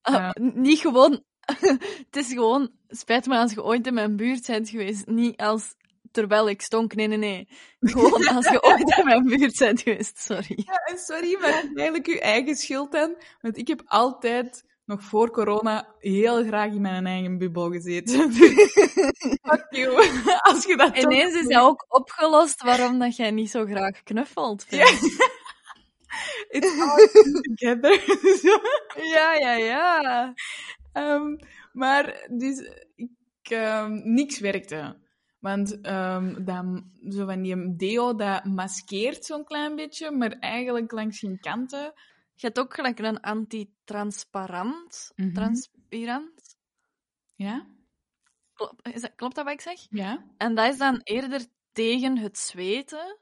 Ah, 0.00 0.30
n- 0.40 0.60
Niet 0.60 0.78
gewoon. 0.78 1.24
het 1.46 2.16
is 2.16 2.32
gewoon. 2.32 2.70
Spijt 2.88 3.26
me 3.26 3.36
als 3.36 3.52
je 3.52 3.64
ooit 3.64 3.86
in 3.86 3.94
mijn 3.94 4.16
buurt 4.16 4.46
bent 4.46 4.68
geweest. 4.68 5.06
Niet 5.06 5.36
als 5.40 5.74
terwijl 6.10 6.48
ik 6.48 6.62
stonk. 6.62 6.94
Nee, 6.94 7.06
nee, 7.06 7.18
nee. 7.18 7.48
Gewoon 7.80 8.26
als 8.36 8.48
je 8.48 8.62
ooit 8.62 8.96
in 8.98 9.04
mijn 9.04 9.24
buurt 9.26 9.58
bent 9.58 9.80
geweest. 9.82 10.18
Sorry. 10.18 10.62
Ja, 10.66 10.96
sorry, 10.96 11.38
maar 11.40 11.54
het 11.54 11.64
is 11.64 11.70
eigenlijk 11.74 12.06
uw 12.06 12.18
eigen 12.18 12.56
schuld 12.56 12.92
dan. 12.92 13.16
Want 13.40 13.56
ik 13.58 13.68
heb 13.68 13.82
altijd, 13.86 14.64
nog 14.86 15.02
voor 15.02 15.30
corona, 15.30 15.94
heel 15.98 16.44
graag 16.44 16.72
in 16.72 16.80
mijn 16.80 17.06
eigen 17.06 17.38
bubbel 17.38 17.70
gezeten. 17.70 18.32
Fuck 19.46 19.66
you. 19.70 19.96
Als 20.40 20.64
je 20.64 20.76
dat 20.76 20.96
Ineens 20.96 21.34
is 21.34 21.46
dat 21.46 21.62
ook 21.62 21.84
opgelost 21.88 22.62
waarom 22.62 22.98
dat 22.98 23.16
jij 23.16 23.30
niet 23.30 23.50
zo 23.50 23.64
graag 23.64 24.02
knuffelt. 24.02 24.66
Ja. 24.68 24.84
It's 26.48 26.80
all 26.80 27.08
together. 27.42 28.04
Ja, 29.14 29.34
ja, 29.34 29.52
ja. 29.52 30.34
Ehm, 30.92 31.36
maar 31.72 32.26
dus, 32.30 32.58
ik, 32.94 33.50
ehm, 33.50 34.00
niks 34.04 34.38
werkte. 34.38 35.04
Want 35.40 35.80
ehm 35.80 36.44
dat, 36.44 36.64
zo 37.08 37.26
van 37.26 37.42
die 37.42 37.76
deo, 37.76 38.14
dat 38.14 38.44
maskeert 38.44 39.24
zo'n 39.24 39.44
klein 39.44 39.76
beetje, 39.76 40.10
maar 40.10 40.30
eigenlijk 40.30 40.92
langs 40.92 41.18
geen 41.18 41.38
kanten. 41.40 41.92
Je 42.38 42.46
hebt 42.46 42.58
ook 42.58 42.74
gelijk 42.74 42.98
een 42.98 43.20
antitransparant. 43.20 45.12
Mhm. 45.16 45.32
Transpirant. 45.32 46.56
Ja? 47.34 47.66
Klopt, 48.52 48.88
is 48.94 49.00
dat, 49.00 49.14
klopt 49.14 49.34
dat 49.34 49.44
wat 49.44 49.54
ik 49.54 49.60
zeg? 49.60 49.86
Ja? 49.90 50.26
En 50.36 50.54
dat 50.54 50.72
is 50.72 50.78
dan 50.78 51.00
eerder 51.02 51.46
tegen 51.72 52.18
het 52.18 52.38
zweten. 52.38 53.18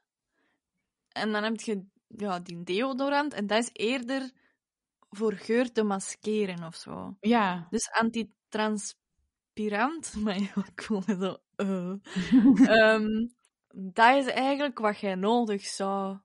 En 1.08 1.32
dan 1.32 1.42
heb 1.42 1.60
je 1.60 1.84
ja, 2.08 2.40
die 2.40 2.62
deodorant. 2.62 3.34
En 3.34 3.46
dat 3.46 3.58
is 3.58 3.70
eerder 3.72 4.30
voor 5.10 5.32
geur 5.32 5.72
te 5.72 5.82
maskeren 5.82 6.64
of 6.64 6.74
zo. 6.74 7.16
Ja. 7.20 7.66
Dus 7.70 7.90
antitranspirant. 7.90 10.14
Maar 10.24 10.38
ja, 10.40 10.52
ik 10.72 10.82
voel 10.82 11.02
me 11.06 11.16
zo. 11.20 11.36
eh. 11.56 11.92
Ehm, 12.78 13.28
dat 13.74 14.16
is 14.16 14.26
eigenlijk 14.26 14.78
wat 14.78 14.98
jij 15.00 15.14
nodig 15.14 15.62
zou 15.62 16.18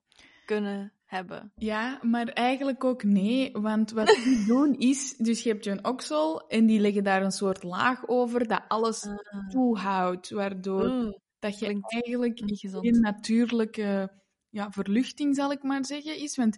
kunnen 0.45 0.93
hebben. 1.09 1.51
Ja, 1.55 1.99
maar 2.01 2.27
eigenlijk 2.27 2.83
ook 2.83 3.03
nee, 3.03 3.51
want 3.51 3.91
wat 3.91 4.07
die 4.07 4.45
doen 4.53 4.77
is, 4.77 5.15
dus 5.17 5.43
je 5.43 5.49
hebt 5.49 5.63
je 5.63 5.71
een 5.71 5.85
oksel 5.85 6.47
en 6.47 6.65
die 6.65 6.79
leggen 6.79 7.03
daar 7.03 7.23
een 7.23 7.31
soort 7.31 7.63
laag 7.63 8.07
over 8.07 8.47
dat 8.47 8.61
alles 8.67 9.07
toehoudt, 9.51 10.29
waardoor 10.29 10.83
Oeh, 10.83 11.13
dat 11.39 11.59
je 11.59 11.65
klinkt 11.65 11.93
eigenlijk 11.93 12.39
gezond. 12.43 12.85
geen 12.85 12.99
natuurlijke 12.99 14.11
ja, 14.49 14.71
verluchting, 14.71 15.35
zal 15.35 15.51
ik 15.51 15.63
maar 15.63 15.85
zeggen, 15.85 16.19
is. 16.19 16.35
Want 16.35 16.57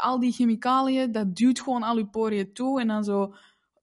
al 0.00 0.20
die 0.20 0.32
chemicaliën, 0.32 1.12
dat 1.12 1.36
duwt 1.36 1.60
gewoon 1.60 1.82
al 1.82 1.98
je 1.98 2.06
poriën 2.06 2.52
toe 2.52 2.80
en 2.80 2.88
dan 2.88 3.04
zo... 3.04 3.34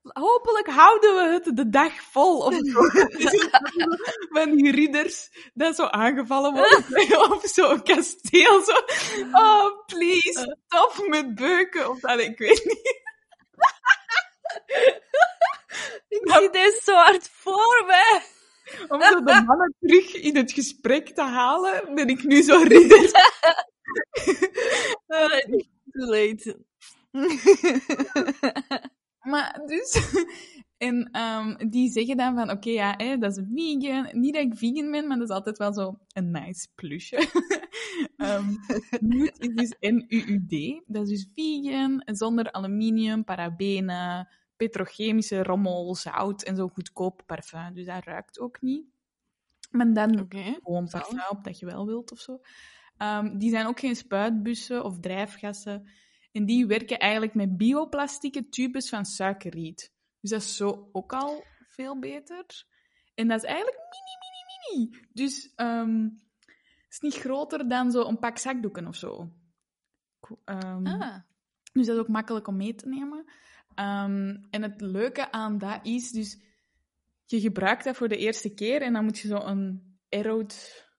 Hopelijk 0.04 0.68
houden 0.68 1.16
we 1.16 1.34
het 1.34 1.56
de 1.58 1.70
dag 1.70 1.94
vol. 2.12 2.38
Of 2.38 2.54
zo. 2.54 2.82
Van 4.36 4.56
die 4.56 4.72
ridders 4.72 5.30
dat 5.54 5.76
zo 5.76 5.86
aangevallen 5.86 6.54
worden. 6.54 6.86
of 7.32 7.42
zo'n 7.46 7.84
kasteel. 7.84 8.62
Zo. 8.62 8.74
Oh, 9.32 9.86
please, 9.86 10.58
stop 10.68 11.08
met 11.08 11.36
beuken. 11.36 11.90
Of 11.90 12.00
dat, 12.00 12.20
ik 12.20 12.38
weet 12.38 12.66
niet. 12.66 13.00
Ik 16.08 16.32
zie 16.32 16.50
deze 16.50 16.80
zo 16.84 16.94
hard 16.94 17.30
voor 17.32 17.84
mij. 17.88 18.22
Om 18.88 19.02
zo 19.02 19.24
de 19.24 19.44
mannen 19.46 19.76
terug 19.80 20.14
in 20.14 20.36
het 20.36 20.52
gesprek 20.52 21.10
te 21.10 21.22
halen, 21.22 21.96
ben 21.96 22.08
ik 22.08 22.24
nu 22.24 22.42
zo 22.42 22.58
ridder. 22.58 23.12
Eh, 25.08 25.40
too 25.92 26.06
late. 26.06 26.58
Maar 29.22 29.62
dus... 29.66 30.00
En 30.82 31.10
ehm, 31.12 31.70
die 31.70 31.92
zeggen 31.92 32.18
dan 32.18 32.36
van, 32.36 32.52
oké, 32.52 32.70
ja, 32.70 32.94
hè, 32.98 33.18
dat 33.18 33.38
is 33.38 33.44
vegan. 33.54 34.10
Niet 34.12 34.34
dat 34.34 34.44
ik 34.44 34.56
vegan 34.56 34.92
ben, 34.92 35.08
maar 35.08 35.18
dat 35.18 35.30
is 35.30 35.36
altijd 35.36 35.58
wel 35.58 35.74
zo 35.74 36.00
een 36.14 36.32
nice 36.32 36.68
plusje. 36.76 37.30
Nuud 39.00 39.36
is 39.38 39.54
dus 39.54 39.76
N-U-U-D. 39.80 40.84
Dat 40.86 41.10
is 41.10 41.10
dus 41.10 41.28
vegan, 41.36 42.02
zonder 42.06 42.52
aluminium, 42.52 43.24
parabenen, 43.24 44.28
petrochemische 44.56 45.44
rommel, 45.44 45.96
zout 45.96 46.44
en 46.44 46.56
zo 46.56 46.68
goedkoop 46.68 47.24
parfum. 47.26 47.74
Dus 47.74 47.86
dat 47.86 48.04
ruikt 48.04 48.40
ook 48.40 48.62
niet. 48.62 48.86
Maar 49.72 49.94
dan 49.94 50.28
gewoon 50.64 50.90
parfum 50.90 51.22
op 51.30 51.44
dat 51.44 51.60
je 51.60 51.66
wel 51.66 51.86
wilt 51.86 52.12
of 52.12 52.20
zo. 52.20 52.40
Ehm, 52.98 53.38
die 53.38 53.50
zijn 53.50 53.66
ook 53.66 53.80
geen 53.80 53.96
spuitbussen 53.96 54.84
of 54.84 55.00
drijfgassen. 55.00 55.90
En 56.32 56.46
die 56.46 56.66
werken 56.66 57.00
eigenlijk 57.00 57.34
met 57.34 57.58
bioplastieke 57.58 58.50
tubes 58.50 58.90
van 58.90 59.06
suikerriet. 59.06 59.94
Dus 60.20 60.30
dat 60.30 60.42
is 60.42 60.56
zo 60.56 60.90
ook 60.92 61.14
al 61.14 61.44
veel 61.70 62.00
beter. 62.00 62.46
En 63.16 63.28
dat 63.28 63.44
is 63.44 63.50
eigenlijk 63.50 63.78
mini, 63.78 64.18
mini, 64.22 64.90
mini. 64.90 65.08
Dus 65.14 65.54
ehm, 65.56 66.04
het 66.84 66.90
is 66.90 67.00
niet 67.00 67.16
groter 67.16 67.68
dan 67.70 67.92
zo 67.92 68.04
een 68.08 68.20
pak 68.20 68.38
zakdoeken 68.38 68.88
of 68.88 68.96
zo. 68.96 69.32
Ehm, 70.46 70.86
Ah. 70.86 71.20
dus 71.74 71.86
dat 71.86 71.96
is 71.96 72.02
ook 72.02 72.08
makkelijk 72.08 72.48
om 72.48 72.58
mee 72.58 72.76
te 72.76 72.88
nemen. 72.88 73.26
Ehm, 73.76 74.38
en 74.50 74.62
het 74.62 74.82
leuke 74.82 75.32
aan 75.32 75.58
dat 75.58 75.80
is 75.84 76.12
dus, 76.12 76.40
je 77.26 77.40
gebruikt 77.40 77.84
dat 77.84 77.96
voor 77.96 78.08
de 78.08 78.18
eerste 78.18 78.54
keer 78.54 78.82
en 78.82 78.94
dan 78.94 79.04
moet 79.04 79.20
je 79.20 79.28
zo 79.28 79.38
een 79.38 79.98
arrowed 80.10 80.90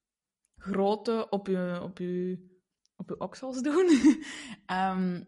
grootte 0.56 1.26
op 1.30 1.46
je, 1.46 1.78
op 1.82 1.98
je, 1.98 2.38
op 3.02 3.08
je 3.08 3.20
oksels 3.20 3.60
doen. 3.60 3.88
Ehm, 4.66 5.22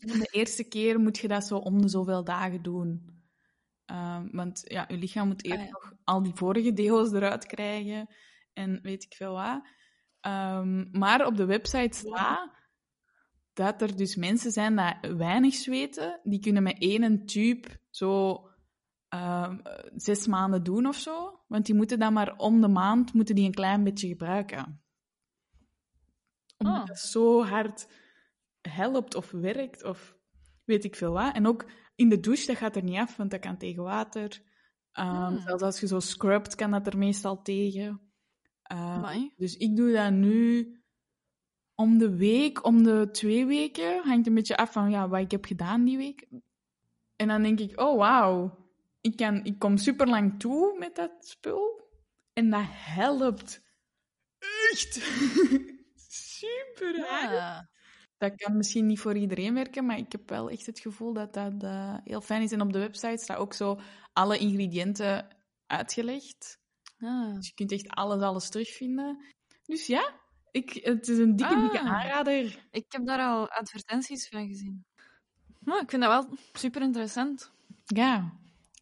de 0.00 0.28
eerste 0.30 0.64
keer 0.64 1.00
moet 1.00 1.18
je 1.18 1.28
dat 1.28 1.44
zo 1.44 1.56
om 1.56 1.80
de 1.80 1.88
zoveel 1.88 2.24
dagen 2.24 2.62
doen. 2.62 3.22
Ehm, 3.84 4.28
want 4.30 4.62
ja, 4.64 4.84
je 4.88 4.96
lichaam 4.96 5.26
moet 5.26 5.44
eerst 5.44 5.58
Ah, 5.58 5.64
ja. 5.64 5.70
nog 5.70 5.92
al 6.04 6.22
die 6.22 6.34
vorige 6.34 6.72
deo's 6.72 7.12
eruit 7.12 7.46
krijgen 7.46 8.08
en 8.52 8.80
weet 8.82 9.04
ik 9.04 9.14
veel 9.14 9.32
wat. 9.32 9.66
Ehm, 10.20 10.98
maar 10.98 11.26
op 11.26 11.36
de 11.36 11.44
website 11.44 11.96
staat 11.98 12.50
dat 13.52 13.82
er 13.82 13.96
dus 13.96 14.16
mensen 14.16 14.50
zijn 14.50 14.98
die 15.00 15.14
weinig 15.14 15.54
zweten, 15.54 16.20
die 16.22 16.40
kunnen 16.40 16.62
met 16.62 16.76
één 16.78 17.26
tube 17.26 17.68
zo 17.90 18.40
zes 19.96 20.26
maanden 20.26 20.62
doen 20.62 20.86
of 20.86 20.96
zo. 20.96 21.40
Want 21.46 21.66
die 21.66 21.74
moeten 21.74 21.98
dan 21.98 22.12
maar 22.12 22.36
om 22.36 22.60
de 22.60 22.68
maand 22.68 23.12
moeten 23.12 23.34
die 23.34 23.44
een 23.44 23.54
klein 23.54 23.84
beetje 23.84 24.08
gebruiken. 24.08 24.83
Omdat 26.64 26.80
Ah. 26.82 26.86
dat 26.86 26.98
zo 26.98 27.42
hard 27.44 27.88
helpt 28.60 29.14
of 29.14 29.30
werkt 29.30 29.84
of 29.84 30.16
weet 30.64 30.84
ik 30.84 30.96
veel 30.96 31.12
wat. 31.12 31.34
En 31.34 31.46
ook 31.46 31.64
in 31.94 32.08
de 32.08 32.20
douche, 32.20 32.46
dat 32.46 32.56
gaat 32.56 32.76
er 32.76 32.82
niet 32.82 32.98
af, 32.98 33.16
want 33.16 33.30
dat 33.30 33.40
kan 33.40 33.56
tegen 33.56 33.82
water. 33.82 34.42
Hmm. 34.92 35.40
Zelfs 35.40 35.62
als 35.62 35.80
je 35.80 35.86
zo 35.86 36.00
scrubt, 36.00 36.54
kan 36.54 36.70
dat 36.70 36.86
er 36.86 36.98
meestal 36.98 37.42
tegen. 37.42 38.00
Ehm, 38.62 39.00
dus 39.36 39.56
ik 39.56 39.76
doe 39.76 39.92
dat 39.92 40.12
nu 40.12 40.68
om 41.74 41.98
de 41.98 42.16
week, 42.16 42.64
om 42.64 42.82
de 42.82 43.08
twee 43.12 43.46
weken. 43.46 44.02
Hangt 44.02 44.26
een 44.26 44.34
beetje 44.34 44.56
af 44.56 44.72
van 44.72 44.90
ja, 44.90 45.08
wat 45.08 45.20
ik 45.20 45.30
heb 45.30 45.44
gedaan 45.44 45.84
die 45.84 45.96
week. 45.96 46.26
En 47.16 47.28
dan 47.28 47.42
denk 47.42 47.60
ik, 47.60 47.80
oh 47.80 47.96
wauw, 47.98 48.58
ik, 49.00 49.16
kan, 49.16 49.44
ik 49.44 49.58
kom 49.58 49.76
super 49.76 50.06
lang 50.08 50.38
toe 50.40 50.78
met 50.78 50.94
dat 50.96 51.12
spul. 51.18 51.82
En 52.32 52.50
dat 52.50 52.64
helpt 52.66 53.62
echt 54.70 54.94
super. 56.44 56.96
Ja. 56.98 57.68
Dat 58.18 58.36
kan 58.36 58.56
misschien 58.56 58.86
niet 58.86 59.00
voor 59.00 59.16
iedereen 59.16 59.54
werken, 59.54 59.86
maar 59.86 59.98
ik 59.98 60.12
heb 60.12 60.28
wel 60.30 60.50
echt 60.50 60.66
het 60.66 60.78
gevoel 60.80 61.12
dat 61.12 61.34
dat 61.34 61.62
eh, 61.62 61.96
heel 62.04 62.20
fijn 62.20 62.42
is. 62.42 62.52
En 62.52 62.60
op 62.60 62.72
de 62.72 62.78
website 62.78 63.22
staat 63.22 63.36
ook 63.38 63.52
zo 63.54 63.78
alle 64.12 64.38
ingrediënten 64.38 65.36
uitgelegd. 65.66 66.58
Ah. 66.98 67.34
Dus 67.34 67.46
je 67.46 67.54
kunt 67.54 67.72
echt 67.72 67.88
alles, 67.88 68.22
alles 68.22 68.48
terugvinden. 68.50 69.24
Dus 69.64 69.86
ja, 69.86 70.20
ik, 70.50 70.70
het 70.82 71.08
is 71.08 71.18
een 71.18 71.36
dikke, 71.36 71.60
dikke 71.60 71.80
Ah. 71.80 71.92
aanrader. 71.92 72.66
Ik 72.70 72.84
heb 72.88 73.06
daar 73.06 73.18
al 73.20 73.50
advertenties 73.50 74.28
van 74.28 74.46
gezien. 74.46 74.84
Nou, 75.60 75.80
ik 75.82 75.90
vind 75.90 76.02
dat 76.02 76.10
wel 76.26 76.38
super 76.52 76.82
interessant. 76.82 77.52
Ja, 77.84 78.32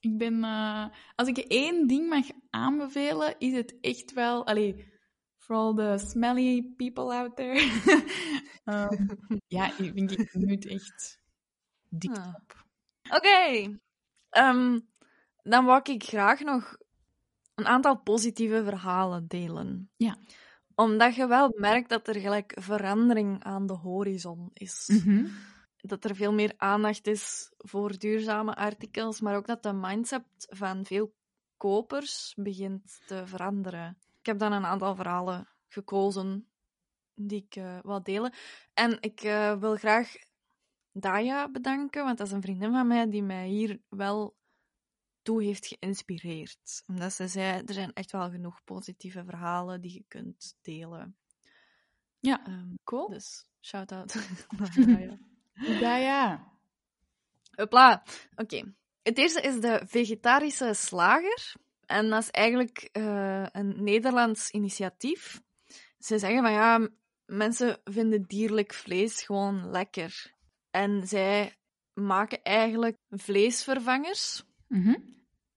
ik 0.01 0.19
ben... 0.19 0.45
eh, 0.45 0.87
als 1.15 1.29
ik 1.29 1.39
één 1.39 1.87
ding 1.87 2.09
mag 2.09 2.27
aanbevelen, 2.51 3.35
is 3.39 3.53
het 3.53 3.81
echt 3.81 4.13
wel... 4.13 4.47
Allee, 4.47 4.92
for 5.53 5.61
all 5.61 5.75
the 5.75 5.99
smelly 5.99 6.63
people 6.77 7.13
out 7.13 7.37
there. 7.37 7.61
Ehm, 8.65 9.07
ja, 9.47 9.67
ik 9.67 9.93
vind 9.95 10.11
ik 10.11 10.35
nu 10.35 10.53
het 10.55 10.67
echt 10.67 11.21
dik 11.89 12.17
Ah. 12.17 12.35
op. 12.35 12.65
Oké. 13.11 13.79
Ehm, 14.31 14.81
dan 15.43 15.65
wou 15.65 15.93
ik 15.93 16.03
graag 16.05 16.41
nog 16.41 16.77
een 17.55 17.67
aantal 17.67 17.99
positieve 17.99 18.65
verhalen 18.65 19.27
delen. 19.27 19.91
Ja. 19.97 20.17
Omdat 20.75 21.15
je 21.15 21.27
wel 21.27 21.55
merkt 21.57 21.89
dat 21.89 22.09
er 22.09 22.15
gelijk 22.21 22.57
verandering 22.61 23.45
aan 23.45 23.67
de 23.67 23.73
horizon 23.73 24.51
is. 24.53 24.89
Mhm. 24.93 25.27
Dat 25.77 26.05
er 26.05 26.15
veel 26.17 26.33
meer 26.33 26.55
aandacht 26.57 27.07
is 27.07 27.53
voor 27.57 27.99
duurzame 27.99 28.55
artikels, 28.55 29.21
maar 29.21 29.37
ook 29.37 29.47
dat 29.47 29.63
de 29.63 29.73
mindset 29.73 30.25
van 30.37 30.85
veel 30.85 31.15
kopers 31.57 32.35
begint 32.37 33.01
te 33.07 33.27
veranderen. 33.27 33.99
Ik 34.23 34.29
heb 34.29 34.39
dan 34.39 34.53
een 34.53 34.65
aantal 34.65 34.95
verhalen 34.95 35.49
gekozen 35.69 36.49
die 37.15 37.45
ik 37.45 37.57
eh 37.57 37.79
wil 37.83 38.03
delen. 38.03 38.33
En 38.75 38.97
ik 39.01 39.21
eh, 39.21 39.59
wil 39.59 39.77
graag 39.77 40.13
Daya 40.93 41.51
bedanken, 41.51 42.05
want 42.05 42.19
dat 42.19 42.27
is 42.27 42.33
een 42.33 42.43
vriendin 42.43 42.73
van 42.73 42.87
mij 42.87 43.11
die 43.11 43.23
mij 43.23 43.49
hier 43.49 43.81
wel 43.89 44.37
toe 45.23 45.43
heeft 45.43 45.67
geïnspireerd. 45.67 46.83
Omdat 46.87 47.13
ze 47.13 47.29
zei, 47.29 47.63
er 47.67 47.75
zijn 47.75 47.93
echt 47.93 48.13
wel 48.13 48.31
genoeg 48.31 48.65
positieve 48.65 49.25
verhalen 49.25 49.81
die 49.81 49.93
je 49.93 50.05
kunt 50.09 50.57
delen. 50.61 51.17
Ja, 52.19 52.47
Ehm, 52.47 52.75
cool. 52.85 53.09
dus 53.09 53.47
shout-out 53.61 54.15
naar 54.79 55.19
Daya. 55.81 56.53
Hopla. 57.51 58.03
Oké. 58.35 58.75
Het 59.03 59.19
eerste 59.19 59.41
is 59.41 59.61
de 59.61 59.83
vegetarische 59.87 60.75
slager. 60.75 61.55
En 61.93 62.09
dat 62.11 62.23
is 62.23 62.31
eigenlijk 62.31 62.89
eh, 62.93 63.47
een 63.53 63.83
Nederlands 63.85 64.51
initiatief. 64.51 65.41
Ze 65.99 66.19
zeggen 66.19 66.43
van 66.43 66.53
ja, 66.53 66.89
mensen 67.27 67.81
vinden 67.85 68.23
dierlijk 68.23 68.75
vlees 68.75 69.23
gewoon 69.23 69.71
lekker. 69.71 70.33
En 70.71 71.07
zij 71.07 71.55
maken 71.95 72.43
eigenlijk 72.43 72.97
vleesvervangers, 73.11 74.45
Mhm. 74.69 74.95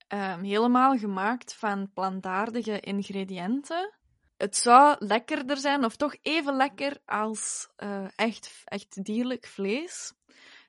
ehm, 0.07 0.43
helemaal 0.43 0.97
gemaakt 0.97 1.53
van 1.53 1.91
plantaardige 1.93 2.79
ingrediënten. 2.79 3.93
Het 4.37 4.55
zou 4.55 4.95
lekkerder 4.99 5.57
zijn, 5.57 5.85
of 5.85 5.95
toch 5.95 6.15
even 6.21 6.55
lekker 6.55 6.97
als 7.05 7.69
eh, 7.75 8.07
echt, 8.15 8.61
echt 8.65 9.03
dierlijk 9.03 9.45
vlees. 9.45 10.13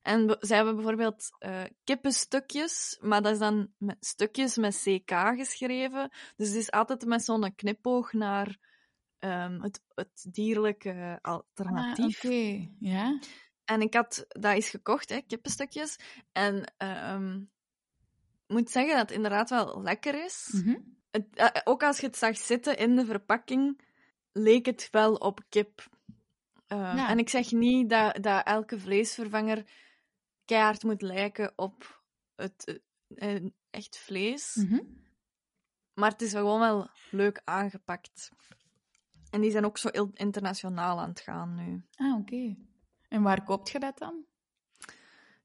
En 0.07 0.37
zij 0.41 0.57
hebben 0.57 0.75
bijvoorbeeld 0.75 1.29
eh, 1.39 1.63
kippenstukjes, 1.85 2.99
maar 3.01 3.23
dat 3.23 3.33
is 3.33 3.39
dan 3.39 3.73
met 3.79 3.97
stukjes 4.01 4.57
met 4.57 4.83
CK 4.85 5.11
geschreven. 5.37 6.11
Dus 6.37 6.49
het 6.49 6.57
is 6.57 6.71
altijd 6.71 7.05
met 7.05 7.25
zo'n 7.25 7.55
knipoog 7.55 8.13
naar 8.13 8.59
ehm, 9.19 9.61
het, 9.61 9.81
het 9.95 10.27
dierlijke 10.31 11.19
Ah, 11.23 11.33
alternatief. 11.35 12.25
Oké, 12.25 12.69
ja. 12.79 13.19
En 13.65 13.81
ik 13.81 13.95
had 13.95 14.25
dat 14.29 14.53
eens 14.55 14.69
gekocht, 14.71 15.09
hè, 15.09 15.21
kippenstukjes. 15.27 15.97
En 16.33 16.73
ehm, 16.77 17.35
ik 18.47 18.55
moet 18.55 18.71
zeggen 18.71 18.93
dat 18.97 19.09
het 19.09 19.17
inderdaad 19.17 19.51
wel 19.51 19.83
lekker 19.83 20.25
is. 20.25 20.49
Mhm. 20.53 20.77
Het, 21.11 21.27
eh, 21.35 21.47
ook 21.65 21.83
als 21.83 22.01
je 22.01 22.07
het 22.07 22.17
zag 22.17 22.37
zitten 22.37 22.77
in 22.77 22.97
de 22.97 23.05
verpakking, 23.05 23.81
leek 24.33 24.67
het 24.67 24.89
wel 24.91 25.15
op 25.15 25.41
kip. 25.49 25.89
Eh, 26.67 26.79
Ja. 26.79 27.09
En 27.09 27.19
ik 27.19 27.29
zeg 27.29 27.51
niet 27.53 27.91
dat, 27.91 28.23
dat 28.23 28.47
elke 28.47 28.79
vleesvervanger 28.79 29.65
keihard 30.47 30.83
moet 30.83 31.03
lijken 31.03 31.53
op 31.57 32.03
het 32.35 32.81
eh, 33.15 33.45
echt 33.71 33.99
vlees. 33.99 34.55
Mhm. 34.55 34.81
Maar 35.95 36.11
het 36.11 36.23
is 36.23 36.33
gewoon 36.33 36.61
wel 36.61 36.91
leuk 37.11 37.41
aangepakt. 37.45 38.31
En 39.31 39.41
die 39.41 39.51
zijn 39.51 39.65
ook 39.65 39.79
zo 39.79 39.89
internationaal 40.15 41.01
aan 41.01 41.09
het 41.09 41.21
gaan 41.21 41.55
nu. 41.55 41.85
Ah, 41.95 42.19
oké. 42.19 42.57
En 43.09 43.23
waar 43.23 43.45
koopt 43.45 43.71
je 43.71 43.79
dat 43.79 43.99
dan? 43.99 44.25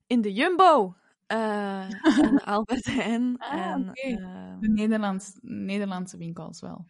In 0.08 0.22
de 0.22 0.34
Jumbo! 0.34 0.96
en 1.28 1.90
de 2.36 2.42
Albert 2.46 2.86
Heijn. 2.86 3.38
Ah, 3.38 3.54
en, 3.66 3.90
oké. 3.90 4.02
eh, 4.08 4.60
De 4.60 4.70
Nederlands, 4.70 5.38
Nederlandse 5.42 6.18
winkels 6.18 6.62
wel. 6.62 6.88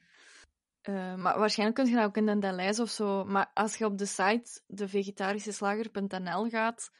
Eh, 0.81 1.15
maar 1.15 1.39
waarschijnlijk 1.39 1.79
kun 1.79 1.89
je 1.89 1.95
dat 1.95 2.05
ook 2.05 2.17
in 2.17 2.25
de 2.25 2.37
Deleuze 2.39 2.81
of 2.81 2.89
zo. 2.89 3.25
Maar 3.25 3.51
als 3.53 3.75
je 3.77 3.85
op 3.85 3.97
de 3.97 4.05
site 4.05 4.61
devegetarischeslager.nl 4.67 6.49
gaat, 6.49 6.91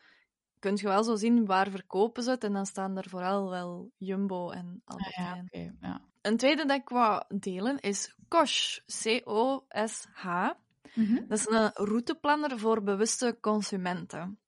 kun 0.61 0.75
je 0.75 0.87
wel 0.87 1.03
zo 1.03 1.15
zien 1.15 1.45
waar 1.45 1.69
verkopen 1.69 2.23
ze 2.23 2.29
het. 2.29 2.43
En 2.43 2.53
dan 2.53 2.65
staan 2.65 2.97
er 2.97 3.09
vooral 3.09 3.49
wel 3.49 3.91
Jumbo 3.97 4.49
en 4.49 4.81
Ah, 4.85 4.95
Albert 4.95 5.15
ja, 5.15 5.23
Heijn. 5.23 5.45
oké. 5.45 5.87
Ja. 5.87 6.01
Een 6.21 6.37
tweede 6.37 6.65
dat 6.65 6.77
ik 6.77 6.89
wou 6.89 7.23
delen 7.39 7.79
is 7.79 8.15
Kosh. 8.27 8.77
C-O-S-H. 9.01 10.49
Mhm. 10.95 11.27
Dat 11.27 11.37
is 11.37 11.47
een 11.49 11.71
routeplanner 11.73 12.59
voor 12.59 12.83
bewuste 12.83 13.37
consumenten. 13.41 14.39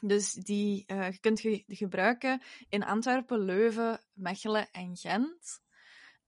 Dus 0.00 0.32
die 0.32 0.84
eh, 0.86 1.08
kunt 1.20 1.40
je 1.40 1.64
gebruiken 1.66 2.42
in 2.68 2.84
Antwerpen, 2.84 3.38
Leuven, 3.40 4.00
Mechelen 4.12 4.70
en 4.70 4.96
Gent. 4.96 5.60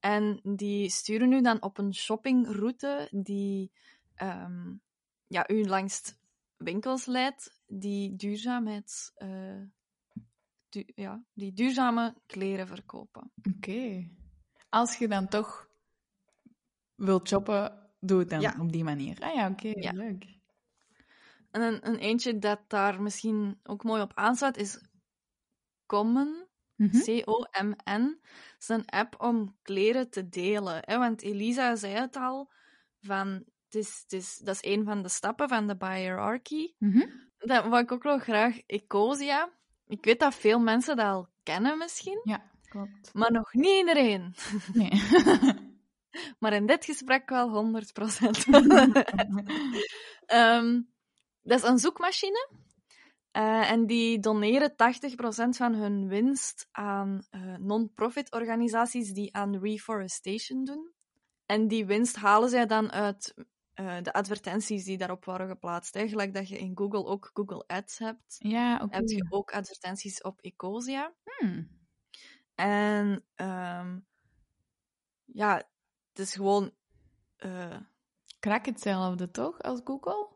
En 0.00 0.40
die 0.42 0.90
sturen 0.90 1.28
nu 1.28 1.40
dan 1.42 1.62
op 1.62 1.78
een 1.78 1.94
shoppingroute 1.94 3.08
die 3.10 3.72
ehm, 4.14 4.72
ja, 5.26 5.48
u 5.50 5.64
langs 5.64 6.14
winkels 6.56 7.06
leidt 7.06 7.57
die 7.68 8.16
duurzaamheid, 8.16 9.12
eh, 9.14 9.60
du- 10.68 10.92
ja, 10.94 11.24
die 11.32 11.52
duurzame 11.52 12.14
kleren 12.26 12.66
verkopen. 12.66 13.32
Oké. 13.56 14.08
Als 14.68 14.96
je 14.98 15.08
dan 15.08 15.28
toch 15.28 15.68
wilt 16.94 17.28
shoppen, 17.28 17.90
doe 18.00 18.18
het 18.18 18.30
dan 18.30 18.40
Ja. 18.40 18.54
op 18.58 18.72
die 18.72 18.84
manier. 18.84 19.20
Ah 19.20 19.34
ja, 19.34 19.48
oké, 19.50 19.68
Ja. 19.68 19.92
leuk. 19.92 20.36
En 21.50 21.62
een, 21.62 21.86
een 21.88 21.96
eentje 21.98 22.38
dat 22.38 22.60
daar 22.70 23.02
misschien 23.02 23.60
ook 23.62 23.84
mooi 23.84 24.02
op 24.02 24.12
aansluit 24.14 24.56
is 24.56 24.80
Common. 25.86 26.46
Mhm. 26.76 26.98
C-O-M-N. 27.00 28.18
Het 28.22 28.56
is 28.58 28.68
een 28.68 28.86
app 28.86 29.20
om 29.22 29.56
kleren 29.62 30.10
te 30.10 30.28
delen. 30.28 30.78
Hè? 30.80 30.98
Want 30.98 31.22
Elisa 31.22 31.76
zei 31.76 31.94
het 31.94 32.16
al, 32.16 32.52
van, 33.00 33.28
het 33.64 33.74
is, 33.74 34.00
het 34.02 34.12
is, 34.12 34.36
dat 34.36 34.54
is 34.54 34.70
een 34.72 34.84
van 34.84 35.02
de 35.02 35.08
stappen 35.08 35.48
van 35.48 35.66
de 35.66 35.76
hierarchy. 35.94 36.74
Mhm. 36.78 37.06
Dat 37.38 37.64
wou 37.64 37.82
ik 37.82 37.92
ook 37.92 38.04
nog 38.04 38.22
graag 38.22 38.60
Ecosia. 38.66 39.50
Ik 39.86 40.04
weet 40.04 40.20
dat 40.20 40.34
veel 40.34 40.58
mensen 40.58 40.96
dat 40.96 41.06
al 41.06 41.28
kennen 41.42 41.78
misschien, 41.78 42.20
Ja, 42.24 42.42
klopt. 42.68 43.14
maar 43.14 43.32
nog 43.32 43.52
niet 43.52 43.78
iedereen. 43.78 44.34
Nee. 44.72 44.90
Maar 46.38 46.52
in 46.52 46.66
dit 46.66 46.84
gesprek 46.84 47.28
wel 47.28 47.48
100%. 47.48 47.80
Ehm, 50.26 50.80
dat 51.42 51.58
is 51.58 51.68
een 51.68 51.78
zoekmachine. 51.78 52.48
Eh, 53.30 53.70
en 53.70 53.86
die 53.86 54.18
doneren 54.18 54.70
80% 54.72 54.76
van 55.56 55.74
hun 55.74 56.08
winst 56.08 56.68
aan 56.72 57.26
eh, 57.30 57.54
non-profit 57.58 58.32
organisaties 58.32 59.12
die 59.12 59.34
aan 59.34 59.58
reforestation 59.58 60.64
doen. 60.64 60.92
En 61.46 61.68
die 61.68 61.86
winst 61.86 62.16
halen 62.16 62.48
zij 62.48 62.66
dan 62.66 62.92
uit 62.92 63.34
eh, 63.78 63.96
de 64.02 64.12
advertenties 64.12 64.84
die 64.84 64.98
daarop 64.98 65.24
waren 65.24 65.48
geplaatst. 65.48 65.94
Hè. 65.94 66.08
Gelijk 66.08 66.34
dat 66.34 66.48
je 66.48 66.58
in 66.58 66.76
Google 66.76 67.04
ook 67.04 67.30
Google 67.34 67.64
Ads 67.66 67.98
hebt, 67.98 68.36
ja, 68.38 68.74
oké. 68.82 68.96
heb 68.96 69.08
je 69.08 69.26
ook 69.28 69.50
advertenties 69.52 70.22
op 70.22 70.40
Ecosia. 70.40 71.14
Hmm. 71.38 71.68
En 72.54 73.24
ehm, 73.34 73.98
ja, 75.24 75.56
het 76.08 76.18
is 76.18 76.34
gewoon. 76.34 76.72
eh, 77.36 77.76
Krak 78.38 78.66
hetzelfde, 78.66 79.30
toch, 79.30 79.62
als 79.62 79.80
Google? 79.84 80.28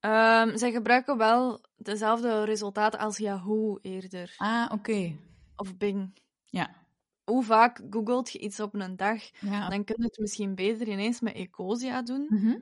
ehm, 0.00 0.56
zij 0.56 0.72
gebruiken 0.72 1.16
wel 1.16 1.64
dezelfde 1.76 2.44
resultaten 2.44 2.98
als 3.00 3.16
Yahoo 3.18 3.78
eerder. 3.82 4.34
Ah, 4.38 4.70
oké. 4.72 5.16
Of 5.56 5.76
Bing. 5.76 6.18
Ja. 6.44 6.83
Hoe 7.24 7.44
vaak 7.44 7.80
googelt 7.90 8.30
je 8.32 8.38
iets 8.38 8.60
op 8.60 8.74
een 8.74 8.96
dag? 8.96 9.22
Ja. 9.40 9.68
Dan 9.68 9.84
kun 9.84 9.94
je 9.98 10.04
het 10.04 10.18
misschien 10.18 10.54
beter 10.54 10.88
ineens 10.88 11.20
met 11.20 11.34
Ecosia 11.34 12.02
doen. 12.02 12.26
Mhm. 12.28 12.58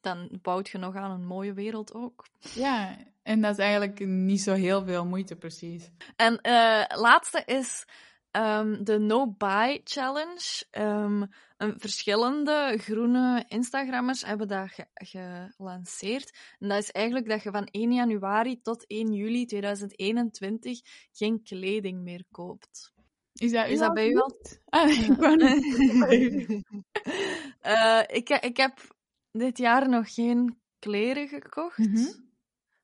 Dan 0.00 0.38
bouwt 0.42 0.68
je 0.68 0.78
nog 0.78 0.94
aan 0.94 1.10
een 1.10 1.26
mooie 1.26 1.52
wereld 1.52 1.94
ook. 1.94 2.24
Ja, 2.54 2.96
en 3.22 3.40
dat 3.40 3.50
is 3.52 3.58
eigenlijk 3.64 4.06
niet 4.06 4.40
zo 4.40 4.52
heel 4.54 4.84
veel 4.84 5.06
moeite, 5.06 5.36
precies. 5.36 5.90
En 6.16 6.40
eh 6.40 6.84
laatste 7.00 7.42
is 7.46 7.84
ehm, 8.30 8.84
de 8.84 8.98
No 8.98 9.30
Buy 9.32 9.80
Challenge. 9.84 10.64
Ehm, 10.70 11.22
een 11.56 11.74
verschillende 11.80 12.74
groene 12.78 13.44
Instagrammers 13.48 14.24
hebben 14.24 14.48
dat 14.48 14.70
ge- 14.94 15.48
gelanceerd. 15.56 16.38
En 16.58 16.68
dat 16.68 16.78
is 16.78 16.90
eigenlijk 16.90 17.28
dat 17.28 17.42
je 17.42 17.50
van 17.50 17.68
1 17.70 17.92
januari 17.92 18.60
tot 18.62 18.84
1 18.86 19.12
juli 19.12 19.44
2021 19.46 20.80
geen 21.12 21.42
kleding 21.42 22.02
meer 22.02 22.24
koopt. 22.30 22.92
Is 23.32 23.50
dat, 23.52 23.66
Is 23.68 23.76
u 23.76 23.78
dat 23.78 23.94
bij 23.94 24.08
u 24.08 24.16
al? 24.16 24.40
Ah, 24.64 24.90
ik 25.08 25.16
wou 25.16 25.36
niet- 25.36 26.62
Eh, 27.60 28.00
ik, 28.06 28.28
ik 28.28 28.56
heb 28.56 28.96
dit 29.32 29.58
jaar 29.58 29.88
nog 29.88 30.14
geen 30.14 30.58
kleren 30.78 31.28
gekocht. 31.28 31.78
Mhm. 31.78 32.12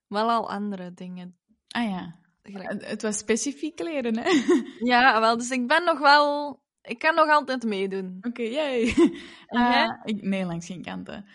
Wel 0.09 0.30
al 0.30 0.51
andere 0.51 0.94
dingen. 0.94 1.38
Ah 1.68 1.88
ja. 1.90 2.16
Gelijk- 2.42 2.84
Het- 2.84 3.03
was 3.03 3.18
specifiek 3.18 3.76
kleren, 3.76 4.18
hè? 4.18 4.30
Ja, 4.78 5.20
wel, 5.20 5.36
dus 5.36 5.51
ik 5.51 5.66
ben 5.66 5.84
nog 5.84 5.99
wel... 5.99 6.61
Ik 6.82 6.99
kan 6.99 7.14
nog 7.14 7.28
altijd 7.28 7.62
meedoen. 7.64 8.18
Oké. 8.20 8.42
En 8.49 8.51
jij? 8.53 8.94
Ah, 9.46 10.01
ik, 10.05 10.22
nee, 10.22 10.44
langs 10.44 10.66
geen 10.66 10.82
kanten. 10.82 11.26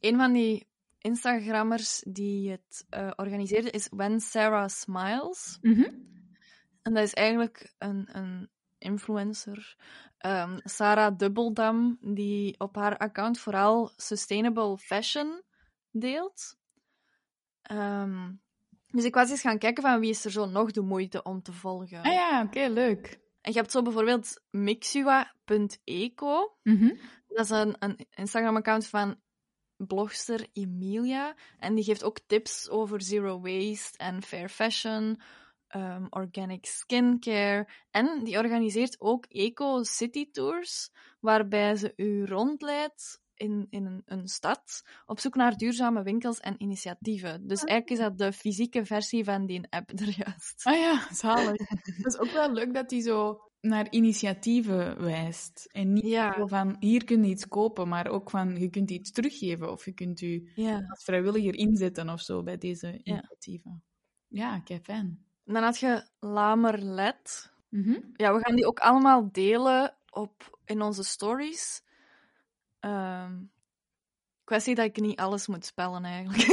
een 0.00 0.16
van 0.16 0.32
die 0.32 0.66
Instagrammers 0.98 2.02
die 2.08 2.50
het 2.50 2.84
eh, 2.88 3.10
organiseerde 3.16 3.70
is 3.70 3.88
When 3.90 4.20
Sarah 4.20 4.68
Smiles. 4.68 5.58
Mhm. 5.60 5.90
En 6.86 6.94
dat 6.94 7.02
is 7.02 7.14
eigenlijk 7.14 7.74
een, 7.78 8.08
een 8.12 8.50
influencer, 8.78 9.76
ehm, 10.18 10.58
Sarah 10.62 11.18
Dubbeldam, 11.18 11.98
die 12.00 12.60
op 12.60 12.76
haar 12.76 12.96
account 12.96 13.38
vooral 13.38 13.92
sustainable 13.96 14.78
fashion 14.78 15.42
deelt. 15.90 16.58
Ehm, 17.62 18.32
dus 18.86 19.04
ik 19.04 19.14
was 19.14 19.30
eens 19.30 19.40
gaan 19.40 19.58
kijken 19.58 19.82
van 19.82 20.00
wie 20.00 20.10
is 20.10 20.24
er 20.24 20.30
zo 20.30 20.46
nog 20.46 20.70
de 20.70 20.80
moeite 20.80 21.22
om 21.22 21.42
te 21.42 21.52
volgen. 21.52 22.02
Ah 22.02 22.12
ja, 22.12 22.42
oké, 22.42 22.66
leuk. 22.66 23.20
En 23.40 23.52
je 23.52 23.58
hebt 23.58 23.70
zo 23.70 23.82
bijvoorbeeld 23.82 24.42
mixua.eco. 24.50 25.26
Mhm. 26.62 26.94
Dat 27.26 27.44
is 27.44 27.50
een, 27.50 27.76
een 27.78 28.06
Instagram-account 28.10 28.86
van 28.86 29.20
blogster 29.76 30.46
Emilia. 30.52 31.34
En 31.58 31.74
die 31.74 31.84
geeft 31.84 32.04
ook 32.04 32.18
tips 32.26 32.68
over 32.68 33.02
zero 33.02 33.40
waste 33.40 33.98
en 33.98 34.22
fair 34.22 34.48
fashion, 34.48 35.20
ehm, 35.68 36.06
organic 36.10 36.64
skincare. 36.66 37.68
En 37.90 38.24
die 38.24 38.38
organiseert 38.38 39.00
ook 39.00 39.26
eco-city 39.26 40.30
tours, 40.30 40.90
waarbij 41.20 41.76
ze 41.76 41.92
u 41.96 42.24
rondleidt 42.24 43.20
in, 43.34 43.66
in 43.70 43.86
een, 43.86 44.02
een 44.04 44.28
stad 44.28 44.82
op 45.06 45.20
zoek 45.20 45.34
naar 45.34 45.56
duurzame 45.56 46.02
winkels 46.02 46.40
en 46.40 46.62
initiatieven. 46.62 47.46
Dus 47.46 47.64
eigenlijk 47.64 47.90
is 48.00 48.06
dat 48.06 48.18
de 48.18 48.32
fysieke 48.32 48.84
versie 48.84 49.24
van 49.24 49.46
die 49.46 49.66
app 49.70 49.90
er 50.00 50.14
juist. 50.16 50.60
Ah 50.64 50.78
ja, 50.78 51.14
zalig. 51.14 51.68
Het 51.68 52.06
is 52.06 52.18
ook 52.18 52.30
wel 52.30 52.52
leuk 52.52 52.74
dat 52.74 52.90
hij 52.90 53.00
zo 53.00 53.40
naar 53.60 53.90
initiatieven 53.90 55.02
wijst. 55.02 55.68
En 55.72 55.92
niet 55.92 56.06
Ja. 56.06 56.32
zo 56.34 56.46
van, 56.46 56.76
hier 56.78 57.04
kun 57.04 57.24
je 57.24 57.30
iets 57.30 57.48
kopen, 57.48 57.88
maar 57.88 58.06
ook 58.08 58.30
van, 58.30 58.56
je 58.56 58.70
kunt 58.70 58.90
iets 58.90 59.10
teruggeven 59.12 59.70
of 59.72 59.84
je 59.84 59.92
kunt 59.92 60.20
je 60.20 60.52
Ja. 60.54 60.84
als 60.88 61.04
vrijwilliger 61.04 61.54
inzetten 61.54 62.08
of 62.08 62.20
zo 62.20 62.42
bij 62.42 62.58
deze 62.58 63.00
initiatieven. 63.02 63.82
Ja, 64.28 64.60
kijk, 64.60 64.84
fijn. 64.84 65.25
Dan 65.46 65.62
had 65.62 65.78
je 65.78 66.06
Lamerlet. 66.20 67.52
Mhm. 67.68 67.98
Ja, 68.12 68.34
we 68.34 68.40
gaan 68.40 68.56
die 68.56 68.66
ook 68.66 68.78
allemaal 68.78 69.28
delen 69.32 69.96
op, 70.10 70.58
in 70.64 70.82
onze 70.82 71.02
stories. 71.04 71.82
Ehm, 72.80 73.42
kwestie 74.44 74.74
dat 74.74 74.84
ik 74.84 74.96
niet 74.96 75.18
alles 75.18 75.46
moet 75.46 75.66
spellen, 75.66 76.04
eigenlijk. 76.04 76.42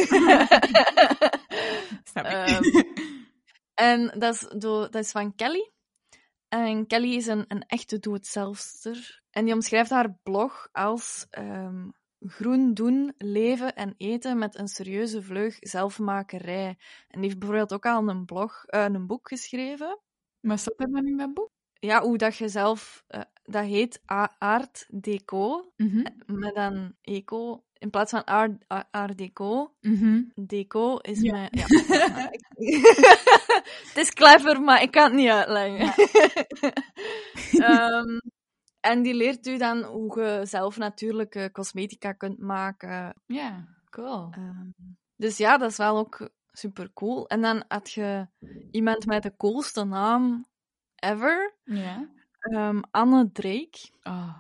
Snap 2.12 2.26
ik. 2.26 2.32
Ehm, 2.32 2.84
en 3.74 4.20
dat 4.20 4.34
is, 4.34 4.48
door, 4.58 4.82
dat 4.92 5.04
is 5.04 5.12
van 5.12 5.36
Kelly. 5.36 5.72
En 6.48 6.88
Kelly 6.88 7.16
is 7.16 7.28
een, 7.28 7.46
een 7.48 7.64
echte 7.68 8.00
doe-het-zelfster. 8.00 9.22
En 9.30 9.46
die 9.46 9.54
omschrijft 9.54 9.90
haar 9.90 10.18
blog 10.24 10.70
als 10.72 11.28
ehm, 11.30 11.90
groen 12.26 12.74
doen, 12.74 13.14
leven 13.18 13.76
en 13.76 13.94
eten 13.98 14.38
met 14.38 14.58
een 14.60 14.68
serieuze 14.68 15.22
vleug 15.22 15.58
zelfmakerij. 15.60 16.68
En 17.08 17.20
die 17.20 17.22
heeft 17.22 17.40
bijvoorbeeld 17.40 17.74
ook 17.74 17.86
al 17.86 18.08
een, 18.10 18.26
blog, 18.26 18.64
eh, 18.66 18.84
een 18.84 19.08
boek 19.08 19.28
geschreven. 19.28 20.00
Maar 20.40 20.60
staat 20.60 20.74
er 20.80 20.92
dan 20.92 21.06
in 21.08 21.18
dat 21.18 21.34
boek? 21.34 21.50
Ja, 21.80 22.02
hoe 22.02 22.18
dat 22.18 22.36
je 22.38 22.48
zelf... 22.48 23.04
eh, 23.08 23.22
dat 23.44 23.64
heet 23.66 24.02
Art 24.38 24.86
Deco, 24.90 25.72
Mhm. 25.76 26.06
met 26.26 26.56
dan 26.56 26.94
eco. 27.02 27.64
In 27.78 27.90
plaats 27.90 28.12
van 28.12 28.24
Art, 28.24 28.52
Art, 28.92 29.18
Deco. 29.18 29.74
Mhm. 29.82 30.22
Deco 30.46 30.98
is 30.98 31.22
Ja. 31.22 31.32
mijn... 31.32 31.50
Ja. 31.52 31.66
het 33.88 33.98
is 33.98 34.14
clever, 34.14 34.62
maar 34.62 34.82
ik 34.82 34.92
kan 34.92 35.04
het 35.04 35.14
niet 35.14 35.30
uitleggen. 35.30 35.94
Ehm, 37.64 38.18
en 38.84 39.02
die 39.02 39.14
leert 39.14 39.48
u 39.48 39.58
dan 39.58 39.84
hoe 39.84 40.22
je 40.22 40.46
zelf 40.46 40.78
natuurlijke 40.78 41.50
cosmetica 41.52 42.12
kunt 42.12 42.40
maken. 42.40 43.14
Ja, 43.26 43.68
cool. 43.90 44.28
Ehm, 44.32 44.70
dus 45.16 45.38
ja, 45.38 45.58
dat 45.58 45.70
is 45.72 45.78
wel 45.78 45.98
ook 45.98 46.30
super 46.52 46.94
cool. 46.94 47.28
En 47.28 47.42
dan 47.42 47.64
had 47.68 47.92
je 47.92 48.28
iemand 48.72 49.06
met 49.06 49.24
de 49.24 49.36
coolste 49.38 49.84
naam 49.84 50.46
ever, 50.96 51.56
Ja. 51.64 52.10
ehm, 52.40 52.82
Anne 52.92 53.32
Drake. 53.32 53.90
Ah. 54.02 54.36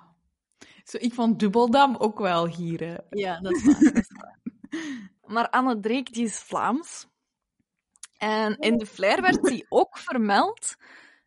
Zo, 0.84 0.98
ik 1.00 1.14
vond 1.14 1.40
Dubbeldam 1.40 1.96
ook 1.96 2.20
wel 2.20 2.52
gieren. 2.52 3.06
Ja, 3.10 3.40
dat 3.40 3.52
is 3.52 3.64
waar. 3.66 3.80
dat 3.84 3.96
is 3.96 4.12
waar. 4.12 4.40
Maar 5.34 5.50
Anne 5.50 5.80
Drake, 5.80 6.12
die 6.12 6.26
is 6.26 6.40
Vlaams. 6.40 7.08
En 8.18 8.58
in 8.58 8.78
de 8.78 8.86
flair 8.86 9.22
werd 9.22 9.44
die 9.44 9.66
ook 9.70 9.98
vermeld 9.98 10.76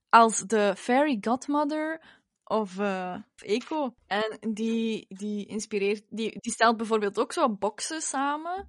als 0.08 0.40
de 0.40 0.74
fairy 0.76 1.18
godmother 1.20 2.02
of 2.48 2.78
eh, 2.78 3.16
of 3.34 3.42
Eco. 3.42 3.94
En 4.06 4.38
die, 4.52 5.06
die 5.08 5.46
inspireert, 5.46 6.04
die, 6.08 6.40
die 6.40 6.52
stelt 6.52 6.76
bijvoorbeeld 6.76 7.18
ook 7.18 7.32
zo 7.32 7.50
boxen 7.50 8.00
samen, 8.00 8.68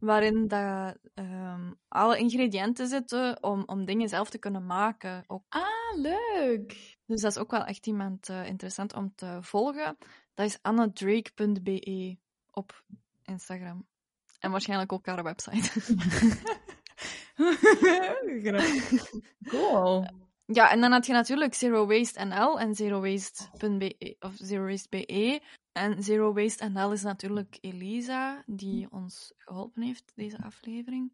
waarin 0.00 0.48
dat, 0.48 0.98
ehm, 1.14 1.72
alle 1.88 2.18
ingrediënten 2.18 2.86
zitten 2.86 3.42
om, 3.42 3.62
om 3.66 3.84
dingen 3.84 4.08
zelf 4.08 4.30
te 4.30 4.38
kunnen 4.38 4.66
maken. 4.66 5.24
Ook. 5.26 5.44
Ah, 5.48 5.96
leuk. 5.96 6.96
Dus 7.06 7.20
dat 7.20 7.30
is 7.30 7.38
ook 7.38 7.50
wel 7.50 7.64
echt 7.64 7.86
iemand 7.86 8.28
eh, 8.28 8.46
interessant 8.46 8.94
om 8.94 9.12
te 9.14 9.38
volgen. 9.40 9.96
Dat 10.34 10.46
is 10.46 10.58
annadrake.be 10.62 12.18
op 12.50 12.84
Instagram. 13.22 13.86
En 14.38 14.50
waarschijnlijk 14.50 14.92
ook 14.92 15.06
haar 15.06 15.22
website. 15.22 15.70
Cool. 19.48 20.06
Ja, 20.46 20.70
en 20.70 20.80
dan 20.80 20.92
had 20.92 21.06
je 21.06 21.12
natuurlijk 21.12 21.54
Zero 21.54 21.86
Waste 21.86 22.24
NL 22.24 22.60
en 22.60 22.74
Zero 22.74 23.00
Waste.be 23.00 24.16
of 24.20 24.34
Zero 24.36 24.66
Waste 24.66 24.88
BE. 24.88 25.40
En 25.72 26.02
Zero 26.02 26.32
Waste 26.32 26.68
NL 26.68 26.92
is 26.92 27.02
natuurlijk 27.02 27.58
Elisa, 27.60 28.42
die 28.46 28.90
ons 28.90 29.32
geholpen 29.38 29.82
heeft, 29.82 30.12
deze 30.14 30.42
aflevering. 30.42 31.12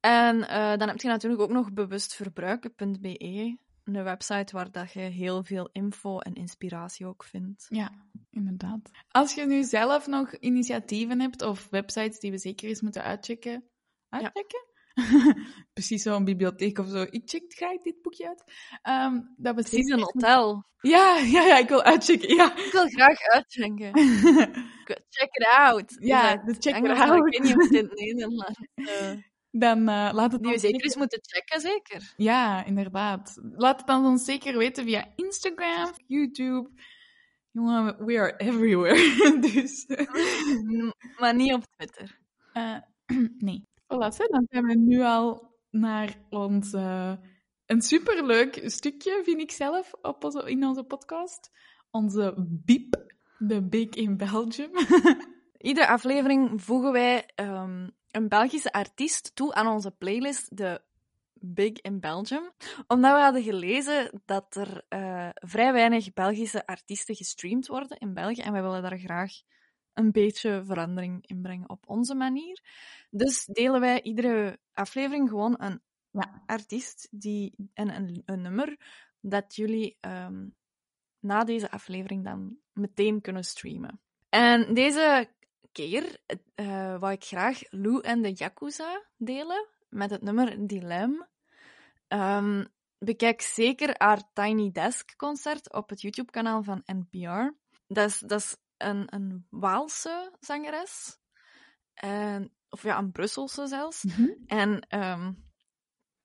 En 0.00 0.48
eh, 0.48 0.76
dan 0.76 0.88
heb 0.88 1.00
je 1.00 1.08
natuurlijk 1.08 1.42
ook 1.42 1.50
nog 1.50 1.72
bewustverbruiken.be, 1.72 3.56
een 3.84 4.04
website 4.04 4.56
waar 4.56 4.70
dat 4.70 4.92
je 4.92 5.00
heel 5.00 5.44
veel 5.44 5.68
info 5.72 6.18
en 6.18 6.34
inspiratie 6.34 7.06
ook 7.06 7.24
vindt. 7.24 7.66
Ja, 7.68 7.92
inderdaad. 8.30 8.90
Als 9.08 9.34
je 9.34 9.46
nu 9.46 9.62
zelf 9.62 10.06
nog 10.06 10.34
initiatieven 10.34 11.20
hebt 11.20 11.42
of 11.42 11.68
websites 11.70 12.18
die 12.18 12.30
we 12.30 12.38
zeker 12.38 12.68
eens 12.68 12.80
moeten 12.80 13.02
uitchecken. 13.02 13.64
Uitchecken? 14.08 14.73
Precies 15.72 16.02
zo'n 16.02 16.24
bibliotheek 16.24 16.78
of 16.78 16.88
zo. 16.88 17.06
Ik 17.10 17.22
check 17.24 17.42
graag 17.48 17.82
dit 17.82 18.02
boekje 18.02 18.28
uit. 18.28 18.42
Ehm, 18.82 19.20
dat 19.36 19.54
we 19.54 19.62
Precies 19.62 19.88
een 19.88 20.00
hotel. 20.00 20.64
Ja, 20.80 21.16
ja, 21.16 21.42
ja, 21.42 21.58
ik 21.58 21.68
wil 21.68 21.82
uitchecken. 21.82 22.34
Ja, 22.34 22.56
Ik 22.56 22.72
wil 22.72 22.86
graag 22.88 23.20
uitchecken. 23.20 23.90
Check 25.08 25.28
it 25.32 25.46
out. 25.58 25.96
ja 26.00 26.36
de 26.36 26.42
dat 26.46 26.56
check 26.62 26.74
Engels, 26.74 26.92
it 26.92 26.98
maar 26.98 27.08
out. 27.10 27.26
Ik 27.26 27.32
weet 27.32 27.42
niet 27.42 27.56
of 27.56 27.62
het 27.62 27.72
in 27.72 27.84
het 27.88 27.98
Nederlands 27.98 28.58
eh, 28.74 29.12
Dan 29.50 29.78
eh, 29.88 30.10
laat 30.12 30.32
het 30.32 30.46
ons 30.46 30.60
zeker 30.60 30.84
eens 30.84 30.96
moeten 30.96 31.18
checken, 31.22 31.60
zeker. 31.60 32.12
Ja, 32.16 32.64
inderdaad. 32.64 33.38
Laat 33.52 33.78
het 33.78 33.86
dan 33.86 34.06
ons 34.06 34.24
zeker 34.24 34.58
weten 34.58 34.84
via 34.84 35.12
Instagram, 35.16 35.92
YouTube. 36.06 36.70
Jongen, 37.50 38.04
we 38.04 38.18
are 38.18 38.36
everywhere. 38.36 39.38
dus, 39.40 39.86
maar 41.18 41.34
niet 41.34 41.52
op 41.52 41.64
Twitter. 41.76 42.18
eh, 42.52 42.76
nee. 43.38 43.64
Dan 43.98 44.46
zijn 44.48 44.64
we 44.64 44.74
nu 44.74 45.02
al 45.02 45.52
naar 45.70 46.16
ons... 46.30 46.72
eh, 46.72 47.12
een 47.66 47.80
superleuk 47.80 48.60
stukje, 48.64 49.20
vind 49.24 49.40
ik 49.40 49.50
zelf, 49.50 49.92
op 50.02 50.24
in 50.24 50.64
onze 50.64 50.82
podcast. 50.82 51.50
Onze 51.90 52.34
BIEP, 52.38 53.14
de 53.38 53.62
Big 53.62 53.88
in 53.88 54.16
Belgium. 54.16 54.70
Iedere 55.58 55.88
aflevering 55.88 56.62
voegen 56.62 56.92
wij 56.92 57.30
ehm, 57.34 57.88
een 58.10 58.28
Belgische 58.28 58.72
artiest 58.72 59.36
toe 59.36 59.54
aan 59.54 59.66
onze 59.66 59.90
playlist, 59.90 60.56
de 60.56 60.80
Big 61.34 61.72
in 61.72 62.00
Belgium. 62.00 62.52
Omdat 62.86 63.14
we 63.14 63.22
hadden 63.22 63.42
gelezen 63.42 64.22
dat 64.24 64.56
er 64.56 64.84
eh, 64.88 65.28
vrij 65.34 65.72
weinig 65.72 66.12
Belgische 66.12 66.66
artiesten 66.66 67.14
gestreamd 67.14 67.66
worden 67.66 67.98
in 67.98 68.14
België. 68.14 68.40
En 68.40 68.52
wij 68.52 68.62
willen 68.62 68.82
daar 68.82 68.98
graag 68.98 69.32
een 69.94 70.12
beetje 70.12 70.62
verandering 70.64 71.26
in 71.26 71.42
brengen 71.42 71.68
op 71.70 71.88
onze 71.88 72.14
manier. 72.14 72.62
Dus 73.10 73.44
delen 73.44 73.80
wij 73.80 74.02
iedere 74.02 74.58
aflevering 74.72 75.28
gewoon 75.28 75.54
een 75.58 75.82
Ja. 76.10 76.42
artiest 76.46 77.08
die, 77.10 77.54
en 77.74 77.94
een, 77.96 78.22
een 78.24 78.42
nummer 78.42 78.76
dat 79.20 79.54
jullie 79.54 79.96
ehm, 80.00 80.46
na 81.20 81.44
deze 81.44 81.70
aflevering 81.70 82.24
dan 82.24 82.56
meteen 82.72 83.20
kunnen 83.20 83.44
streamen. 83.44 84.00
En 84.28 84.74
deze 84.74 85.28
keer 85.72 86.20
eh 86.54 86.98
wou 86.98 87.12
ik 87.12 87.24
graag 87.24 87.60
Lou 87.70 88.00
en 88.00 88.22
de 88.22 88.32
Yakuza 88.32 89.02
delen 89.16 89.66
met 89.88 90.10
het 90.10 90.22
nummer 90.22 90.66
Dilem. 90.66 91.26
Ehm, 92.08 92.64
bekijk 92.98 93.40
zeker 93.40 93.94
haar 93.98 94.22
Tiny 94.32 94.70
Desk 94.72 95.16
concert 95.16 95.72
op 95.72 95.88
het 95.88 96.00
YouTube-kanaal 96.00 96.62
van 96.62 96.82
NPR. 96.86 97.52
Dat 97.86 98.08
is, 98.08 98.18
dat 98.18 98.40
is 98.40 98.56
een, 98.76 99.14
een 99.14 99.46
Waalse 99.50 100.32
zangeres. 100.40 101.18
En, 101.94 102.52
of 102.68 102.82
ja, 102.82 102.98
een 102.98 103.12
Brusselse 103.12 103.66
zelfs. 103.66 104.04
En 104.46 104.80
ehm, 104.88 105.32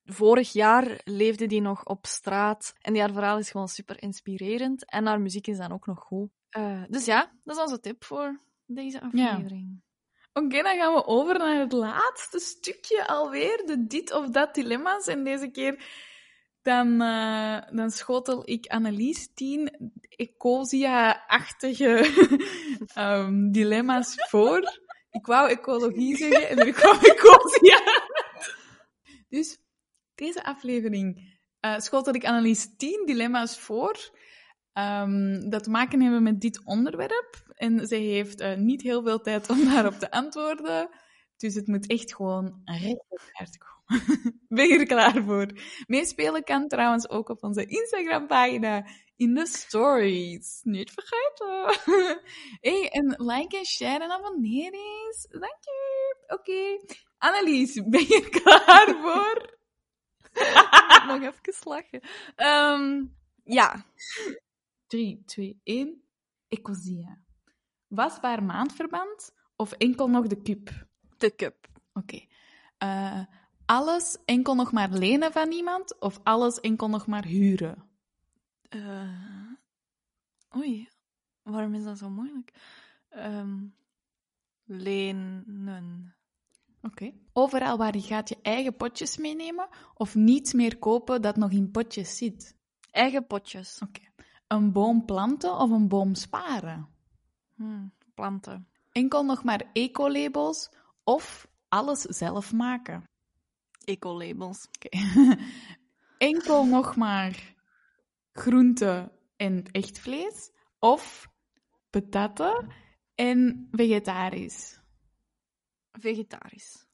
vorig 0.04 0.52
jaar 0.52 1.00
leefde 1.04 1.46
die 1.46 1.60
nog 1.60 1.84
op 1.84 2.06
straat. 2.06 2.74
En 2.80 2.92
die 2.92 3.02
haar 3.02 3.12
verhaal 3.12 3.38
is 3.38 3.50
gewoon 3.50 3.68
super 3.68 4.02
inspirerend. 4.02 4.90
En 4.90 5.06
haar 5.06 5.20
muziek 5.20 5.46
is 5.46 5.58
dan 5.58 5.72
ook 5.72 5.86
nog 5.86 6.00
goed. 6.00 6.30
Eh, 6.50 6.82
dus 6.88 7.04
ja, 7.04 7.32
dat 7.44 7.56
is 7.56 7.62
onze 7.62 7.80
tip 7.80 8.04
voor 8.04 8.40
deze 8.66 9.00
aflevering. 9.00 9.82
Oké, 10.32 10.62
dan 10.62 10.76
gaan 10.76 10.94
we 10.94 11.06
over 11.06 11.38
naar 11.38 11.58
het 11.58 11.72
laatste 11.72 12.38
stukje 12.38 13.06
alweer. 13.06 13.62
De 13.66 13.86
dit 13.86 14.12
of 14.12 14.28
dat 14.28 14.54
dilemma's. 14.54 15.06
En 15.06 15.24
deze 15.24 15.48
keer 15.48 15.84
dan, 16.62 17.00
eh, 17.00 17.58
dan 17.70 17.90
schotel 17.90 18.42
ik 18.44 18.66
Annelies 18.66 19.30
tien 19.34 19.92
Ecosia-achtige 20.08 22.10
ehm, 22.94 23.50
dilemma's 23.50 24.14
voor. 24.28 24.78
Ik 25.10 25.26
wou 25.26 25.50
ecologie 25.50 26.16
zeggen 26.16 26.48
en 26.48 26.66
ik 26.66 26.74
kwam 26.74 26.98
Ecosia. 26.98 27.80
Dus 29.28 29.58
deze 30.14 30.44
aflevering 30.44 31.38
eh 31.60 31.78
schotel 31.78 32.14
ik 32.14 32.24
Annelies 32.24 32.76
tien 32.76 33.02
dilemma's 33.06 33.58
voor. 33.58 34.10
ehm, 34.72 35.48
dat 35.48 35.64
te 35.64 35.70
maken 35.70 36.00
hebben 36.00 36.22
met 36.22 36.40
dit 36.40 36.60
onderwerp. 36.64 37.52
En 37.54 37.86
zij 37.86 38.00
heeft 38.00 38.40
eh, 38.40 38.56
niet 38.56 38.82
heel 38.82 39.02
veel 39.02 39.20
tijd 39.20 39.50
om 39.50 39.64
daarop 39.64 39.94
te 39.94 40.10
antwoorden. 40.10 40.88
Dus 41.36 41.54
het 41.54 41.66
moet 41.66 41.86
echt 41.86 42.14
gewoon 42.14 42.62
recht 43.32 43.58
komen. 43.58 43.79
ben 44.48 44.68
je 44.68 44.78
er 44.78 44.86
klaar 44.86 45.22
voor? 45.24 45.46
Meespelen 45.86 46.44
kan 46.44 46.68
trouwens 46.68 47.08
ook 47.08 47.28
op 47.28 47.42
onze 47.42 47.66
Instagram-pagina 47.66 48.86
in 49.16 49.34
de 49.34 49.46
stories. 49.46 50.60
Niet 50.62 50.90
vergeten. 50.90 51.80
hey, 52.70 52.88
en 52.90 53.14
like 53.16 53.58
en 53.58 53.64
share 53.64 54.04
en 54.04 54.10
abonneer 54.10 54.72
eens. 54.72 55.26
Dank. 55.30 55.58
Oké. 56.26 56.78
Annelies, 57.18 57.74
ben 57.88 58.06
je 58.06 58.28
klaar 58.28 58.96
voor? 59.02 59.58
Nog 61.06 61.22
even 61.22 61.54
lachen. 61.64 62.00
Ehm, 62.36 63.04
ja, 63.44 63.84
3, 64.86 65.22
2, 65.24 65.60
1. 65.62 66.02
Ecosia. 66.48 67.18
Wasbaar 67.86 68.42
maandverband 68.42 69.34
of 69.56 69.72
enkel 69.72 70.08
nog 70.08 70.26
de 70.26 70.42
cup? 70.42 70.88
de 71.20 71.34
cup. 71.34 71.68
Oké. 71.92 72.20
Eh, 72.78 73.22
alles 73.70 74.16
enkel 74.24 74.54
nog 74.54 74.72
maar 74.72 74.90
lenen 74.90 75.32
van 75.32 75.52
iemand 75.52 75.98
of 76.00 76.20
alles 76.22 76.60
enkel 76.60 76.88
nog 76.88 77.06
maar 77.06 77.24
huren? 77.24 77.82
Eh, 78.68 79.52
oei, 80.56 80.88
waarom 81.42 81.74
is 81.74 81.84
dat 81.84 81.98
zo 81.98 82.10
moeilijk? 82.10 82.52
Ehm, 83.08 83.66
lenen. 84.64 86.14
Oké. 86.82 87.12
Overal 87.32 87.76
waar 87.76 87.96
je 87.96 88.02
gaat 88.02 88.28
je 88.28 88.38
eigen 88.42 88.76
potjes 88.76 89.16
meenemen 89.16 89.68
of 89.94 90.14
niets 90.14 90.52
meer 90.52 90.78
kopen 90.78 91.22
dat 91.22 91.36
nog 91.36 91.50
in 91.50 91.70
potjes 91.70 92.16
zit? 92.16 92.56
Eigen 92.90 93.26
potjes. 93.26 93.80
Oké. 93.82 94.00
Een 94.46 94.72
boom 94.72 95.04
planten 95.04 95.56
of 95.56 95.70
een 95.70 95.88
boom 95.88 96.14
sparen? 96.14 96.88
Hm, 97.54 97.86
planten. 98.14 98.68
Enkel 98.92 99.24
nog 99.24 99.44
maar 99.44 99.70
eco-labels 99.72 100.70
of 101.04 101.48
alles 101.68 102.00
zelf 102.00 102.52
maken? 102.52 103.09
Ecolabels. 103.84 104.66
Oké. 104.66 104.88
Enkel 106.18 106.64
nog 106.64 106.96
maar 106.96 107.54
groente 108.32 109.12
en 109.36 109.64
echt 109.70 109.98
vlees 109.98 110.50
of 110.78 111.28
patatten 111.90 112.72
en 113.14 113.68
vegetarisch? 113.70 114.80
Vegetarisch. 115.92 116.86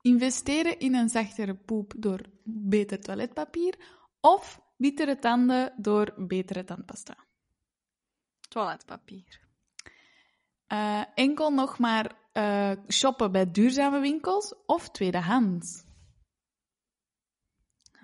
Investeren 0.00 0.78
in 0.78 0.94
een 0.94 1.08
zachtere 1.08 1.54
poep 1.54 1.94
door 1.96 2.20
beter 2.44 3.00
toiletpapier 3.00 3.74
of 4.20 4.60
wittere 4.76 5.18
tanden 5.18 5.72
door 5.76 6.14
betere 6.16 6.64
tandpasta? 6.64 7.16
Toiletpapier. 8.48 9.40
Eh, 10.66 11.04
enkel 11.14 11.50
nog 11.50 11.78
maar 11.78 12.16
eh, 12.32 12.72
shoppen 12.88 13.32
bij 13.32 13.50
duurzame 13.50 14.00
winkels 14.00 14.54
of 14.66 14.90
tweedehands? 14.90 15.83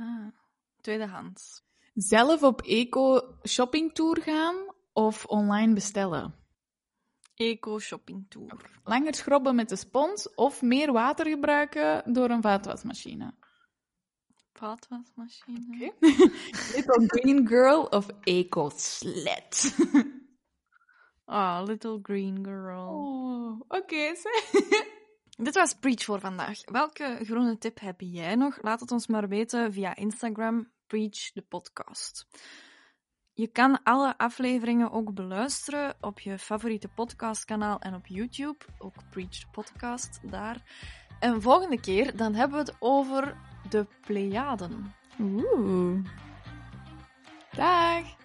Ah, 0.00 0.32
tweedehands. 0.80 1.62
Zelf 1.94 2.42
op 2.42 2.62
eco-shoppingtour 2.62 4.22
gaan 4.22 4.74
of 4.92 5.24
online 5.24 5.74
bestellen? 5.74 6.34
Eco-shopping 7.34 8.26
tour. 8.28 8.80
Langer 8.84 9.14
schrobben 9.14 9.54
met 9.54 9.68
de 9.68 9.76
spons 9.76 10.34
of 10.34 10.62
meer 10.62 10.92
water 10.92 11.26
gebruiken 11.26 12.12
door 12.12 12.30
een 12.30 12.42
vaatwasmachine? 12.42 13.34
Vaatwasmachine. 14.52 15.92
Little 16.74 17.04
green 17.06 17.46
girl 17.48 17.84
of 17.84 18.08
eco-slet? 18.20 19.76
Ah, 21.24 21.62
little 21.66 21.98
green 22.02 22.44
girl. 22.44 22.88
Oh, 22.88 23.60
oké. 23.68 24.14
Dit 25.42 25.54
was 25.54 25.74
Preach 25.74 26.04
voor 26.04 26.20
vandaag. 26.20 26.60
Welke 26.64 27.18
groene 27.22 27.58
tip 27.58 27.80
heb 27.80 28.00
jij 28.00 28.34
nog? 28.34 28.62
Laat 28.62 28.80
het 28.80 28.92
ons 28.92 29.06
maar 29.06 29.28
weten 29.28 29.72
via 29.72 29.96
Instagram, 29.96 30.72
Preach 30.86 31.32
de 31.32 31.42
podcast. 31.42 32.26
Je 33.32 33.46
kan 33.46 33.82
alle 33.82 34.18
afleveringen 34.18 34.90
ook 34.90 35.14
beluisteren 35.14 35.96
op 36.00 36.20
je 36.20 36.38
favoriete 36.38 36.88
podcastkanaal 36.88 37.78
en 37.78 37.94
op 37.94 38.06
YouTube. 38.06 38.64
Ook 38.78 38.94
Preach 39.10 39.38
the 39.38 39.46
Podcast 39.50 40.20
daar. 40.30 40.62
En 41.20 41.42
volgende 41.42 41.80
keer 41.80 42.16
dan 42.16 42.34
hebben 42.34 42.58
we 42.58 42.70
het 42.70 42.76
over 42.78 43.36
de 43.68 43.86
Pleiaden. 44.00 44.94
Oeh. 45.20 46.04
Dag! 47.50 48.16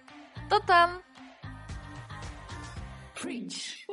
Tot 0.48 0.66
dan! 0.66 0.90
Preach. 3.12 3.84